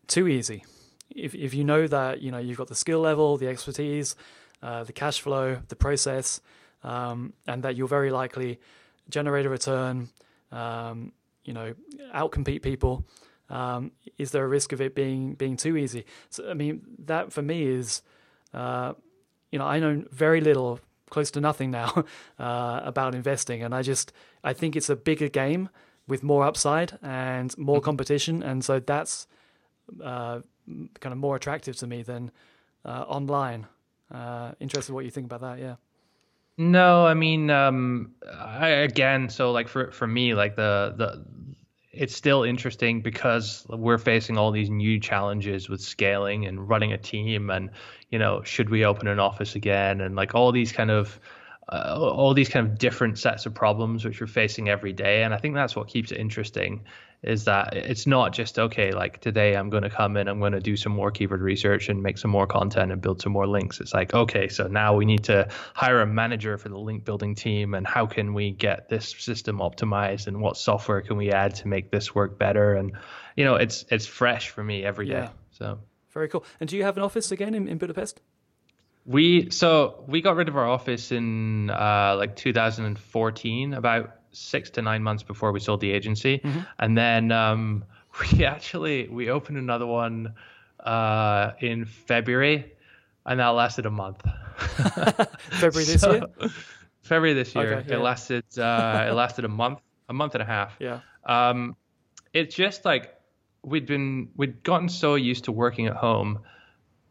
[0.06, 0.64] too easy?
[1.10, 4.16] If if you know that you know you've got the skill level, the expertise,
[4.62, 6.40] uh, the cash flow, the process,
[6.82, 8.59] um, and that you'll very likely
[9.09, 10.09] generate a return,
[10.52, 11.12] um,
[11.44, 11.74] you know,
[12.14, 13.05] outcompete people.
[13.48, 16.05] Um, is there a risk of it being being too easy?
[16.31, 18.02] So I mean, that for me is,
[18.52, 18.94] uh,
[19.51, 22.05] you know, I know very little, close to nothing now,
[22.39, 24.12] uh, about investing, and I just
[24.43, 25.68] I think it's a bigger game
[26.09, 29.27] with more upside and more competition, and so that's
[30.02, 32.31] uh, kind of more attractive to me than
[32.85, 33.66] uh, online.
[34.12, 35.59] Uh, interested what you think about that?
[35.59, 35.77] Yeah.
[36.59, 41.24] No, I mean, um, I, again, so like for for me, like the the
[41.97, 46.98] it's still interesting because we're facing all these new challenges with scaling and running a
[46.98, 47.70] team, and
[48.10, 51.18] you know, should we open an office again, and like all these kind of
[51.68, 55.35] uh, all these kind of different sets of problems which we're facing every day, and
[55.35, 56.85] I think that's what keeps it interesting.
[57.22, 60.52] Is that it's not just okay, like today I'm going to come in, I'm going
[60.52, 63.47] to do some more keyword research and make some more content and build some more
[63.47, 63.80] links.
[63.80, 67.34] It's like, okay, so now we need to hire a manager for the link building
[67.34, 71.55] team, and how can we get this system optimized, and what software can we add
[71.56, 72.74] to make this work better?
[72.74, 72.93] And
[73.36, 75.12] you know, it's it's fresh for me every day.
[75.12, 75.30] Yeah.
[75.52, 75.78] So
[76.12, 76.44] Very cool.
[76.60, 78.20] And do you have an office again in, in Budapest?
[79.06, 84.82] we so we got rid of our office in uh, like 2014, about six to
[84.82, 86.40] nine months before we sold the agency,
[86.78, 87.84] and then um,
[88.32, 90.34] we actually we opened another one
[90.80, 92.72] uh, in February,
[93.24, 94.22] and that lasted a month.
[94.58, 96.50] February this So- year?
[97.02, 97.74] February this year.
[97.74, 97.96] Okay, yeah.
[97.96, 100.74] It lasted uh, it lasted a month, a month and a half.
[100.80, 101.00] Yeah.
[101.24, 101.76] Um,
[102.32, 103.14] it's just like
[103.62, 106.40] we'd been we'd gotten so used to working at home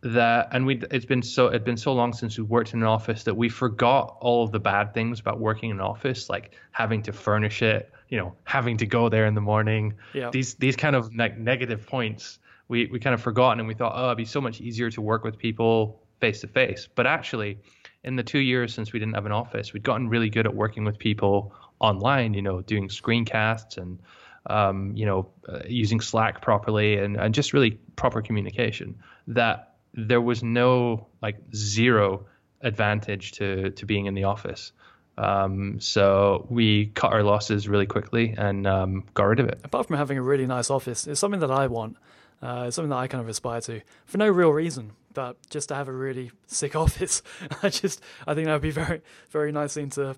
[0.10, 2.88] that and we it's been so it'd been so long since we worked in an
[2.88, 6.53] office that we forgot all of the bad things about working in an office like
[6.72, 10.30] having to furnish it you know having to go there in the morning Yeah.
[10.32, 13.94] these these kind of like negative points we we kind of forgotten and we thought
[13.95, 17.57] oh it'd be so much easier to work with people face to face but actually
[18.03, 20.56] in the two years since we didn't have an office we'd gotten really good at
[20.56, 23.99] working with people online you know doing screencasts and
[24.48, 28.95] um, you know uh, using slack properly and, and just really proper communication
[29.27, 32.26] that there was no like zero
[32.61, 34.72] advantage to to being in the office
[35.17, 39.88] um, so we cut our losses really quickly and um, got rid of it Apart
[39.88, 41.97] from having a really nice office, it's something that I want.
[42.41, 45.69] Uh, it's something that I kind of aspire to for no real reason, but just
[45.69, 47.23] to have a really sick office.
[47.63, 49.01] I just, I think that would be very,
[49.31, 50.15] very nice thing to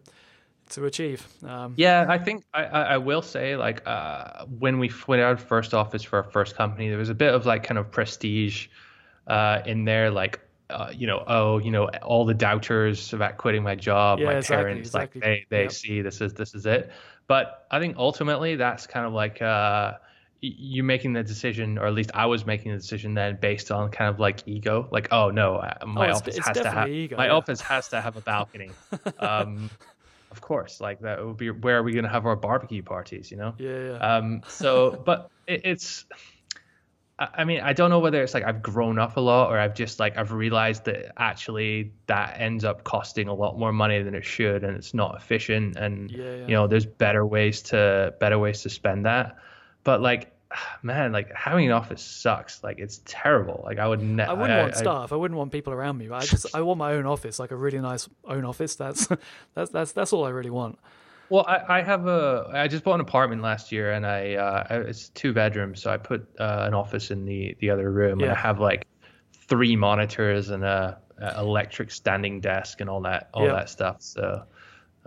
[0.72, 1.26] to achieve.
[1.46, 5.74] Um, Yeah, I think I, I, will say like uh, when we went out first
[5.74, 8.68] office for our first company, there was a bit of like kind of prestige
[9.28, 10.40] uh, in there, like
[10.70, 14.34] uh, you know, oh, you know, all the doubters about quitting my job, Yeah, my
[14.38, 15.22] exactly, parents, exactly.
[15.22, 15.72] like they they Yep.
[15.72, 16.92] see this is this is it.
[17.28, 19.94] But I think ultimately that's kind of like uh,
[20.42, 23.90] you making the decision, or at least I was making the decision then based on
[23.92, 27.16] kind of like ego, like oh no, my it's- office it's has to have ego,
[27.18, 27.32] my yeah.
[27.34, 28.70] office has to have a balcony.
[29.20, 29.70] um,
[30.32, 33.32] of course, like that would be where are we going to have our barbecue parties,
[33.32, 33.54] you know?
[33.58, 34.16] yeah, yeah.
[34.18, 36.06] Um, so, but it, it's,
[37.20, 39.60] I I mean, I don't know whether it's like I've grown up a lot or
[39.60, 44.02] I've just like I've realized that actually that ends up costing a lot more money
[44.02, 46.48] than it should, and it's not efficient, and Yeah, yeah.
[46.48, 49.38] you know, there's better ways to better ways to spend that.
[49.84, 50.32] But like,
[50.84, 52.64] man, like having an office sucks.
[52.64, 53.62] Like it's terrible.
[53.64, 54.32] Like I would never.
[54.32, 55.12] I wouldn't want staff.
[55.12, 56.08] I wouldn't want people around me.
[56.08, 58.76] But I just, I want my own office, like a really nice own office.
[58.76, 59.08] That's,
[59.56, 60.78] that's, that's, that's all I really want.
[61.30, 62.50] Well, I, I have a.
[62.54, 65.92] I just bought an apartment last year, and I uh, I- it's two bedrooms, so
[65.92, 68.88] I put uh, an office in the the other room, and I have like
[69.34, 73.54] three monitors and a, a electric standing desk and all that all Yeah.
[73.54, 73.98] that stuff.
[74.00, 74.44] So,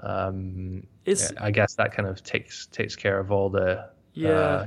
[0.02, 4.28] um, It's, yeah, I guess that kind of takes takes care of all the Yeah.
[4.30, 4.66] uh,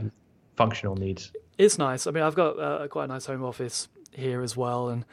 [0.56, 1.32] functional needs.
[1.58, 2.08] it's nice.
[2.08, 5.06] I mean, I've got uh, quite a nice home office here as well, and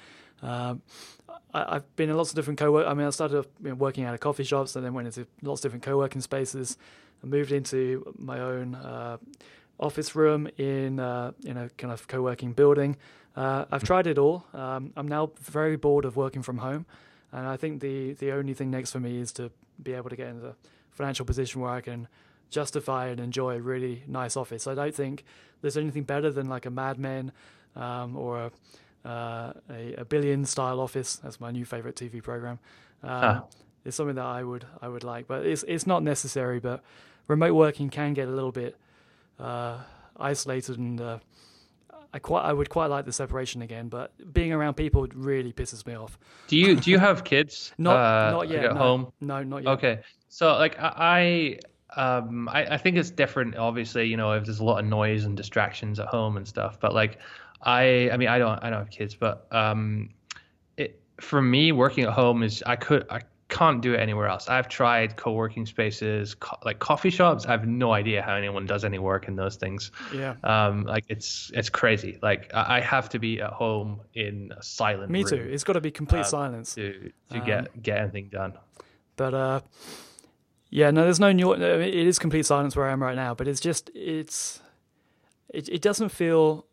[0.43, 0.81] um,
[1.53, 2.87] I, I've been in lots of different co-work.
[2.87, 5.27] I mean, I started you know, working out of coffee shops, and then went into
[5.43, 6.77] lots of different co-working spaces.
[7.23, 9.19] I moved into my own uh,
[9.79, 12.97] office room in uh, in a kind of co-working building.
[13.37, 14.45] Uh, I've tried it all.
[14.53, 16.87] Um, I'm now very bored of working from home,
[17.33, 19.51] and I think the the only thing next for me is to
[19.83, 20.55] be able to get into a
[20.91, 22.09] financial position where I can
[22.51, 24.67] justify and enjoy a really nice office.
[24.67, 25.25] I don't think
[25.63, 27.33] there's anything better than like a Mad Men
[27.77, 28.51] um, or a,
[29.05, 31.17] uh, a, a Billions style office.
[31.17, 32.59] That's my new favorite TV program.
[33.03, 33.45] Um, Ah.
[33.85, 36.61] It's something that I would I would like, but it's it's not necessary.
[36.61, 36.83] But
[37.29, 38.77] remote working can get a little bit
[39.39, 39.79] uh,
[40.19, 41.19] isolated, and uh,
[42.13, 43.89] I quite I would quite like the separation again.
[43.89, 46.19] But being around people really pisses me off.
[46.49, 47.73] Do you do you have kids?
[47.79, 48.65] Not uh, not yet.
[48.67, 48.79] At no.
[48.81, 49.13] home.
[49.23, 49.71] No, not yet.
[49.71, 51.59] Okay, so like I,
[51.97, 53.57] I um I, I think it's different.
[53.57, 56.79] Obviously, you know, if there's a lot of noise and distractions at home and stuff.
[56.79, 57.19] But like
[57.63, 60.11] I, I mean, I don't I don't have kids, but um,
[60.77, 64.49] it for me working at home is I could I can't do it anywhere else.
[64.49, 67.47] I've tried co-working spaces, co- like coffee shops.
[67.47, 69.91] I have no idea how anyone does any work in those things.
[70.15, 70.37] Yeah.
[70.45, 72.19] Um, like it's it's crazy.
[72.23, 75.35] Like I have to be at home in a silent Me too.
[75.37, 76.75] It's got to be complete uh, silence.
[76.77, 78.53] to to Um, get get anything done.
[79.17, 79.61] But uh,
[80.71, 81.53] yeah, no, there's no new.
[81.53, 84.63] It is complete silence where I am right now, but it's just it's
[85.53, 86.67] it it doesn't feel.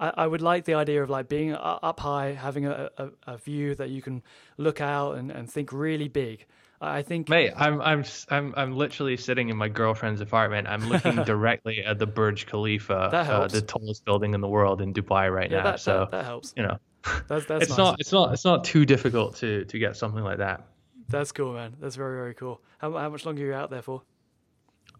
[0.00, 3.38] I, I would like the idea of like being up high, having a, a, a
[3.38, 4.22] view that you can
[4.56, 6.46] look out and, and think really big.
[6.80, 10.68] I think Mate, I'm I'm I'm I'm literally sitting in my girlfriend's apartment.
[10.68, 14.94] I'm looking directly at the Burj Khalifa, uh, the tallest building in the world in
[14.94, 15.64] Dubai right yeah, now.
[15.64, 16.54] that, so that that helps.
[16.56, 16.78] you know,
[17.26, 17.78] That's that's it's nice.
[17.78, 20.68] not it's not it's not too difficult to to get something like that.
[21.08, 21.74] That's cool, man.
[21.80, 22.60] That's very very cool.
[22.78, 24.02] How how much longer are you out there for?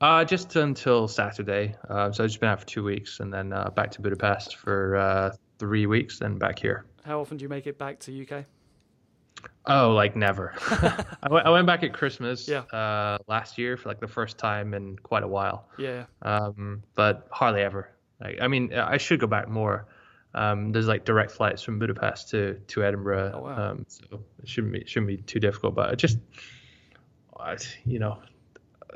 [0.00, 1.74] Uh, just until Saturday.
[1.88, 4.56] Uh, so I've just been out for two weeks, and then uh, back to Budapest
[4.56, 6.86] for uh, three weeks, then back here.
[7.04, 8.44] How often do you make it back to UK?
[9.66, 10.54] Oh, like never.
[11.22, 12.60] I, went, back at Christmas Yeah.
[12.72, 15.68] uh, last year for like the first time in quite a while.
[15.78, 17.90] Yeah, um, but hardly ever.
[18.20, 19.86] Like, I mean, I should go back more.
[20.34, 23.70] Um, there's like direct flights from Budapest to to Edinburgh, Oh, wow.
[23.70, 25.74] um, so it shouldn't be shouldn't be too difficult.
[25.74, 26.18] But it just,
[27.38, 28.18] I- you know,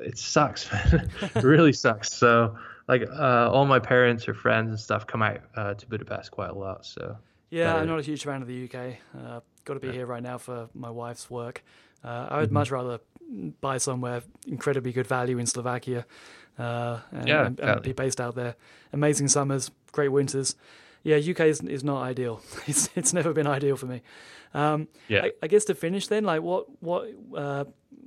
[0.00, 1.10] it sucks, man.
[1.34, 2.12] it really sucks.
[2.12, 2.56] So
[2.88, 6.50] like, uh, all my parents or friends and stuff come out uh, to Budapest quite
[6.50, 6.84] a lot.
[6.86, 7.16] So
[7.50, 8.96] Yeah, I'm not a huge fan of the UK.
[9.16, 11.62] Uh, got to be here right now for my wife's work.
[12.04, 12.54] Uh, I would Mm-hmm.
[12.54, 12.98] much rather
[13.60, 16.04] buy somewhere incredibly good value in Slovakia
[16.58, 18.56] uh, and, Yeah, and, and be based out there.
[18.92, 20.56] Amazing summers, great winters.
[21.04, 22.40] Yeah, UK is, is not ideal.
[22.66, 24.02] It's it's never been ideal for me.
[24.54, 27.06] Um, yeah, I, I guess to finish then, like what what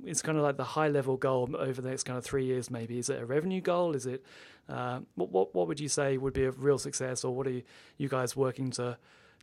[0.06, 2.70] is kind of like the high level goal over the next kind of three years?
[2.70, 3.94] Maybe is it a revenue goal?
[3.94, 4.24] Is it
[4.68, 7.50] uh, what what what would you say would be a real success, or what are
[7.50, 7.62] you,
[7.98, 8.96] you guys working to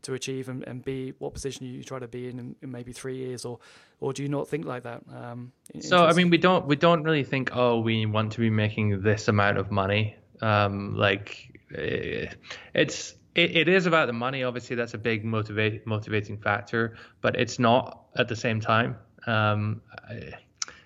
[0.03, 2.91] to achieve and, and be what position you try to be in, in in maybe
[2.91, 3.59] three years, or
[3.99, 5.01] or do you not think like that?
[5.13, 8.49] Um, So I mean, we don't we don't really think, oh, we want to be
[8.49, 10.15] making this amount of money.
[10.41, 12.27] Um, like eh,
[12.73, 14.43] it's it, it is about the money.
[14.43, 18.97] Obviously, that's a big motivate motivating factor, but it's not at the same time.
[19.25, 20.33] Um, I-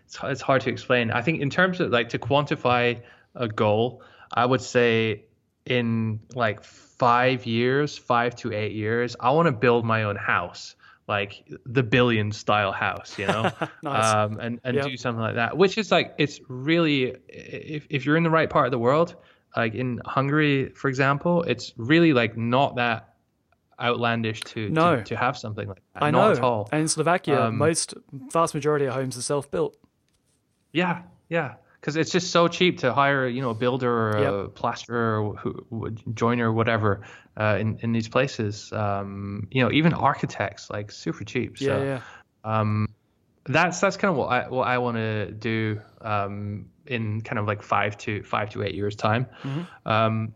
[0.07, 1.11] it's it's hard to explain.
[1.11, 3.01] I think in terms of like to quantify
[3.35, 4.01] a goal,
[4.33, 5.25] I would say
[5.65, 10.75] in like five years, five to eight years, I want to build my own house,
[11.07, 13.51] like the Billions style house, you know,
[13.83, 14.13] Nice.
[14.13, 14.85] um, and and Yep.
[14.87, 15.57] do something like that.
[15.57, 19.15] Which is like it's really if if you're in the right part of the world,
[19.57, 23.13] like in Hungary, for example, it's really like not that
[23.79, 24.95] outlandish to No.
[24.97, 26.03] to, to have something like that.
[26.03, 26.69] I not know, at all.
[26.71, 27.93] and in Slovakia, Um, most
[28.31, 29.75] vast majority of homes are self built.
[30.77, 34.49] Yeah, yeah, because it's just so cheap to hire, you know, a builder or a
[34.49, 37.01] plasterer or who, joiner or whatever
[37.35, 38.71] uh, in in these places.
[38.71, 41.57] Um, you know, even architects like super cheap.
[41.57, 42.01] So, Yeah, yeah.
[42.43, 42.87] um,
[43.45, 47.47] that's that's kind of what I what I want to do um, in kind of
[47.47, 49.25] like five to five to eight years time.
[49.41, 49.89] Mm-hmm.
[49.91, 50.35] Um,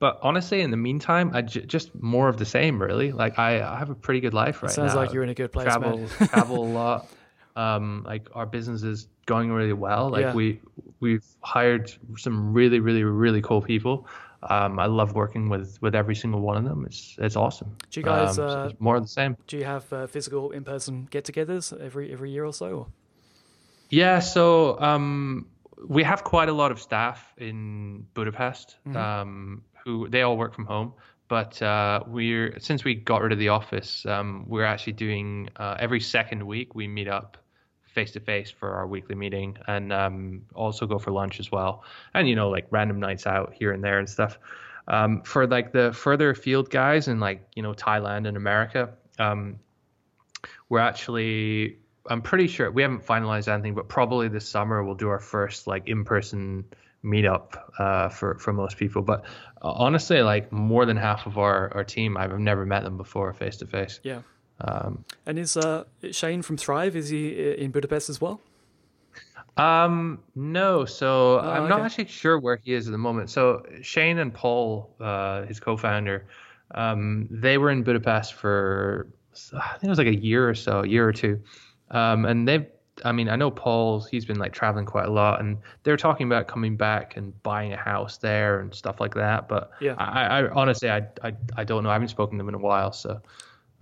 [0.00, 3.12] but honestly, in the meantime, I j- just more of the same, really.
[3.12, 5.28] Like I, I have a pretty good life right Sounds now Sounds like you're in
[5.28, 7.06] a good place, travel travel a lot.
[7.54, 10.10] Um, like our business is going really well.
[10.10, 10.34] Like Yeah.
[10.34, 10.60] we
[11.00, 14.06] we've hired some really really really cool people.
[14.50, 16.84] Um, I love working with with every single one of them.
[16.86, 17.74] It's it's awesome.
[17.90, 19.36] Do you guys, Um, so uh, it's more of the same?
[19.46, 22.88] Do you have uh, physical in person get togethers every every year or so?
[23.90, 25.46] Yeah, so um,
[25.88, 30.66] we have quite a lot of staff in Budapest um, who they all work from
[30.66, 30.92] home.
[31.28, 35.76] But uh, we're since we got rid of the office, um, we're actually doing uh,
[35.78, 37.38] every second week we meet up
[37.94, 41.84] face to face for our weekly meeting and um, also go for lunch as well.
[42.12, 44.38] And you know, like random nights out here and there and stuff.
[44.86, 49.58] Um, for like the further field guys in like you know Thailand and America, um,
[50.68, 51.78] we're actually
[52.10, 55.66] I'm pretty sure we haven't finalized anything, but probably this summer we'll do our first
[55.66, 56.64] like in-person
[57.02, 59.02] meetup uh, for for most people.
[59.02, 59.24] But
[59.62, 63.32] uh, honestly, like more than half of our our team, I've never met them before
[63.32, 64.00] face to face.
[64.02, 64.20] Yeah.
[64.60, 66.96] Um, And is uh, Shane from Thrive?
[66.96, 68.40] Is he uh, in Budapest as well?
[69.56, 70.84] Um, no.
[70.84, 73.30] So oh, I'm not actually sure where he is at the moment.
[73.30, 76.26] So Shane and Paul, uh, his co-founder,
[76.74, 79.08] um, they were in Budapest for
[79.54, 81.40] I think it was like a year or so, a year or two,
[81.90, 82.66] um, and they've.
[83.04, 84.08] I mean, I know Paul's.
[84.08, 87.72] He's been like traveling quite a lot, and they're talking about coming back and buying
[87.72, 89.48] a house there and stuff like that.
[89.48, 91.90] But yeah, I, I honestly, I, I, I don't know.
[91.90, 93.20] I haven't spoken to them in a while, so.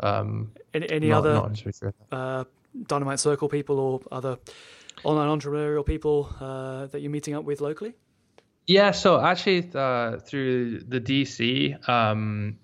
[0.03, 1.95] Um, any, any not, other not sure.
[2.11, 2.45] uh,
[2.87, 4.39] Dynamite Circle people or other
[5.05, 7.95] online entrepreneurial people uh, that you're meeting up with locally?
[8.67, 12.59] Yeah, so actually uh, through the DC, um,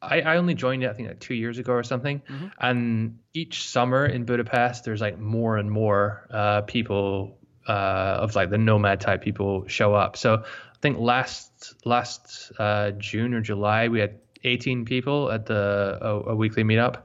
[0.00, 2.46] I, I, only joined it I think like two years ago or something, mm-hmm.
[2.60, 8.50] and each summer in Budapest, there's like more and more uh, people uh, of like
[8.50, 10.16] the nomad type people show up.
[10.16, 15.98] So I think last last uh, June or July we had 18 people at the
[16.00, 17.02] a, a weekly meetup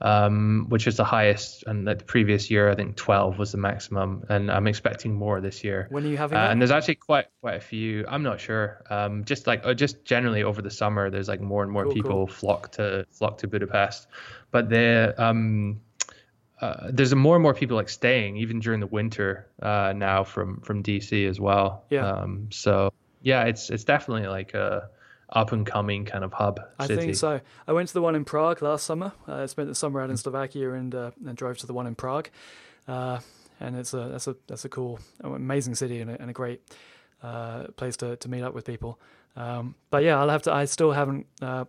[0.00, 1.64] um, which is the highest.
[1.66, 5.64] And the previous year, I think 12 was the maximum, and I'm expecting more this
[5.64, 5.86] year.
[5.90, 6.38] When are you having?
[6.38, 8.04] Uh, and there's actually quite quite a few.
[8.08, 8.82] I'm not sure.
[8.90, 11.92] Um, just like uh, just generally over the summer, there's like more and more cool,
[11.92, 12.26] people cool.
[12.26, 14.06] flock to flock to Budapest,
[14.50, 15.80] but they um.
[16.60, 20.60] Uh, there's more and more people like staying even during the winter uh, now from
[20.62, 21.84] from DC as well.
[21.88, 22.04] Yeah.
[22.04, 22.92] Um, so
[23.22, 24.90] yeah, it's it's definitely like a
[25.30, 26.60] up and coming kind of hub.
[26.80, 26.94] City.
[26.94, 27.40] I think so.
[27.66, 29.12] I went to the one in Prague last summer.
[29.26, 31.94] I spent the summer out in Slovakia and uh, and drove to the one in
[31.94, 32.28] Prague,
[32.86, 33.20] uh,
[33.60, 36.62] and it's a that's a that's a cool, amazing city and a, and a great
[37.22, 38.98] uh, place to, to meet up with people.
[39.36, 40.52] Um, but yeah, I'll have to.
[40.52, 41.64] I still haven't uh,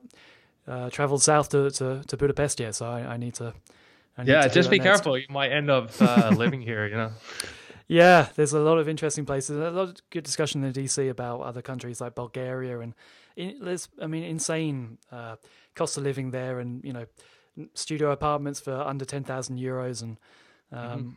[0.67, 3.53] uh, traveled south to, to, to, Budapest yet, so I, I need to.
[4.17, 4.87] I need yeah, just be next.
[4.87, 5.17] careful.
[5.17, 6.87] You might end up uh, living here.
[6.87, 7.11] You know.
[7.87, 9.57] Yeah, there's a lot of interesting places.
[9.57, 12.93] A lot of good discussion in DC about other countries like Bulgaria and
[13.35, 15.35] there's, I mean, insane uh,
[15.75, 17.05] cost of living there, and you know,
[17.73, 20.17] studio apartments for under ten thousand euros, and
[20.71, 21.09] um, mm-hmm.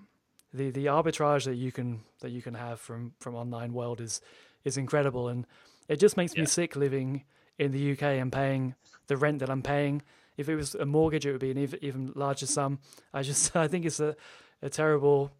[0.56, 4.20] the the arbitrage that you can that you can have from from online world is
[4.64, 5.46] is incredible, and
[5.88, 6.42] it just makes yeah.
[6.42, 7.24] me sick living
[7.58, 8.74] in the UK and paying
[9.06, 10.02] the rent that I'm paying.
[10.36, 12.78] If it was a mortgage, it would be an even, even larger sum.
[13.12, 14.16] I just I think it's a,
[14.60, 15.32] a terrible.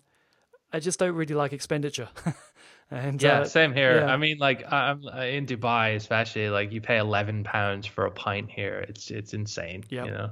[0.74, 2.08] I just don't really like expenditure.
[2.93, 4.01] And yeah, uh, same here.
[4.01, 4.12] Yeah.
[4.12, 6.51] I mean, like I'm uh, in Dubai, especially.
[6.51, 8.85] Like you pay eleven pounds for a pint here.
[8.86, 9.85] It's it's insane.
[9.89, 10.05] Yeah.
[10.05, 10.31] You know.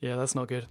[0.00, 0.66] Yeah, that's not good.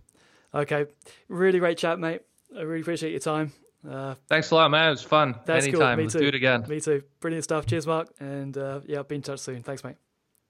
[0.53, 0.85] Okay,
[1.27, 2.21] really great chat, mate.
[2.57, 3.51] I really appreciate your time.
[3.87, 4.87] Uh, Thanks a lot, man.
[4.87, 5.35] It was fun.
[5.45, 5.79] That's Anytime.
[5.81, 5.97] Cool.
[5.97, 6.19] Me Let's too.
[6.21, 6.65] do it again.
[6.67, 7.03] Me too.
[7.19, 7.65] Brilliant stuff.
[7.67, 8.07] Cheers, Mark.
[8.19, 9.61] And uh, yeah, I'll be in touch soon.
[9.61, 9.97] Thanks, mate.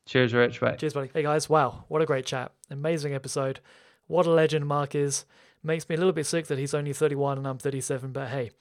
[0.05, 0.61] Cheers, Rich.
[0.61, 0.75] Bye.
[0.75, 1.09] Cheers, buddy.
[1.13, 1.49] Hey, guys.
[1.49, 1.85] Wow.
[1.87, 2.53] What a great chat.
[2.69, 3.59] Amazing episode.
[4.07, 5.25] What a legend Mark is.
[5.63, 8.51] Makes me a little bit sick that he's only 31 and I'm 37, but hey,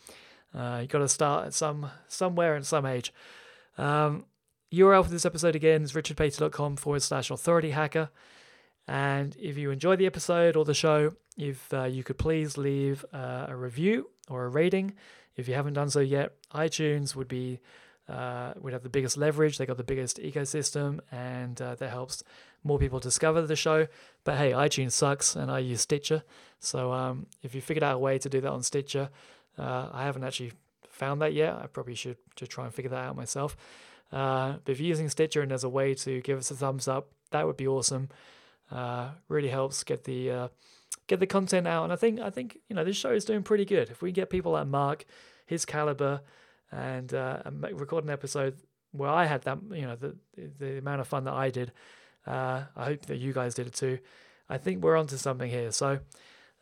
[0.55, 3.13] uh, you got to start at some somewhere and some age.
[3.77, 4.27] Um,
[4.73, 8.11] URL for this episode again is richardpatey.com forward slash authority hacker.
[8.87, 13.05] And if you enjoy the episode or the show, if uh, you could please leave
[13.13, 14.95] uh, a review or a rating.
[15.37, 17.61] If you haven't done so yet, iTunes would be
[18.09, 19.57] uh, would have the biggest leverage.
[19.57, 22.23] They got the biggest ecosystem, and uh, that helps
[22.63, 23.87] more people discover the show.
[24.25, 26.23] But hey, iTunes sucks, and I use Stitcher.
[26.61, 29.09] So um, if you figured out a way to do that on Stitcher,
[29.59, 30.53] uh, I haven't actually
[30.89, 31.55] found that yet.
[31.55, 33.57] I probably should to try and figure that out myself.
[34.13, 36.87] Uh, but if you're using Stitcher and there's a way to give us a thumbs
[36.87, 38.09] up, that would be awesome.
[38.71, 40.49] Uh, really helps get the uh,
[41.07, 41.85] get the content out.
[41.85, 43.91] And I think I think you know this show is doing pretty good.
[43.91, 45.05] If we get people like Mark,
[45.47, 46.21] his caliber,
[46.73, 48.57] and, uh, record an episode
[48.93, 50.17] where I had that you know the
[50.59, 51.73] the amount of fun that I did,
[52.27, 53.99] uh, I hope that you guys did it too.
[54.49, 55.73] I think we're onto something here.
[55.73, 56.01] So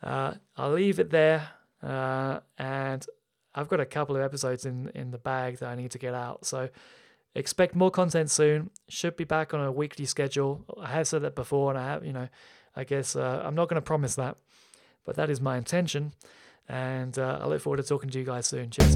[0.01, 1.49] uh, I'll leave it there.
[1.83, 3.05] Uh, and
[3.53, 6.13] I've got a couple of episodes in in the bag that I need to get
[6.13, 6.45] out.
[6.45, 6.69] So
[7.35, 8.69] expect more content soon.
[8.89, 10.63] Should be back on a weekly schedule.
[10.81, 12.29] I have said that before, and I have, you know,
[12.75, 14.37] I guess uh, I'm not going to promise that,
[15.05, 16.13] but that is my intention.
[16.69, 18.69] And uh, I look forward to talking to you guys soon.
[18.69, 18.95] Cheers.